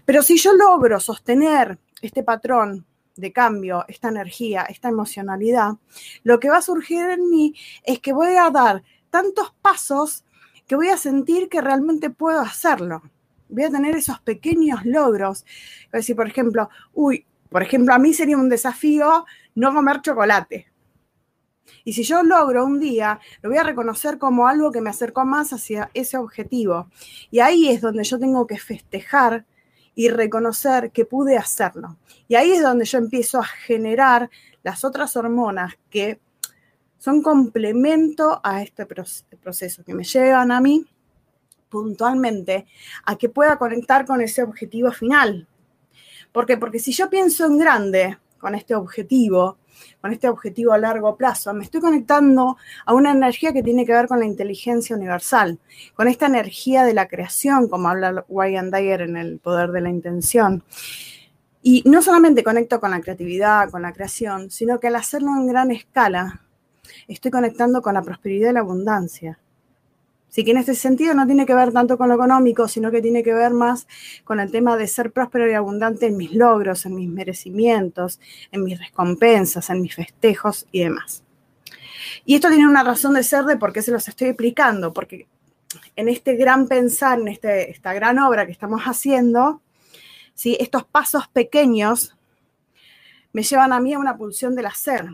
Pero 0.05 0.21
si 0.23 0.37
yo 0.37 0.53
logro 0.53 0.99
sostener 0.99 1.77
este 2.01 2.23
patrón 2.23 2.85
de 3.15 3.31
cambio, 3.31 3.85
esta 3.87 4.09
energía, 4.09 4.63
esta 4.63 4.89
emocionalidad, 4.89 5.73
lo 6.23 6.39
que 6.39 6.49
va 6.49 6.57
a 6.57 6.61
surgir 6.61 7.09
en 7.09 7.29
mí 7.29 7.55
es 7.83 7.99
que 7.99 8.13
voy 8.13 8.35
a 8.35 8.49
dar 8.49 8.83
tantos 9.09 9.53
pasos 9.61 10.23
que 10.67 10.75
voy 10.75 10.89
a 10.89 10.97
sentir 10.97 11.49
que 11.49 11.61
realmente 11.61 12.09
puedo 12.09 12.41
hacerlo. 12.41 13.01
Voy 13.49 13.63
a 13.63 13.69
tener 13.69 13.95
esos 13.95 14.19
pequeños 14.19 14.85
logros. 14.85 15.45
Es 15.85 15.91
decir, 15.91 16.15
por 16.15 16.27
ejemplo, 16.27 16.69
uy, 16.93 17.25
por 17.49 17.63
ejemplo, 17.63 17.93
a 17.93 17.99
mí 17.99 18.13
sería 18.13 18.37
un 18.37 18.49
desafío 18.49 19.25
no 19.55 19.73
comer 19.73 20.01
chocolate. 20.01 20.67
Y 21.83 21.93
si 21.93 22.03
yo 22.03 22.23
logro 22.23 22.65
un 22.65 22.79
día, 22.79 23.19
lo 23.41 23.49
voy 23.49 23.57
a 23.57 23.63
reconocer 23.63 24.17
como 24.17 24.47
algo 24.47 24.71
que 24.71 24.81
me 24.81 24.89
acercó 24.89 25.25
más 25.25 25.53
hacia 25.53 25.89
ese 25.93 26.17
objetivo. 26.17 26.89
Y 27.31 27.39
ahí 27.39 27.69
es 27.69 27.81
donde 27.81 28.03
yo 28.03 28.19
tengo 28.19 28.45
que 28.47 28.57
festejar 28.57 29.45
y 29.95 30.09
reconocer 30.09 30.91
que 30.91 31.05
pude 31.05 31.37
hacerlo. 31.37 31.97
Y 32.27 32.35
ahí 32.35 32.51
es 32.51 32.61
donde 32.61 32.85
yo 32.85 32.97
empiezo 32.97 33.39
a 33.39 33.45
generar 33.45 34.29
las 34.63 34.83
otras 34.83 35.15
hormonas 35.15 35.73
que 35.89 36.19
son 36.97 37.21
complemento 37.21 38.41
a 38.43 38.61
este 38.61 38.85
proceso, 38.85 39.83
que 39.83 39.93
me 39.93 40.03
llevan 40.03 40.51
a 40.51 40.61
mí 40.61 40.85
puntualmente 41.69 42.65
a 43.05 43.15
que 43.15 43.29
pueda 43.29 43.57
conectar 43.57 44.05
con 44.05 44.21
ese 44.21 44.43
objetivo 44.43 44.91
final. 44.91 45.47
¿Por 46.31 46.45
qué? 46.45 46.57
Porque 46.57 46.79
si 46.79 46.91
yo 46.91 47.09
pienso 47.09 47.45
en 47.45 47.57
grande 47.57 48.17
con 48.39 48.55
este 48.55 48.75
objetivo, 48.75 49.57
con 50.01 50.11
este 50.11 50.27
objetivo 50.27 50.73
a 50.73 50.77
largo 50.77 51.15
plazo, 51.15 51.53
me 51.53 51.63
estoy 51.63 51.81
conectando 51.81 52.57
a 52.85 52.93
una 52.93 53.11
energía 53.11 53.53
que 53.53 53.63
tiene 53.63 53.85
que 53.85 53.93
ver 53.93 54.07
con 54.07 54.19
la 54.19 54.25
inteligencia 54.25 54.95
universal, 54.95 55.59
con 55.95 56.07
esta 56.07 56.25
energía 56.25 56.83
de 56.83 56.93
la 56.93 57.07
creación, 57.07 57.67
como 57.67 57.89
habla 57.89 58.25
Wayne 58.27 58.71
Dyer 58.71 59.01
en 59.01 59.17
El 59.17 59.39
Poder 59.39 59.71
de 59.71 59.81
la 59.81 59.89
Intención. 59.89 60.63
Y 61.61 61.83
no 61.85 62.01
solamente 62.01 62.43
conecto 62.43 62.79
con 62.79 62.91
la 62.91 63.01
creatividad, 63.01 63.69
con 63.69 63.81
la 63.81 63.93
creación, 63.93 64.49
sino 64.49 64.79
que 64.79 64.87
al 64.87 64.95
hacerlo 64.95 65.29
en 65.35 65.47
gran 65.47 65.71
escala, 65.71 66.41
estoy 67.07 67.31
conectando 67.31 67.81
con 67.81 67.93
la 67.93 68.01
prosperidad 68.01 68.51
y 68.51 68.53
la 68.53 68.61
abundancia. 68.61 69.39
Así 70.29 70.43
que 70.43 70.51
en 70.51 70.57
este 70.57 70.75
sentido 70.75 71.13
no 71.13 71.25
tiene 71.25 71.45
que 71.45 71.55
ver 71.55 71.71
tanto 71.71 71.97
con 71.97 72.09
lo 72.09 72.15
económico, 72.15 72.67
sino 72.67 72.91
que 72.91 73.01
tiene 73.01 73.23
que 73.23 73.33
ver 73.33 73.53
más 73.53 73.87
con 74.23 74.39
el 74.39 74.51
tema 74.51 74.77
de 74.77 74.87
ser 74.87 75.11
próspero 75.11 75.49
y 75.49 75.53
abundante 75.53 76.07
en 76.07 76.17
mis 76.17 76.33
logros, 76.33 76.85
en 76.85 76.95
mis 76.95 77.09
merecimientos, 77.09 78.19
en 78.51 78.63
mis 78.63 78.79
recompensas, 78.79 79.69
en 79.69 79.81
mis 79.81 79.95
festejos 79.95 80.67
y 80.71 80.81
demás. 80.81 81.23
Y 82.25 82.35
esto 82.35 82.49
tiene 82.49 82.67
una 82.67 82.83
razón 82.83 83.13
de 83.13 83.23
ser 83.23 83.45
de 83.45 83.57
por 83.57 83.73
qué 83.73 83.81
se 83.81 83.91
los 83.91 84.07
estoy 84.07 84.29
explicando, 84.29 84.93
porque 84.93 85.27
en 85.95 86.09
este 86.09 86.35
gran 86.35 86.67
pensar, 86.67 87.19
en 87.19 87.29
este, 87.29 87.71
esta 87.71 87.93
gran 87.93 88.19
obra 88.19 88.45
que 88.45 88.51
estamos 88.51 88.81
haciendo, 88.83 89.61
¿sí? 90.33 90.57
estos 90.59 90.83
pasos 90.85 91.27
pequeños 91.27 92.15
me 93.33 93.43
llevan 93.43 93.73
a 93.73 93.79
mí 93.79 93.93
a 93.93 93.99
una 93.99 94.17
pulsión 94.17 94.55
del 94.55 94.65
hacer, 94.65 95.05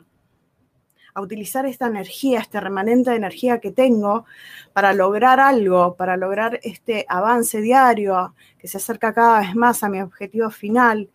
a 1.13 1.21
utilizar 1.21 1.65
esta 1.65 1.87
energía, 1.87 2.39
este 2.39 2.59
remanente 2.59 3.11
de 3.11 3.17
energía 3.17 3.59
que 3.59 3.71
tengo 3.71 4.25
para 4.73 4.93
lograr 4.93 5.39
algo, 5.39 5.95
para 5.95 6.17
lograr 6.17 6.59
este 6.63 7.05
avance 7.07 7.61
diario 7.61 8.35
que 8.57 8.67
se 8.67 8.77
acerca 8.77 9.13
cada 9.13 9.41
vez 9.41 9.55
más 9.55 9.83
a 9.83 9.89
mi 9.89 10.01
objetivo 10.01 10.49
final 10.49 11.09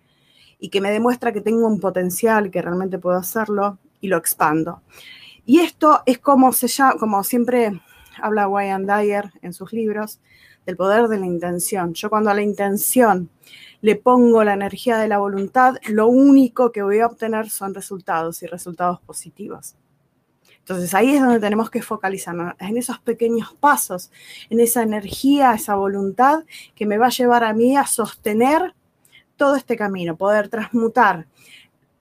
y 0.59 0.71
que 0.71 0.81
me 0.81 0.91
demuestra 0.91 1.33
que 1.33 1.41
tengo 1.41 1.67
un 1.67 1.81
potencial, 1.81 2.51
que 2.51 2.63
realmente 2.63 2.99
puedo 2.99 3.17
hacerlo 3.17 3.79
y 4.01 4.09
lo 4.09 4.17
expando. 4.17 4.83
Y 5.45 5.61
esto 5.61 6.03
es 6.05 6.19
como, 6.19 6.53
se 6.53 6.69
llama, 6.69 6.97
como 6.99 7.25
siempre 7.25 7.81
habla 8.21 8.49
Wayne 8.49 8.85
Dyer 8.85 9.33
en 9.43 9.53
sus 9.53 9.73
libros, 9.73 10.21
del 10.67 10.77
poder 10.77 11.09
de 11.09 11.19
la 11.19 11.25
intención. 11.25 11.95
Yo 11.95 12.11
cuando 12.11 12.29
a 12.29 12.35
la 12.35 12.43
intención 12.43 13.31
le 13.81 13.97
pongo 13.97 14.45
la 14.45 14.53
energía 14.53 14.99
de 14.99 15.09
la 15.09 15.17
voluntad, 15.17 15.77
lo 15.89 16.09
único 16.09 16.73
que 16.73 16.83
voy 16.83 17.01
a 17.01 17.07
obtener 17.07 17.49
son 17.49 17.75
resultados 17.75 18.43
y 18.43 18.47
resultados 18.47 19.01
positivos. 19.01 19.77
Entonces 20.69 20.93
ahí 20.93 21.15
es 21.15 21.23
donde 21.23 21.41
tenemos 21.41 21.71
que 21.71 21.81
focalizarnos, 21.81 22.53
en 22.59 22.77
esos 22.77 22.99
pequeños 22.99 23.55
pasos, 23.59 24.11
en 24.51 24.61
esa 24.61 24.83
energía, 24.83 25.55
esa 25.55 25.77
voluntad 25.77 26.45
que 26.75 26.85
me 26.85 26.99
va 26.99 27.07
a 27.07 27.11
llevar 27.11 27.43
a 27.43 27.55
mí 27.55 27.75
a 27.75 27.87
sostener 27.87 28.75
todo 29.37 29.57
este 29.57 29.79
camino, 29.79 30.19
poder 30.19 30.51
transmutar 30.51 31.27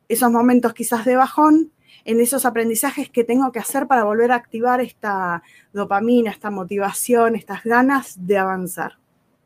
esos 0.09 0.29
momentos 0.29 0.73
quizás 0.73 1.05
de 1.05 1.15
bajón 1.15 1.71
en 2.03 2.19
esos 2.19 2.45
aprendizajes 2.45 3.09
que 3.09 3.23
tengo 3.23 3.53
que 3.53 3.59
hacer 3.59 3.87
para 3.87 4.03
volver 4.03 4.33
a 4.33 4.35
activar 4.35 4.81
esta 4.81 5.43
dopamina, 5.71 6.29
esta 6.29 6.51
motivación, 6.51 7.37
estas 7.37 7.63
ganas 7.63 8.15
de 8.27 8.37
avanzar. 8.37 8.97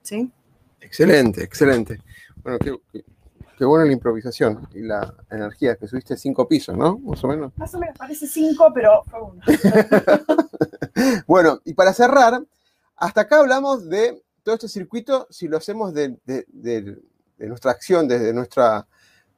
¿Sí? 0.01 0.31
Excelente, 0.79 1.43
excelente. 1.43 2.01
Bueno, 2.41 2.57
qué, 2.57 3.03
qué, 3.61 3.65
buena 3.65 3.85
la 3.85 3.93
improvisación 3.93 4.67
y 4.73 4.81
la 4.81 5.13
energía, 5.29 5.75
que 5.75 5.87
subiste 5.87 6.17
cinco 6.17 6.47
pisos, 6.47 6.75
¿no? 6.75 6.97
Más 6.97 7.23
o 7.23 7.27
menos. 7.27 7.51
Más 7.57 7.73
o 7.75 7.79
menos, 7.79 7.95
parece 7.95 8.25
cinco, 8.25 8.71
pero 8.73 9.03
fue 9.03 9.21
uno. 9.21 9.41
bueno, 11.27 11.59
y 11.63 11.75
para 11.75 11.93
cerrar, 11.93 12.43
hasta 12.95 13.21
acá 13.21 13.39
hablamos 13.39 13.87
de 13.87 14.23
todo 14.41 14.55
este 14.55 14.67
circuito 14.67 15.27
si 15.29 15.47
lo 15.47 15.57
hacemos 15.57 15.93
de, 15.93 16.17
nuestra 17.37 17.69
acción, 17.69 18.07
desde 18.07 18.33
nuestra 18.33 18.87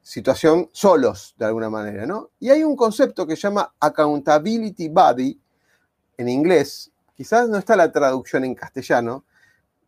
situación 0.00 0.70
solos, 0.72 1.34
de 1.36 1.44
alguna 1.44 1.68
manera, 1.68 2.06
¿no? 2.06 2.30
Y 2.40 2.48
hay 2.48 2.64
un 2.64 2.76
concepto 2.76 3.26
que 3.26 3.36
se 3.36 3.42
llama 3.42 3.74
accountability 3.78 4.88
body, 4.88 5.38
en 6.16 6.28
inglés, 6.30 6.90
quizás 7.14 7.48
no 7.48 7.58
está 7.58 7.76
la 7.76 7.92
traducción 7.92 8.44
en 8.44 8.54
castellano, 8.54 9.24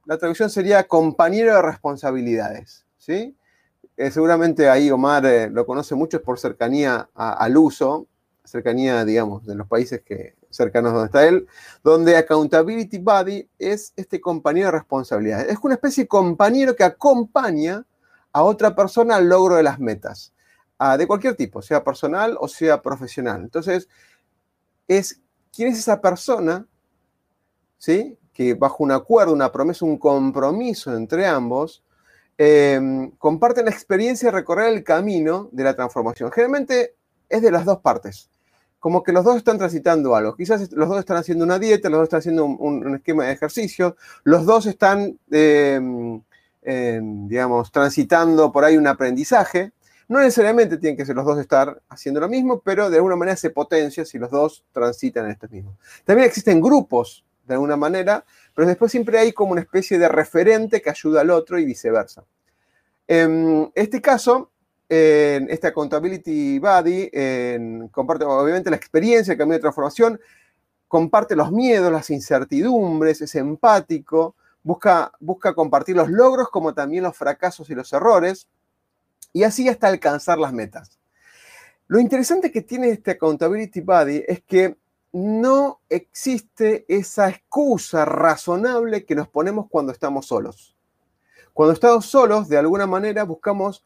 la 0.04 0.18
traducción 0.18 0.50
sería 0.50 0.86
compañero 0.86 1.54
de 1.54 1.62
responsabilidades, 1.62 2.84
¿sí? 2.98 3.34
Eh, 3.96 4.10
seguramente 4.10 4.68
ahí 4.68 4.90
Omar 4.90 5.24
eh, 5.24 5.48
lo 5.48 5.64
conoce 5.64 5.94
mucho 5.94 6.22
por 6.22 6.38
cercanía 6.38 7.08
al 7.14 7.56
uso, 7.56 8.06
cercanía, 8.44 9.04
digamos, 9.04 9.46
de 9.46 9.54
los 9.54 9.66
países 9.66 10.02
que, 10.02 10.34
cercanos 10.50 10.92
donde 10.92 11.06
está 11.06 11.26
él, 11.26 11.46
donde 11.82 12.16
Accountability 12.16 12.98
Buddy 12.98 13.48
es 13.58 13.92
este 13.96 14.20
compañero 14.20 14.66
de 14.66 14.72
responsabilidades. 14.72 15.48
Es 15.50 15.58
una 15.62 15.74
especie 15.74 16.04
de 16.04 16.08
compañero 16.08 16.76
que 16.76 16.84
acompaña 16.84 17.84
a 18.32 18.42
otra 18.42 18.74
persona 18.76 19.16
al 19.16 19.28
logro 19.28 19.56
de 19.56 19.62
las 19.62 19.78
metas, 19.78 20.32
de 20.98 21.06
cualquier 21.06 21.34
tipo, 21.34 21.62
sea 21.62 21.82
personal 21.82 22.36
o 22.38 22.48
sea 22.48 22.82
profesional. 22.82 23.42
Entonces, 23.42 23.88
es 24.86 25.20
quién 25.52 25.68
es 25.68 25.78
esa 25.78 26.00
persona, 26.00 26.66
¿sí? 27.78 28.18
Que 28.32 28.54
bajo 28.54 28.84
un 28.84 28.92
acuerdo, 28.92 29.32
una 29.32 29.50
promesa, 29.50 29.86
un 29.86 29.98
compromiso 29.98 30.94
entre 30.94 31.26
ambos, 31.26 31.82
eh, 32.38 33.10
comparten 33.18 33.64
la 33.64 33.70
experiencia 33.70 34.30
de 34.30 34.36
recorrer 34.36 34.72
el 34.72 34.84
camino 34.84 35.48
de 35.52 35.64
la 35.64 35.74
transformación. 35.74 36.30
Generalmente 36.30 36.94
es 37.28 37.42
de 37.42 37.50
las 37.50 37.64
dos 37.64 37.80
partes 37.80 38.30
como 38.86 39.02
que 39.02 39.10
los 39.10 39.24
dos 39.24 39.36
están 39.36 39.58
transitando 39.58 40.14
algo. 40.14 40.36
Quizás 40.36 40.70
los 40.70 40.88
dos 40.88 41.00
están 41.00 41.16
haciendo 41.16 41.44
una 41.44 41.58
dieta, 41.58 41.88
los 41.88 41.98
dos 41.98 42.04
están 42.04 42.18
haciendo 42.18 42.44
un, 42.44 42.94
esquema 42.94 43.24
de 43.24 43.32
ejercicio, 43.32 43.96
los 44.22 44.46
dos 44.46 44.66
están, 44.66 45.18
em, 45.30 46.22
digamos, 47.26 47.72
transitando 47.72 48.52
por 48.52 48.64
ahí 48.64 48.76
un 48.76 48.86
aprendizaje. 48.86 49.72
No 50.06 50.20
necesariamente 50.20 50.78
tienen 50.78 50.96
que 50.96 51.04
ser 51.04 51.16
los 51.16 51.24
dos 51.24 51.36
estar 51.40 51.82
haciendo 51.88 52.20
lo 52.20 52.28
mismo, 52.28 52.60
pero 52.60 52.88
de 52.88 52.98
alguna 52.98 53.16
manera 53.16 53.36
se 53.36 53.50
potencia 53.50 54.04
si 54.04 54.18
los 54.18 54.30
dos 54.30 54.64
transitan 54.70 55.24
en 55.24 55.32
esto 55.32 55.48
mismo. 55.50 55.76
También 56.04 56.28
existen 56.28 56.60
grupos, 56.60 57.24
de 57.44 57.54
alguna 57.54 57.76
manera, 57.76 58.24
pero 58.56 58.66
después 58.66 58.90
siempre 58.90 59.18
hay 59.18 59.32
como 59.32 59.52
una 59.52 59.60
especie 59.60 59.98
de 59.98 60.08
referente 60.08 60.80
que 60.80 60.88
ayuda 60.88 61.20
al 61.20 61.28
otro 61.28 61.58
y 61.58 61.66
viceversa. 61.66 62.24
En 63.06 63.70
este 63.74 64.00
caso, 64.00 64.50
en 64.88 65.50
este 65.50 65.66
Accountability 65.66 66.58
Buddy 66.58 67.10
comparte 67.90 68.24
obviamente 68.24 68.70
la 68.70 68.76
experiencia, 68.76 69.32
el 69.32 69.38
camino 69.38 69.56
de 69.56 69.60
transformación, 69.60 70.18
comparte 70.88 71.36
los 71.36 71.52
miedos, 71.52 71.92
las 71.92 72.08
incertidumbres, 72.08 73.20
es 73.20 73.34
empático, 73.34 74.34
busca, 74.62 75.12
busca 75.20 75.52
compartir 75.52 75.94
los 75.94 76.08
logros 76.08 76.48
como 76.48 76.72
también 76.72 77.04
los 77.04 77.14
fracasos 77.14 77.68
y 77.68 77.74
los 77.74 77.92
errores, 77.92 78.48
y 79.34 79.42
así 79.42 79.68
hasta 79.68 79.88
alcanzar 79.88 80.38
las 80.38 80.54
metas. 80.54 80.98
Lo 81.88 82.00
interesante 82.00 82.50
que 82.50 82.62
tiene 82.62 82.88
este 82.88 83.10
Accountability 83.10 83.82
Buddy 83.82 84.24
es 84.26 84.42
que 84.44 84.78
no 85.16 85.80
existe 85.88 86.84
esa 86.88 87.30
excusa 87.30 88.04
razonable 88.04 89.06
que 89.06 89.14
nos 89.14 89.28
ponemos 89.28 89.66
cuando 89.70 89.90
estamos 89.90 90.26
solos. 90.26 90.76
Cuando 91.54 91.72
estamos 91.72 92.04
solos, 92.04 92.50
de 92.50 92.58
alguna 92.58 92.86
manera 92.86 93.24
buscamos 93.24 93.82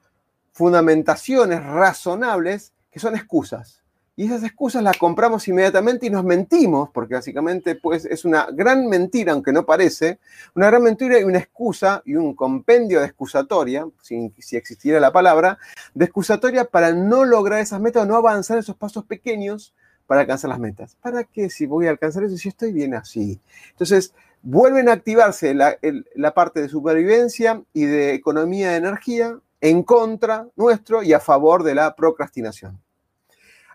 fundamentaciones 0.51 1.63
razonables 1.63 2.73
que 2.91 2.99
son 2.99 3.15
excusas. 3.15 3.81
Y 4.17 4.27
esas 4.27 4.43
excusas 4.43 4.83
las 4.83 4.99
compramos 4.99 5.47
inmediatamente 5.47 6.07
y 6.07 6.11
nos 6.11 6.25
mentimos, 6.25 6.91
porque 6.93 7.15
básicamente 7.15 7.77
pues, 7.77 8.07
es 8.07 8.25
una 8.25 8.49
gran 8.53 8.89
mentira, 8.89 9.33
aunque 9.33 9.53
no 9.53 9.65
parece, 9.65 10.19
una 10.57 10.67
gran 10.67 10.83
mentira 10.83 11.21
y 11.21 11.23
una 11.23 11.39
excusa 11.39 12.03
y 12.05 12.17
un 12.17 12.35
compendio 12.35 12.99
de 12.99 13.07
excusatoria, 13.07 13.87
si, 14.03 14.33
existiera 14.57 14.99
la 14.99 15.13
palabra, 15.13 15.59
de 15.95 16.07
excusatoria 16.07 16.65
para 16.65 16.93
no 16.93 17.25
lograr 17.25 17.61
esas 17.61 17.81
metas 17.81 18.05
no 18.09 18.17
avanzar 18.17 18.59
esos 18.59 18.75
pasos 18.75 19.05
pequeños 19.05 19.75
para 20.11 20.23
alcanzar 20.23 20.51
las 20.51 20.59
metas. 20.59 20.97
¿Para 21.01 21.23
qué 21.23 21.49
si 21.49 21.67
voy 21.67 21.87
a 21.87 21.91
alcanzar 21.91 22.25
eso 22.25 22.37
si 22.37 22.49
estoy 22.49 22.73
bien 22.73 22.95
así? 22.95 23.39
Entonces, 23.71 24.13
vuelven 24.43 24.89
a 24.89 24.95
activarse 24.95 25.55
la, 25.55 26.35
parte 26.35 26.61
de 26.61 26.69
supervivencia 26.69 27.63
y 27.73 27.85
de 27.85 28.15
economía 28.15 28.73
de 28.73 28.79
energía 28.79 29.39
en 29.61 29.85
contra 29.85 30.49
nuestro 30.57 31.05
y 31.05 31.13
a 31.13 31.21
favor 31.21 31.63
de 31.63 31.77
la 31.77 31.95
procrastinación. 31.95 32.81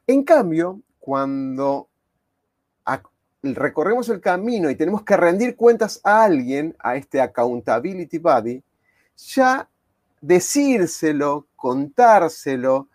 En 0.07 0.23
cambio, 0.25 0.81
cuando 0.99 1.87
recorremos 3.41 4.09
el 4.09 4.19
camino 4.19 4.69
y 4.69 4.75
tenemos 4.75 5.03
que 5.03 5.15
rendir 5.15 5.55
cuentas 5.55 6.01
a 6.03 6.25
alguien, 6.25 6.75
a 6.79 6.97
este 6.97 7.21
accountability 7.21 8.17
buddy, 8.17 8.61
ya 9.15 9.69
decírselo, 10.19 11.47
contárselo, 11.55 12.89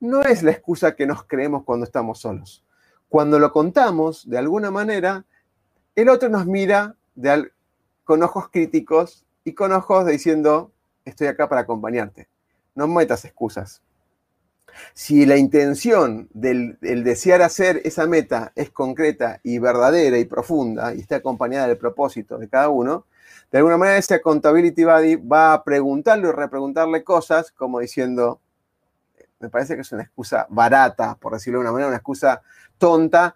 no 0.00 0.20
es 0.20 0.42
la 0.42 0.50
excusa 0.50 0.94
que 0.94 1.06
nos 1.06 1.24
creemos 1.24 1.64
cuando 1.64 1.84
estamos 1.86 2.20
solos. 2.20 2.63
Cuando 3.08 3.38
lo 3.38 3.52
contamos, 3.52 4.28
de 4.28 4.38
alguna 4.38 4.70
manera, 4.70 5.24
el 5.94 6.08
otro 6.08 6.28
nos 6.28 6.46
mira 6.46 6.96
con 8.04 8.22
ojos 8.22 8.48
críticos 8.50 9.24
y 9.44 9.52
con 9.52 9.72
ojos 9.72 10.06
diciendo, 10.06 10.72
estoy 11.04 11.28
acá 11.28 11.48
para 11.48 11.62
acompañarte. 11.62 12.28
No 12.74 12.88
metas 12.88 13.24
excusas. 13.24 13.82
Si 14.92 15.26
la 15.26 15.36
intención 15.36 16.28
del, 16.32 16.78
desear 16.80 17.42
hacer 17.42 17.80
esa 17.84 18.06
meta 18.06 18.52
es 18.56 18.70
concreta 18.70 19.40
y 19.42 19.58
verdadera 19.58 20.18
y 20.18 20.24
profunda 20.24 20.94
y 20.94 21.00
está 21.00 21.16
acompañada 21.16 21.68
del 21.68 21.78
propósito 21.78 22.38
de 22.38 22.48
cada 22.48 22.68
uno, 22.68 23.06
de 23.52 23.58
alguna 23.58 23.76
manera 23.76 23.98
ese 23.98 24.14
accountability 24.14 24.84
buddy 24.84 25.16
va 25.16 25.52
a 25.52 25.62
preguntarle 25.62 26.28
o 26.28 26.32
repreguntarle 26.32 27.04
cosas 27.04 27.52
como 27.52 27.78
diciendo, 27.78 28.40
me 29.38 29.48
parece 29.48 29.76
que 29.76 29.82
es 29.82 29.92
una 29.92 30.02
excusa 30.02 30.46
barata, 30.48 31.16
por 31.16 31.34
decirlo 31.34 31.60
de 31.60 31.62
una 31.62 31.72
manera, 31.72 31.88
una 31.88 31.98
excusa 31.98 32.42
tonta 32.78 33.34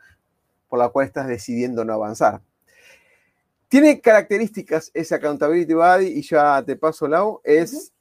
por 0.68 0.78
la 0.78 0.88
cual 0.90 1.06
estás 1.06 1.26
decidiendo 1.26 1.84
no 1.84 1.92
avanzar. 1.92 2.40
Tiene 3.68 4.00
características 4.00 4.90
ese 4.94 5.14
accountability 5.14 5.74
buddy 5.74 6.06
y 6.06 6.22
ya 6.22 6.62
te 6.64 6.76
paso 6.76 7.06
Lau, 7.06 7.40
es 7.44 7.92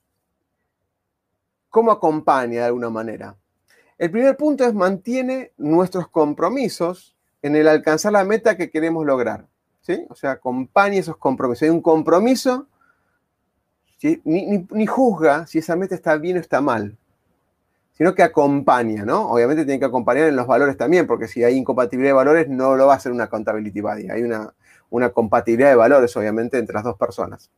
cómo 1.69 1.91
acompaña 1.91 2.61
de 2.61 2.65
alguna 2.67 2.89
manera. 2.89 3.35
El 3.97 4.11
primer 4.11 4.37
punto 4.37 4.63
es 4.63 4.73
mantiene 4.73 5.51
nuestros 5.57 6.07
compromisos 6.07 7.15
en 7.41 7.55
el 7.55 7.67
alcanzar 7.67 8.13
la 8.13 8.23
meta 8.23 8.55
que 8.55 8.69
queremos 8.69 9.05
lograr. 9.05 9.47
¿sí? 9.81 10.05
O 10.09 10.15
sea, 10.15 10.31
acompaña 10.31 10.99
esos 10.99 11.17
compromisos. 11.17 11.63
Hay 11.63 11.69
un 11.69 11.81
compromiso, 11.81 12.67
ni, 14.23 14.85
juzga 14.85 15.47
si 15.47 15.59
esa 15.59 15.75
meta 15.75 15.95
está 15.95 16.17
bien 16.17 16.37
o 16.37 16.39
está 16.39 16.61
mal, 16.61 16.97
sino 17.97 18.13
que 18.13 18.21
acompaña, 18.21 19.03
¿no? 19.05 19.29
Obviamente 19.31 19.65
tiene 19.65 19.79
que 19.79 19.85
acompañar 19.85 20.27
en 20.27 20.35
los 20.35 20.45
valores 20.45 20.77
también, 20.77 21.07
porque 21.07 21.27
si 21.27 21.43
hay 21.43 21.55
incompatibilidad 21.55 22.11
de 22.11 22.15
valores, 22.15 22.47
no 22.47 22.75
lo 22.75 22.85
va 22.85 22.93
a 22.93 22.97
hacer 22.97 23.11
una 23.11 23.23
accountability 23.23 23.81
body. 23.81 24.09
Hay 24.11 24.21
una, 24.21 24.53
una 24.91 25.09
compatibilidad 25.09 25.69
de 25.69 25.75
valores, 25.75 26.15
obviamente, 26.15 26.59
entre 26.59 26.75
las 26.75 26.83
dos 26.83 26.95
personas. 26.95 27.49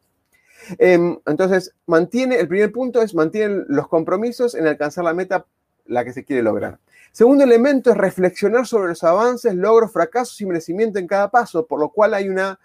Em, 0.77 1.17
entonces, 1.25 1.73
mantiene, 1.87 2.39
el 2.39 2.47
primer 2.47 2.71
punto 2.71 3.01
es 3.01 3.13
mantiene 3.13 3.65
los 3.67 3.89
compromisos 3.89 4.55
en 4.55 4.65
alcanzar 4.65 5.03
la 5.03 5.13
meta, 5.13 5.45
la 5.85 6.05
que 6.05 6.13
se 6.13 6.23
quiere 6.23 6.41
lograr. 6.41 6.79
Segundo 7.11 7.43
elemento 7.43 7.91
es 7.91 7.97
reflexionar 7.97 8.65
sobre 8.65 8.89
los 8.89 9.03
avances, 9.03 9.53
logros, 9.55 9.91
fracasos 9.91 10.39
y 10.39 10.45
merecimiento 10.45 10.99
en 10.99 11.07
cada 11.07 11.29
paso, 11.31 11.65
por 11.65 11.79
lo 11.81 11.89
cual 11.89 12.13
hay 12.13 12.29
una 12.29 12.59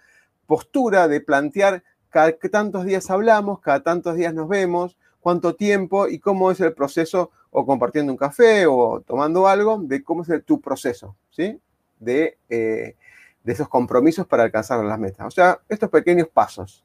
postura 0.47 1.09
de 1.09 1.21
plantear 1.21 1.83
cada 2.11 2.31
tantos 2.53 2.85
días 2.85 3.11
hablamos, 3.11 3.61
cada 3.61 3.83
tantos 3.83 4.15
días 4.15 4.33
nos 4.33 4.49
vemos, 4.49 4.97
cuánto 5.25 5.55
tiempo 5.55 6.07
y 6.07 6.19
cómo 6.19 6.51
es 6.51 6.61
el 6.61 6.75
proceso, 6.75 7.31
o 7.51 7.65
compartiendo 7.65 8.13
un 8.13 8.19
café 8.19 8.67
o 8.67 9.01
tomando 9.01 9.49
algo, 9.49 9.81
de 9.83 10.05
cómo 10.05 10.23
es 10.23 10.45
tu 10.45 10.61
proceso, 10.61 11.17
¿sí? 11.31 11.59
De, 11.99 12.37
eh, 12.51 12.95
de 13.43 13.53
esos 13.53 13.71
compromisos 13.71 14.27
para 14.27 14.43
alcanzar 14.43 14.85
las 14.85 14.99
metas. 14.99 15.27
O 15.27 15.31
sea, 15.31 15.61
estos 15.67 15.89
pequeños 15.89 16.29
pasos. 16.29 16.85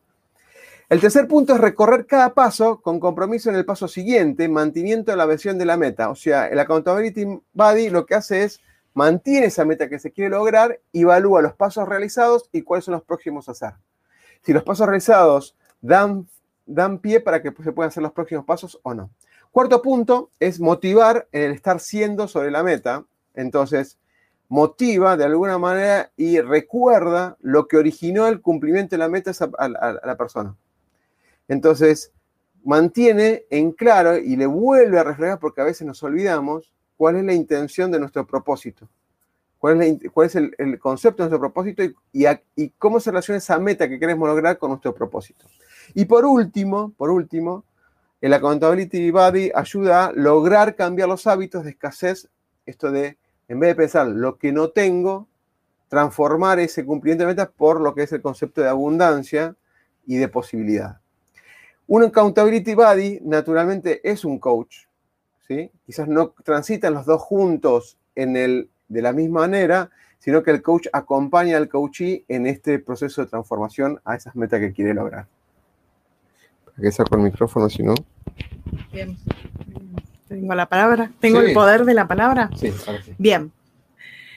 El 0.87 1.01
tercer 1.01 1.27
punto 1.27 1.53
es 1.53 1.59
recorrer 1.59 2.05
cada 2.05 2.33
paso 2.33 2.79
con 2.81 3.01
compromiso 3.01 3.49
en 3.49 3.57
el 3.57 3.65
paso 3.65 3.89
siguiente, 3.89 4.47
mantenimiento 4.47 5.11
de 5.11 5.17
la 5.17 5.25
versión 5.25 5.57
de 5.57 5.65
la 5.65 5.75
meta. 5.75 6.09
O 6.09 6.15
sea, 6.15 6.47
el 6.47 6.59
Accountability 6.59 7.25
Buddy 7.51 7.89
lo 7.89 8.05
que 8.05 8.15
hace 8.15 8.43
es 8.43 8.61
mantiene 8.93 9.47
esa 9.47 9.65
meta 9.65 9.89
que 9.89 9.99
se 9.99 10.13
quiere 10.13 10.29
lograr, 10.29 10.79
evalúa 10.93 11.41
los 11.41 11.55
pasos 11.55 11.89
realizados 11.89 12.49
y 12.53 12.61
cuáles 12.61 12.85
son 12.85 12.93
los 12.93 13.03
próximos 13.03 13.49
a 13.49 13.51
hacer. 13.51 13.73
Si 14.43 14.53
los 14.53 14.63
pasos 14.63 14.87
realizados 14.87 15.57
dan, 15.81 16.29
dan 16.69 16.99
pie 16.99 17.19
para 17.19 17.41
que 17.41 17.51
se 17.63 17.71
puedan 17.71 17.89
hacer 17.89 18.03
los 18.03 18.13
próximos 18.13 18.45
pasos 18.45 18.79
o 18.83 18.93
no. 18.93 19.09
Cuarto 19.51 19.81
punto 19.81 20.29
es 20.39 20.59
motivar 20.59 21.27
en 21.31 21.43
el 21.43 21.51
estar 21.51 21.79
siendo 21.79 22.27
sobre 22.27 22.51
la 22.51 22.63
meta. 22.63 23.05
Entonces, 23.33 23.97
motiva 24.47 25.17
de 25.17 25.25
alguna 25.25 25.57
manera 25.57 26.11
y 26.15 26.39
recuerda 26.39 27.37
lo 27.41 27.67
que 27.67 27.77
originó 27.77 28.27
el 28.27 28.41
cumplimiento 28.41 28.95
de 28.95 28.99
la 28.99 29.09
meta 29.09 29.31
a 29.57 29.67
la 29.67 30.17
persona. 30.17 30.55
Entonces, 31.47 32.11
mantiene 32.63 33.45
en 33.49 33.71
claro 33.71 34.17
y 34.17 34.35
le 34.35 34.45
vuelve 34.45 34.99
a 34.99 35.03
reflejar, 35.03 35.39
porque 35.39 35.61
a 35.61 35.65
veces 35.65 35.87
nos 35.87 36.03
olvidamos, 36.03 36.71
cuál 36.97 37.15
es 37.15 37.23
la 37.23 37.33
intención 37.33 37.91
de 37.91 37.99
nuestro 37.99 38.25
propósito. 38.27 38.87
cuál 39.57 39.81
es, 39.81 40.35
el, 40.35 40.79
concepto 40.79 41.23
de 41.23 41.29
nuestro 41.29 41.39
propósito 41.39 41.83
y, 41.83 42.25
y, 42.55 42.69
cómo 42.77 42.99
se 42.99 43.09
relaciona 43.11 43.39
esa 43.39 43.57
meta 43.59 43.89
que 43.89 43.99
queremos 43.99 44.27
lograr 44.27 44.57
con 44.57 44.69
nuestro 44.69 44.93
propósito. 44.93 45.45
Y 45.93 46.05
por 46.05 46.25
último, 46.25 46.93
por 46.97 47.09
último, 47.09 47.63
el 48.21 48.33
Accountability 48.33 49.11
Body 49.11 49.51
ayuda 49.55 50.07
a 50.07 50.11
lograr 50.11 50.75
cambiar 50.75 51.07
los 51.07 51.25
hábitos 51.25 51.63
de 51.63 51.71
escasez, 51.71 52.27
esto 52.65 52.91
de, 52.91 53.17
en 53.47 53.59
vez 53.59 53.69
de 53.69 53.75
pensar 53.75 54.07
lo 54.07 54.37
que 54.37 54.51
no 54.51 54.69
tengo, 54.69 55.27
transformar 55.87 56.59
ese 56.59 56.85
cumplimiento 56.85 57.23
de 57.23 57.29
metas 57.29 57.49
por 57.55 57.81
lo 57.81 57.95
que 57.95 58.03
es 58.03 58.11
el 58.11 58.21
concepto 58.21 58.61
de 58.61 58.69
abundancia 58.69 59.55
y 60.05 60.17
de 60.17 60.27
posibilidad. 60.27 60.99
Un 61.87 62.03
Accountability 62.03 62.75
Buddy, 62.75 63.19
naturalmente, 63.23 64.01
es 64.07 64.23
un 64.23 64.37
coach. 64.37 64.85
¿sí? 65.47 65.71
Quizás 65.85 66.07
no 66.07 66.29
transitan 66.43 66.93
los 66.93 67.05
dos 67.05 67.21
juntos 67.21 67.97
en 68.15 68.37
el, 68.37 68.69
de 68.87 69.01
la 69.01 69.13
misma 69.13 69.41
manera, 69.41 69.89
sino 70.19 70.43
que 70.43 70.51
el 70.51 70.61
coach 70.61 70.87
acompaña 70.93 71.57
al 71.57 71.69
coachee 71.69 72.25
en 72.27 72.45
este 72.45 72.79
proceso 72.79 73.21
de 73.21 73.27
transformación 73.27 73.99
a 74.03 74.15
esas 74.15 74.35
metas 74.35 74.59
que 74.59 74.73
quiere 74.73 74.93
lograr. 74.93 75.25
¿Para 76.79 76.91
qué 76.91 76.95
saco 76.95 77.17
el 77.17 77.23
micrófono 77.23 77.69
si 77.69 77.83
no? 77.83 77.93
Bien. 78.93 79.17
Tengo 80.29 80.55
la 80.55 80.69
palabra. 80.69 81.11
Tengo 81.19 81.41
el 81.41 81.53
poder 81.53 81.83
de 81.83 81.93
la 81.93 82.07
palabra. 82.07 82.49
Sí, 82.55 82.71
ahora 82.87 83.03
sí. 83.03 83.13
Bien. 83.17 83.51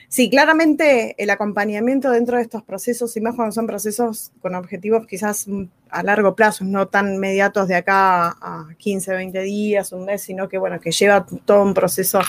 Sí, 0.09 0.29
claramente 0.29 1.15
el 1.23 1.29
acompañamiento 1.29 2.11
dentro 2.11 2.35
de 2.35 2.43
estos 2.43 2.61
procesos, 2.61 3.15
y 3.15 3.21
más 3.21 3.35
cuando 3.35 3.53
son 3.53 3.65
procesos 3.65 4.33
con 4.41 4.55
objetivos 4.55 5.07
quizás 5.07 5.47
a 5.93 6.01
largo 6.01 6.35
plazo, 6.35 6.65
no 6.65 6.87
tan 6.87 7.13
inmediatos 7.13 7.67
de 7.67 7.75
acá 7.75 8.29
a 8.41 8.67
15, 8.77 9.13
20 9.13 9.41
días, 9.41 9.91
un 9.91 10.05
mes, 10.05 10.23
sino 10.23 10.49
que 10.49 10.57
bueno, 10.57 10.79
que 10.79 10.91
lleva 10.91 11.25
todo 11.45 11.61
un 11.61 11.73
proceso 11.73 12.19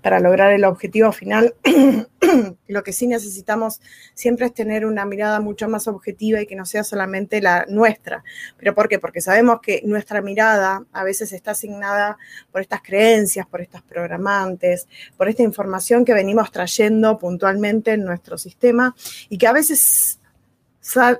para 0.00 0.18
lograr 0.18 0.52
el 0.52 0.64
objetivo 0.64 1.12
final. 1.12 1.54
Lo 2.68 2.82
que 2.82 2.92
sí 2.92 3.06
necesitamos 3.06 3.80
siempre 4.14 4.46
es 4.46 4.54
tener 4.54 4.86
una 4.86 5.04
mirada 5.04 5.40
mucho 5.40 5.68
más 5.68 5.88
objetiva 5.88 6.40
y 6.40 6.46
que 6.46 6.56
no 6.56 6.64
sea 6.64 6.84
solamente 6.84 7.42
la 7.42 7.66
nuestra. 7.68 8.24
¿Pero 8.56 8.74
por 8.74 8.88
qué? 8.88 8.98
Porque 8.98 9.20
sabemos 9.20 9.60
que 9.60 9.82
nuestra 9.84 10.22
mirada 10.22 10.84
a 10.92 11.04
veces 11.04 11.32
está 11.32 11.50
asignada 11.50 12.16
por 12.50 12.62
estas 12.62 12.80
creencias, 12.80 13.46
por 13.46 13.60
estas 13.60 13.82
programantes, 13.82 14.88
por 15.18 15.28
esta 15.28 15.42
información 15.42 16.06
que 16.06 16.14
venimos 16.14 16.50
trayendo 16.50 17.18
puntualmente 17.18 17.92
en 17.92 18.04
nuestro 18.04 18.38
sistema 18.38 18.94
y 19.28 19.36
que 19.36 19.46
a 19.46 19.52
veces 19.52 20.18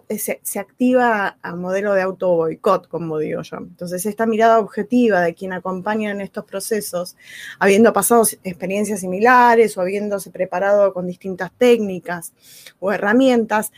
eh, 0.08 0.18
se, 0.18 0.58
activa 0.58 1.38
a 1.40 1.54
modelo 1.54 1.94
de 1.94 2.02
auto 2.02 2.34
boicot, 2.34 2.88
como 2.88 3.18
digo 3.18 3.42
yo. 3.42 3.58
Entonces, 3.58 4.04
esta 4.06 4.26
mirada 4.26 4.58
objetiva 4.58 5.20
de 5.20 5.34
quien 5.34 5.52
acompaña 5.52 6.10
en 6.10 6.20
estos 6.20 6.44
procesos, 6.44 7.16
habiendo 7.60 7.92
pasado 7.92 8.24
experiencias 8.42 9.00
similares 9.00 9.78
o 9.78 9.80
habiéndose 9.80 10.30
preparado 10.30 10.92
con 10.92 11.06
distintas 11.06 11.52
técnicas 11.56 12.32
o 12.80 12.90
herramientas, 12.92 13.70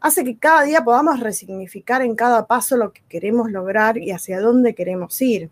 hace 0.00 0.24
que 0.24 0.38
cada 0.38 0.62
día 0.62 0.82
podamos 0.82 1.20
resignificar 1.20 2.00
en 2.00 2.14
cada 2.14 2.46
paso 2.46 2.78
lo 2.78 2.92
que 2.94 3.02
queremos 3.06 3.50
lograr 3.50 3.98
y 3.98 4.12
hacia 4.12 4.40
dónde 4.40 4.74
queremos 4.74 5.20
ir. 5.20 5.50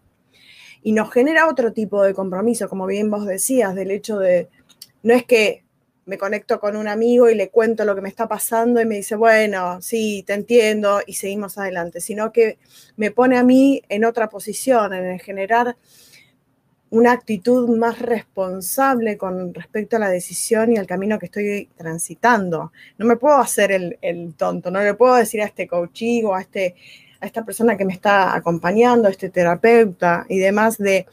Y 0.82 0.92
nos 0.92 1.12
genera 1.12 1.48
otro 1.48 1.74
tipo 1.74 2.02
de 2.02 2.14
compromiso, 2.14 2.68
como 2.70 2.86
bien 2.86 3.10
vos 3.10 3.26
decías, 3.26 3.74
del 3.74 3.90
hecho 3.90 4.18
de, 4.18 4.48
no 5.02 5.12
es 5.12 5.24
que 5.24 5.65
me 6.06 6.18
conecto 6.18 6.60
con 6.60 6.76
un 6.76 6.86
amigo 6.86 7.28
y 7.28 7.34
le 7.34 7.50
cuento 7.50 7.84
lo 7.84 7.94
que 7.94 8.00
me 8.00 8.08
está 8.08 8.28
pasando 8.28 8.80
y 8.80 8.86
me 8.86 8.96
dice, 8.96 9.16
bueno, 9.16 9.82
sí, 9.82 10.22
te 10.24 10.34
entiendo 10.34 11.00
y 11.04 11.14
seguimos 11.14 11.58
adelante, 11.58 12.00
sino 12.00 12.32
que 12.32 12.58
me 12.96 13.10
pone 13.10 13.36
a 13.36 13.42
mí 13.42 13.82
en 13.88 14.04
otra 14.04 14.28
posición, 14.28 14.94
en 14.94 15.18
generar 15.18 15.76
una 16.90 17.10
actitud 17.10 17.76
más 17.76 17.98
responsable 17.98 19.16
con 19.18 19.52
respecto 19.52 19.96
a 19.96 19.98
la 19.98 20.08
decisión 20.08 20.72
y 20.72 20.76
al 20.76 20.86
camino 20.86 21.18
que 21.18 21.26
estoy 21.26 21.68
transitando. 21.76 22.72
No 22.98 23.06
me 23.06 23.16
puedo 23.16 23.38
hacer 23.38 23.72
el, 23.72 24.34
tonto, 24.36 24.70
no 24.70 24.80
le 24.80 24.94
puedo 24.94 25.16
decir 25.16 25.42
a 25.42 25.46
este 25.46 25.66
coaching 25.66 26.22
o 26.24 26.36
a, 26.36 26.40
este, 26.40 26.76
a 27.20 27.26
esta 27.26 27.44
persona 27.44 27.76
que 27.76 27.84
me 27.84 27.92
está 27.92 28.36
acompañando, 28.36 29.08
a 29.08 29.10
este 29.10 29.28
terapeuta 29.28 30.24
y 30.28 30.38
demás 30.38 30.78
de 30.78 31.06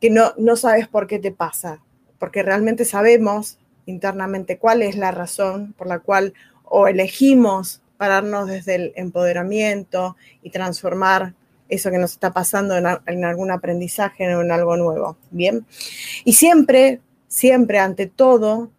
que 0.00 0.08
no, 0.08 0.32
no 0.38 0.56
sabes 0.56 0.88
por 0.88 1.06
qué 1.06 1.18
te 1.18 1.32
pasa, 1.32 1.82
porque 2.18 2.42
realmente 2.42 2.86
sabemos 2.86 3.58
internamente 3.88 4.58
cuál 4.58 4.82
es 4.82 4.96
la 4.96 5.10
razón 5.10 5.72
por 5.76 5.86
la 5.86 5.98
cual 5.98 6.34
o 6.64 6.88
elegimos 6.88 7.80
pararnos 7.96 8.46
desde 8.46 8.74
el 8.74 8.92
empoderamiento 8.96 10.16
y 10.42 10.50
transformar 10.50 11.34
eso 11.68 11.90
que 11.90 11.98
nos 11.98 12.12
está 12.12 12.32
pasando 12.32 12.76
en, 12.76 13.24
algún 13.24 13.50
aprendizaje 13.50 14.34
o 14.34 14.42
en 14.42 14.52
algo 14.52 14.76
nuevo. 14.76 15.16
Bien. 15.30 15.66
Y 16.24 16.34
siempre, 16.34 17.00
siempre, 17.26 17.78
ante 17.78 18.06
todo, 18.06 18.70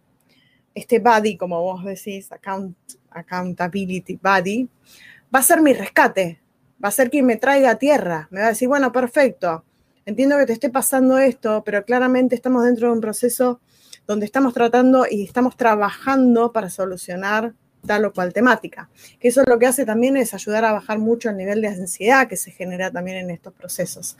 este 0.74 0.98
body, 0.98 1.36
como 1.36 1.60
vos 1.60 1.84
decís, 1.84 2.30
account, 2.32 2.76
accountability 3.10 4.18
body, 4.20 4.68
va 5.34 5.40
a 5.40 5.42
ser 5.42 5.60
mi 5.60 5.72
rescate, 5.72 6.40
va 6.82 6.88
a 6.88 6.92
ser 6.92 7.10
quien 7.10 7.26
me 7.26 7.36
traiga 7.36 7.70
a 7.70 7.78
tierra. 7.78 8.28
Me 8.30 8.40
va 8.40 8.46
a 8.46 8.50
decir, 8.50 8.68
bueno, 8.68 8.90
perfecto, 8.90 9.64
entiendo 10.06 10.36
que 10.38 10.46
te 10.46 10.52
esté 10.52 10.70
pasando 10.70 11.18
esto, 11.18 11.62
pero 11.64 11.84
claramente 11.84 12.34
estamos 12.34 12.64
dentro 12.64 12.88
de 12.88 12.94
un 12.94 13.00
proceso 13.00 13.60
donde 14.06 14.26
estamos 14.26 14.54
tratando 14.54 15.06
y 15.10 15.24
estamos 15.24 15.56
trabajando 15.56 16.52
para 16.52 16.70
solucionar 16.70 17.54
tal 17.86 18.04
o 18.04 18.12
cual 18.12 18.32
temática. 18.32 18.90
Que 19.18 19.28
eso 19.28 19.42
lo 19.46 19.58
que 19.58 19.66
hace 19.66 19.84
también 19.84 20.16
es 20.16 20.34
ayudar 20.34 20.64
a 20.64 20.72
bajar 20.72 20.98
mucho 20.98 21.30
el 21.30 21.36
nivel 21.36 21.60
de 21.62 21.68
ansiedad 21.68 22.28
que 22.28 22.36
se 22.36 22.50
genera 22.50 22.90
también 22.90 23.18
en 23.18 23.30
estos 23.30 23.52
procesos. 23.52 24.16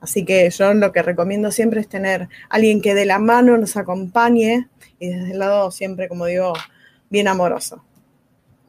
Así 0.00 0.24
que 0.24 0.48
yo 0.50 0.72
lo 0.74 0.92
que 0.92 1.02
recomiendo 1.02 1.50
siempre 1.50 1.80
es 1.80 1.88
tener 1.88 2.28
alguien 2.48 2.80
que 2.80 2.94
de 2.94 3.04
la 3.04 3.18
mano 3.18 3.56
nos 3.58 3.76
acompañe 3.76 4.68
y 4.98 5.10
desde 5.10 5.32
el 5.32 5.38
lado 5.38 5.70
siempre, 5.70 6.08
como 6.08 6.26
digo, 6.26 6.54
bien 7.10 7.28
amoroso. 7.28 7.84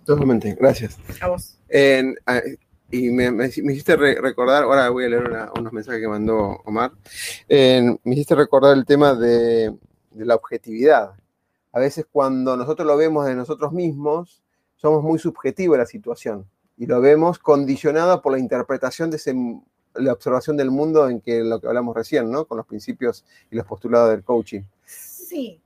Totalmente, 0.06 0.56
gracias. 0.60 0.98
A 1.22 1.28
vos. 1.28 1.58
y 2.92 3.10
me, 3.10 3.48
hiciste 3.48 3.96
recordar, 3.96 4.64
ahora 4.64 4.90
voy 4.90 5.06
a 5.06 5.10
leer 5.10 5.24
unos 5.58 5.72
mensajes 5.72 6.02
que 6.02 6.08
mandó 6.08 6.62
Omar, 6.66 6.92
me 7.48 8.14
hiciste 8.14 8.36
recordar 8.36 8.76
el 8.76 8.86
tema 8.86 9.14
de 9.16 9.74
de 10.12 10.26
la 10.26 10.36
objetividad. 10.36 11.14
A 11.74 11.80
veces 11.80 12.06
cuando 12.12 12.58
nosotros 12.58 12.86
lo 12.88 12.98
vemos 12.98 13.26
de 13.26 13.36
nosotros 13.36 13.72
mismos, 13.72 14.42
somos 14.76 15.04
muy 15.04 15.20
subjetivos 15.20 15.76
de 15.76 15.84
la 15.84 15.86
situación 15.86 16.46
y 16.78 16.86
lo 16.86 17.00
vemos 17.02 17.40
condicionado 17.40 18.22
por 18.22 18.34
la 18.34 18.40
interpretación 18.40 19.12
de 19.12 19.18
ese, 19.18 19.36
la 19.96 20.14
observación 20.14 20.58
del 20.58 20.72
mundo 20.72 21.10
en 21.10 21.22
que 21.22 21.44
lo 21.44 21.60
que 21.60 21.68
hablamos 21.68 21.96
recién, 21.96 22.32
¿no? 22.32 22.46
Con 22.46 22.58
los 22.58 22.66
principios 22.66 23.24
y 23.52 23.56
los 23.56 23.66
postulados 23.66 24.10
del 24.12 24.24
coaching. 24.24 24.62
Sí, 24.86 25.62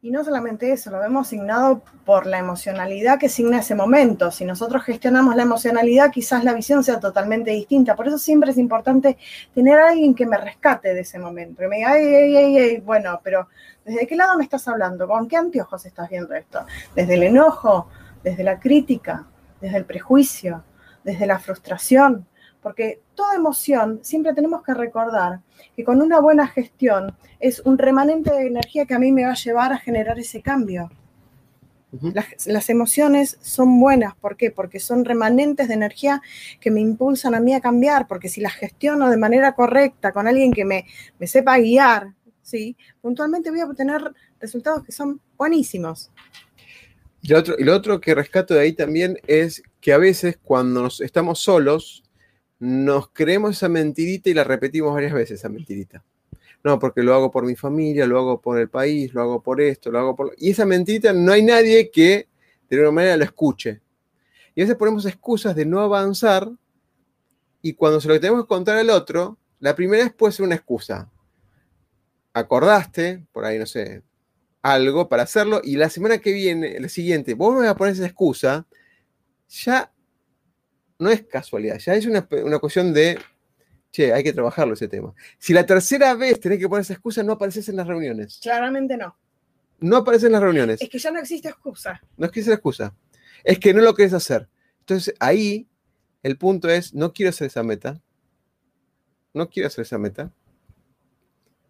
y 0.00 0.12
no 0.12 0.22
solamente 0.22 0.70
eso, 0.70 0.92
lo 0.92 1.00
vemos 1.00 1.26
asignado 1.26 1.82
por 2.04 2.26
la 2.26 2.38
emocionalidad 2.38 3.18
que 3.18 3.28
signa 3.28 3.58
ese 3.58 3.74
momento. 3.74 4.30
Si 4.30 4.44
nosotros 4.44 4.84
gestionamos 4.84 5.34
la 5.34 5.42
emocionalidad, 5.42 6.12
quizás 6.12 6.44
la 6.44 6.54
visión 6.54 6.84
sea 6.84 7.00
totalmente 7.00 7.50
distinta. 7.50 7.96
Por 7.96 8.06
eso 8.06 8.16
siempre 8.16 8.52
es 8.52 8.58
importante 8.58 9.18
tener 9.56 9.76
alguien 9.76 10.14
que 10.14 10.24
me 10.24 10.38
rescate 10.38 10.94
de 10.94 11.00
ese 11.00 11.18
momento, 11.18 11.62
que 11.62 11.68
me 11.68 11.76
diga, 11.78 11.90
ay, 11.90 12.14
ay, 12.14 12.36
ay, 12.36 12.58
ay, 12.58 12.76
bueno, 12.78 13.20
pero 13.24 13.48
¿desde 13.84 14.06
qué 14.06 14.14
lado 14.14 14.38
me 14.38 14.44
estás 14.44 14.68
hablando? 14.68 15.08
¿Con 15.08 15.26
qué 15.26 15.36
anteojos 15.36 15.84
estás 15.84 16.08
viendo 16.08 16.32
esto? 16.32 16.64
¿Desde 16.94 17.14
el 17.14 17.24
enojo? 17.24 17.88
¿Desde 18.22 18.44
la 18.44 18.60
crítica? 18.60 19.26
¿Desde 19.60 19.78
el 19.78 19.84
prejuicio? 19.84 20.62
¿Desde 21.02 21.26
la 21.26 21.40
frustración? 21.40 22.27
Porque 22.62 23.00
toda 23.14 23.34
emoción 23.34 24.00
siempre 24.02 24.34
tenemos 24.34 24.62
que 24.62 24.74
recordar 24.74 25.40
que 25.76 25.84
con 25.84 26.02
una 26.02 26.20
buena 26.20 26.46
gestión 26.46 27.16
es 27.40 27.60
un 27.60 27.78
remanente 27.78 28.32
de 28.32 28.46
energía 28.46 28.86
que 28.86 28.94
a 28.94 28.98
mí 28.98 29.12
me 29.12 29.24
va 29.24 29.32
a 29.32 29.36
llevar 29.36 29.72
a 29.72 29.78
generar 29.78 30.18
ese 30.18 30.42
cambio. 30.42 30.90
las, 32.46 32.68
emociones 32.68 33.38
son 33.40 33.80
buenas, 33.80 34.14
¿por 34.16 34.36
qué? 34.36 34.50
Porque 34.50 34.78
son 34.80 35.04
remanentes 35.04 35.68
de 35.68 35.74
energía 35.74 36.20
que 36.60 36.70
me 36.70 36.80
impulsan 36.80 37.34
a 37.34 37.40
mí 37.40 37.54
a 37.54 37.60
cambiar, 37.60 38.06
porque 38.06 38.28
si 38.28 38.40
las 38.40 38.54
gestiono 38.54 39.08
de 39.08 39.16
manera 39.16 39.54
correcta 39.54 40.12
con 40.12 40.26
alguien 40.26 40.52
que 40.52 40.64
me, 40.64 40.84
me 41.18 41.26
sepa 41.26 41.58
guiar, 41.58 42.12
¿sí? 42.42 42.76
puntualmente 43.00 43.50
voy 43.50 43.60
a 43.60 43.66
obtener 43.66 44.12
resultados 44.40 44.84
que 44.84 44.92
son 44.92 45.20
buenísimos. 45.36 46.10
Y 47.22 47.28
lo, 47.28 47.38
otro, 47.38 47.54
y 47.58 47.64
lo 47.64 47.74
otro 47.74 48.00
que 48.00 48.14
rescato 48.14 48.54
de 48.54 48.60
ahí 48.60 48.72
también 48.72 49.18
es 49.26 49.62
que 49.80 49.92
a 49.92 49.98
veces 49.98 50.38
cuando 50.42 50.82
nos 50.82 51.00
estamos 51.00 51.40
solos, 51.40 52.02
nos 52.58 53.10
creemos 53.10 53.56
esa 53.56 53.68
mentirita 53.68 54.30
y 54.30 54.34
la 54.34 54.44
repetimos 54.44 54.92
varias 54.92 55.12
veces, 55.12 55.40
esa 55.40 55.48
mentirita. 55.48 56.04
No, 56.64 56.78
porque 56.78 57.02
lo 57.02 57.14
hago 57.14 57.30
por 57.30 57.44
mi 57.44 57.54
familia, 57.54 58.06
lo 58.06 58.18
hago 58.18 58.40
por 58.40 58.58
el 58.58 58.68
país, 58.68 59.14
lo 59.14 59.22
hago 59.22 59.42
por 59.42 59.60
esto, 59.60 59.90
lo 59.90 59.98
hago 59.98 60.16
por... 60.16 60.34
Y 60.38 60.50
esa 60.50 60.66
mentirita 60.66 61.12
no 61.12 61.32
hay 61.32 61.42
nadie 61.42 61.90
que 61.90 62.28
de 62.68 62.76
alguna 62.76 62.92
manera 62.92 63.16
lo 63.16 63.24
escuche. 63.24 63.80
Y 64.54 64.60
a 64.60 64.64
veces 64.64 64.76
ponemos 64.76 65.06
excusas 65.06 65.54
de 65.54 65.64
no 65.64 65.80
avanzar 65.80 66.50
y 67.62 67.74
cuando 67.74 68.00
se 68.00 68.08
lo 68.08 68.18
tenemos 68.18 68.44
que 68.44 68.48
contar 68.48 68.76
al 68.76 68.90
otro, 68.90 69.38
la 69.60 69.74
primera 69.74 70.04
vez 70.04 70.12
puede 70.12 70.32
ser 70.32 70.46
una 70.46 70.56
excusa. 70.56 71.10
Acordaste, 72.32 73.24
por 73.32 73.44
ahí 73.44 73.58
no 73.58 73.66
sé, 73.66 74.02
algo 74.62 75.08
para 75.08 75.22
hacerlo 75.22 75.60
y 75.62 75.76
la 75.76 75.90
semana 75.90 76.18
que 76.18 76.32
viene, 76.32 76.76
el 76.76 76.90
siguiente, 76.90 77.34
vos 77.34 77.54
me 77.54 77.60
vas 77.60 77.70
a 77.70 77.76
poner 77.76 77.94
esa 77.94 78.06
excusa, 78.06 78.66
ya 79.48 79.92
no 80.98 81.10
es 81.10 81.22
casualidad, 81.22 81.78
ya 81.78 81.94
es 81.94 82.06
una, 82.06 82.26
cuestión 82.58 82.92
de, 82.92 83.18
che, 83.92 84.12
hay 84.12 84.22
que 84.24 84.32
trabajarlo 84.32 84.74
ese 84.74 84.88
tema. 84.88 85.14
Si 85.38 85.52
la 85.52 85.64
tercera 85.64 86.14
vez 86.14 86.40
tenés 86.40 86.58
que 86.58 86.68
poner 86.68 86.82
esa 86.82 86.94
excusa, 86.94 87.22
no 87.22 87.32
apareces 87.32 87.68
en 87.68 87.76
las 87.76 87.86
reuniones. 87.86 88.40
Claramente 88.42 88.96
no. 88.96 89.16
no 89.80 89.96
aparece 89.98 90.26
en 90.26 90.32
las 90.32 90.42
reuniones. 90.42 90.82
Es 90.82 90.88
que 90.88 90.98
ya 90.98 91.10
no 91.10 91.20
existe 91.20 91.48
excusa. 91.48 92.00
No 92.16 92.26
es 92.26 92.32
que 92.32 92.42
sea 92.42 92.54
excusa. 92.54 92.94
Es 93.44 93.58
que 93.58 93.72
no 93.72 93.82
lo 93.82 93.94
quieres 93.94 94.12
hacer. 94.12 94.48
Entonces 94.80 95.14
ahí 95.20 95.68
el 96.22 96.36
punto 96.36 96.68
es, 96.68 96.94
no 96.94 97.12
quiero 97.12 97.30
hacer 97.30 97.46
esa 97.46 97.62
meta. 97.62 98.00
No 99.32 99.48
quiero 99.48 99.68
hacer 99.68 99.82
esa 99.82 99.98
meta. 99.98 100.32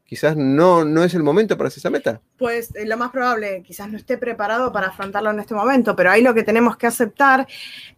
Quizás 0.08 0.38
no, 0.38 0.86
no 0.86 1.04
es 1.04 1.12
el 1.12 1.22
momento 1.22 1.58
para 1.58 1.68
hacer 1.68 1.82
esa 1.82 1.90
meta. 1.90 2.22
Pues 2.38 2.74
eh, 2.74 2.86
lo 2.86 2.96
más 2.96 3.10
probable, 3.10 3.62
quizás 3.62 3.90
no 3.90 3.98
esté 3.98 4.16
preparado 4.16 4.72
para 4.72 4.86
afrontarlo 4.86 5.30
en 5.30 5.38
este 5.40 5.52
momento, 5.54 5.94
pero 5.94 6.10
ahí 6.10 6.22
lo 6.22 6.32
que 6.32 6.42
tenemos 6.44 6.78
que 6.78 6.86
aceptar 6.86 7.46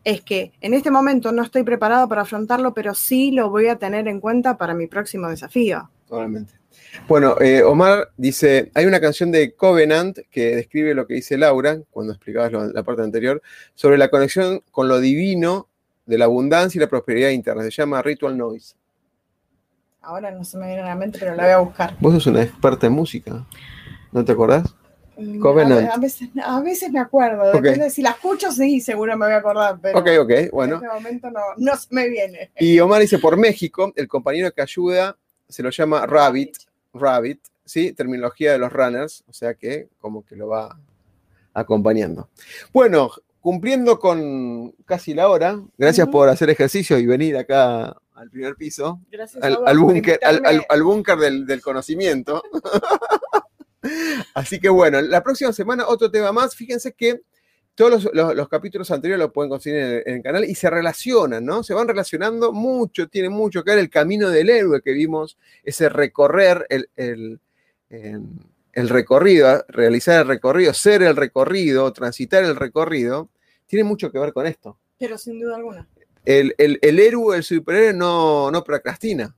es 0.02 0.20
que 0.20 0.50
en 0.60 0.74
este 0.74 0.90
momento 0.90 1.30
no 1.30 1.44
estoy 1.44 1.62
preparado 1.62 2.08
para 2.08 2.22
afrontarlo, 2.22 2.74
pero 2.74 2.94
sí 2.94 3.30
lo 3.30 3.48
voy 3.48 3.68
a 3.68 3.76
tener 3.76 4.08
en 4.08 4.18
cuenta 4.18 4.58
para 4.58 4.74
mi 4.74 4.88
próximo 4.88 5.28
desafío. 5.28 5.88
Totalmente. 6.08 6.54
Bueno, 7.06 7.36
eh, 7.40 7.62
Omar 7.62 8.10
dice, 8.16 8.72
hay 8.74 8.86
una 8.86 9.00
canción 9.00 9.30
de 9.30 9.54
Covenant 9.54 10.18
que 10.32 10.56
describe 10.56 10.94
lo 10.96 11.06
que 11.06 11.14
dice 11.14 11.38
Laura, 11.38 11.78
cuando 11.92 12.12
explicabas 12.12 12.50
lo- 12.50 12.72
la 12.72 12.82
parte 12.82 13.02
anterior, 13.02 13.40
sobre 13.76 13.98
la 13.98 14.08
conexión 14.08 14.64
con 14.72 14.88
lo 14.88 14.98
divino 14.98 15.68
de 16.06 16.18
la 16.18 16.24
abundancia 16.24 16.76
y 16.76 16.80
la 16.80 16.88
prosperidad 16.88 17.30
interna. 17.30 17.62
Se 17.62 17.70
llama 17.70 18.02
Ritual 18.02 18.36
Noise. 18.36 18.74
Ahora 20.02 20.30
no 20.30 20.44
se 20.44 20.56
me 20.56 20.66
viene 20.66 20.82
a 20.82 20.86
la 20.86 20.94
mente, 20.94 21.18
pero 21.18 21.34
la 21.34 21.42
voy 21.44 21.52
a 21.52 21.58
buscar. 21.58 21.96
Vos 22.00 22.14
sos 22.14 22.26
una 22.26 22.42
experta 22.42 22.86
en 22.86 22.92
música. 22.94 23.44
¿No 24.12 24.24
te 24.24 24.32
acordás? 24.32 24.64
Mm, 25.18 25.38
Covenant. 25.40 25.90
A, 25.90 25.98
veces, 25.98 26.30
a 26.42 26.60
veces 26.60 26.90
me 26.90 26.98
acuerdo, 26.98 27.50
Ok. 27.50 27.60
depende, 27.62 27.90
si 27.90 28.00
la 28.00 28.10
escucho, 28.10 28.50
sí, 28.50 28.80
seguro 28.80 29.16
me 29.18 29.26
voy 29.26 29.34
a 29.34 29.38
acordar, 29.38 29.78
pero 29.80 29.98
Ok, 29.98 30.08
ok, 30.20 30.50
bueno. 30.52 30.76
en 30.78 30.84
este 30.84 30.94
momento 30.94 31.30
no, 31.30 31.40
no 31.58 31.76
se 31.76 31.86
me 31.90 32.08
viene. 32.08 32.50
Y 32.58 32.80
Omar 32.80 33.02
dice, 33.02 33.18
por 33.18 33.36
México, 33.36 33.92
el 33.96 34.08
compañero 34.08 34.50
que 34.52 34.62
ayuda 34.62 35.16
se 35.48 35.62
lo 35.62 35.68
llama 35.70 36.06
Rabbit, 36.06 36.56
Rabbit, 36.94 37.40
¿sí? 37.64 37.92
Terminología 37.92 38.52
de 38.52 38.58
los 38.58 38.72
runners, 38.72 39.22
o 39.28 39.32
sea 39.34 39.52
que 39.54 39.88
como 40.00 40.24
que 40.24 40.34
lo 40.36 40.48
va 40.48 40.76
acompañando. 41.52 42.28
Bueno, 42.72 43.10
cumpliendo 43.40 43.98
con 43.98 44.72
casi 44.86 45.12
la 45.12 45.28
hora, 45.28 45.60
gracias 45.76 46.08
por 46.08 46.28
hacer 46.30 46.48
ejercicio 46.50 46.98
y 46.98 47.06
venir 47.06 47.36
acá 47.36 47.96
al 48.20 48.30
primer 48.30 48.54
piso, 48.54 49.00
Gracias 49.10 49.42
al, 49.42 49.78
búnker, 49.78 50.20
al, 50.22 50.42
al- 50.44 51.20
del, 51.20 51.46
del 51.46 51.60
conocimiento. 51.62 52.42
Así 54.34 54.60
que 54.60 54.68
bueno, 54.68 55.00
la 55.00 55.22
próxima 55.22 55.52
semana 55.52 55.86
otro 55.88 56.10
tema 56.10 56.32
más. 56.32 56.54
Fíjense 56.54 56.92
que 56.92 57.22
todos 57.74 57.90
los, 58.04 58.14
los- 58.14 58.34
los 58.34 58.48
capítulos 58.48 58.90
anteriores 58.90 59.24
los 59.24 59.32
pueden 59.32 59.48
conseguir 59.50 59.78
en 59.80 59.86
el, 59.86 60.02
en 60.06 60.14
el 60.16 60.22
canal 60.22 60.44
y 60.44 60.54
se 60.54 60.68
relacionan, 60.68 61.44
¿no? 61.44 61.62
Se 61.62 61.72
van 61.72 61.88
relacionando 61.88 62.52
mucho, 62.52 63.08
tiene 63.08 63.30
mucho 63.30 63.64
que 63.64 63.70
ver 63.70 63.78
el 63.78 63.88
camino 63.90 64.28
del 64.28 64.50
héroe 64.50 64.82
que 64.82 64.92
vimos, 64.92 65.38
ese 65.62 65.88
recorrer, 65.88 66.66
el, 66.68 66.90
el- 66.96 67.40
en- 67.88 68.38
el 68.72 68.88
recorrido, 68.88 69.64
realizar 69.68 70.20
el 70.22 70.28
recorrido, 70.28 70.72
ser 70.74 71.02
el 71.02 71.16
recorrido, 71.16 71.92
transitar 71.92 72.44
el 72.44 72.54
recorrido, 72.54 73.28
tiene 73.66 73.82
mucho 73.84 74.12
que 74.12 74.18
ver 74.20 74.32
con 74.32 74.46
esto 74.46 74.78
Pero 74.98 75.16
sin 75.18 75.40
duda 75.40 75.56
alguna. 75.56 75.88
El, 76.24 76.54
el- 76.58 76.78
el 76.82 76.98
héroe, 76.98 77.36
el 77.36 77.42
superhéroe 77.44 77.92
no, 77.94 78.50
no 78.50 78.64
procrastina. 78.64 79.36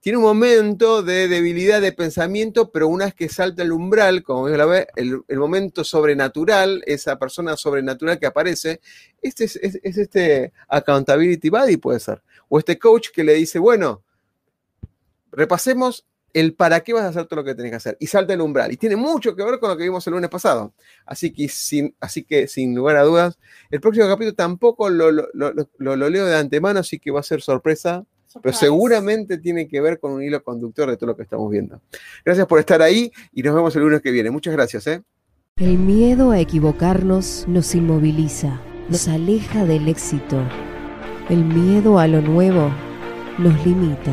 Tiene 0.00 0.18
un 0.18 0.24
momento 0.24 1.02
de 1.02 1.26
debilidad 1.26 1.80
de 1.80 1.92
pensamiento, 1.92 2.70
pero 2.70 2.86
una 2.88 3.06
vez 3.06 3.14
que 3.14 3.28
salta 3.28 3.62
el 3.62 3.72
umbral, 3.72 4.22
como 4.22 4.44
ves 4.44 4.56
la 4.56 4.86
el, 4.96 5.22
el 5.26 5.38
momento 5.38 5.82
sobrenatural, 5.82 6.82
esa 6.86 7.18
persona 7.18 7.56
sobrenatural 7.56 8.18
que 8.18 8.26
aparece, 8.26 8.80
este 9.20 9.44
es, 9.44 9.56
es- 9.56 9.80
es 9.82 9.98
este 9.98 10.52
accountability 10.68 11.50
buddy, 11.50 11.76
puede 11.78 11.98
ser. 12.00 12.22
O 12.48 12.58
este 12.58 12.78
coach 12.78 13.08
que 13.12 13.24
le 13.24 13.34
dice, 13.34 13.58
bueno, 13.58 14.02
repasemos 15.32 16.06
el 16.34 16.54
para 16.54 16.80
qué 16.80 16.92
vas 16.92 17.04
a 17.04 17.08
hacer 17.08 17.26
todo 17.26 17.40
lo 17.40 17.44
que 17.44 17.54
tenés 17.54 17.70
que 17.72 17.76
hacer. 17.76 17.96
Y 18.00 18.06
salta 18.06 18.34
el 18.34 18.40
umbral. 18.40 18.70
Y 18.72 18.76
tiene 18.76 18.96
mucho 18.96 19.34
que 19.34 19.42
ver 19.42 19.58
con 19.58 19.70
lo 19.70 19.76
que 19.76 19.84
vimos 19.84 20.06
el 20.06 20.12
lunes 20.14 20.28
pasado. 20.30 20.72
Así 21.06 21.32
que 21.32 21.48
sin, 21.48 21.94
así 22.00 22.22
que, 22.24 22.46
sin 22.48 22.74
lugar 22.74 22.96
a 22.96 23.02
dudas, 23.02 23.38
el 23.70 23.80
próximo 23.80 24.06
capítulo 24.06 24.34
tampoco 24.34 24.90
lo, 24.90 25.10
lo- 25.10 25.28
lo- 25.32 25.52
lo- 25.52 25.96
lo 25.96 26.10
leo 26.10 26.26
de 26.26 26.36
antemano, 26.36 26.80
así 26.80 26.98
que 26.98 27.10
va 27.10 27.20
a 27.20 27.22
ser 27.22 27.40
sorpresa, 27.40 28.04
pero 28.42 28.54
seguramente 28.54 29.38
tiene 29.38 29.66
que 29.66 29.80
ver 29.80 29.98
con 29.98 30.12
un 30.12 30.22
hilo 30.22 30.42
conductor 30.44 30.90
de 30.90 30.96
todo 30.96 31.06
lo 31.08 31.16
que 31.16 31.22
estamos 31.22 31.50
viendo. 31.50 31.80
Gracias 32.24 32.46
por 32.46 32.58
estar 32.60 32.82
ahí 32.82 33.10
y 33.32 33.42
nos 33.42 33.54
vemos 33.54 33.74
el 33.74 33.82
lunes 33.82 34.02
que 34.02 34.10
viene. 34.10 34.30
Muchas 34.30 34.52
gracias. 34.52 34.86
¿eh? 34.86 35.02
El 35.56 35.78
miedo 35.78 36.30
a 36.30 36.38
equivocarnos 36.38 37.46
nos 37.48 37.74
inmoviliza, 37.74 38.60
nos 38.90 39.08
aleja 39.08 39.64
del 39.64 39.88
éxito. 39.88 40.40
El 41.30 41.44
miedo 41.44 41.98
a 41.98 42.06
lo 42.06 42.20
nuevo 42.20 42.70
nos 43.38 43.66
limita, 43.66 44.12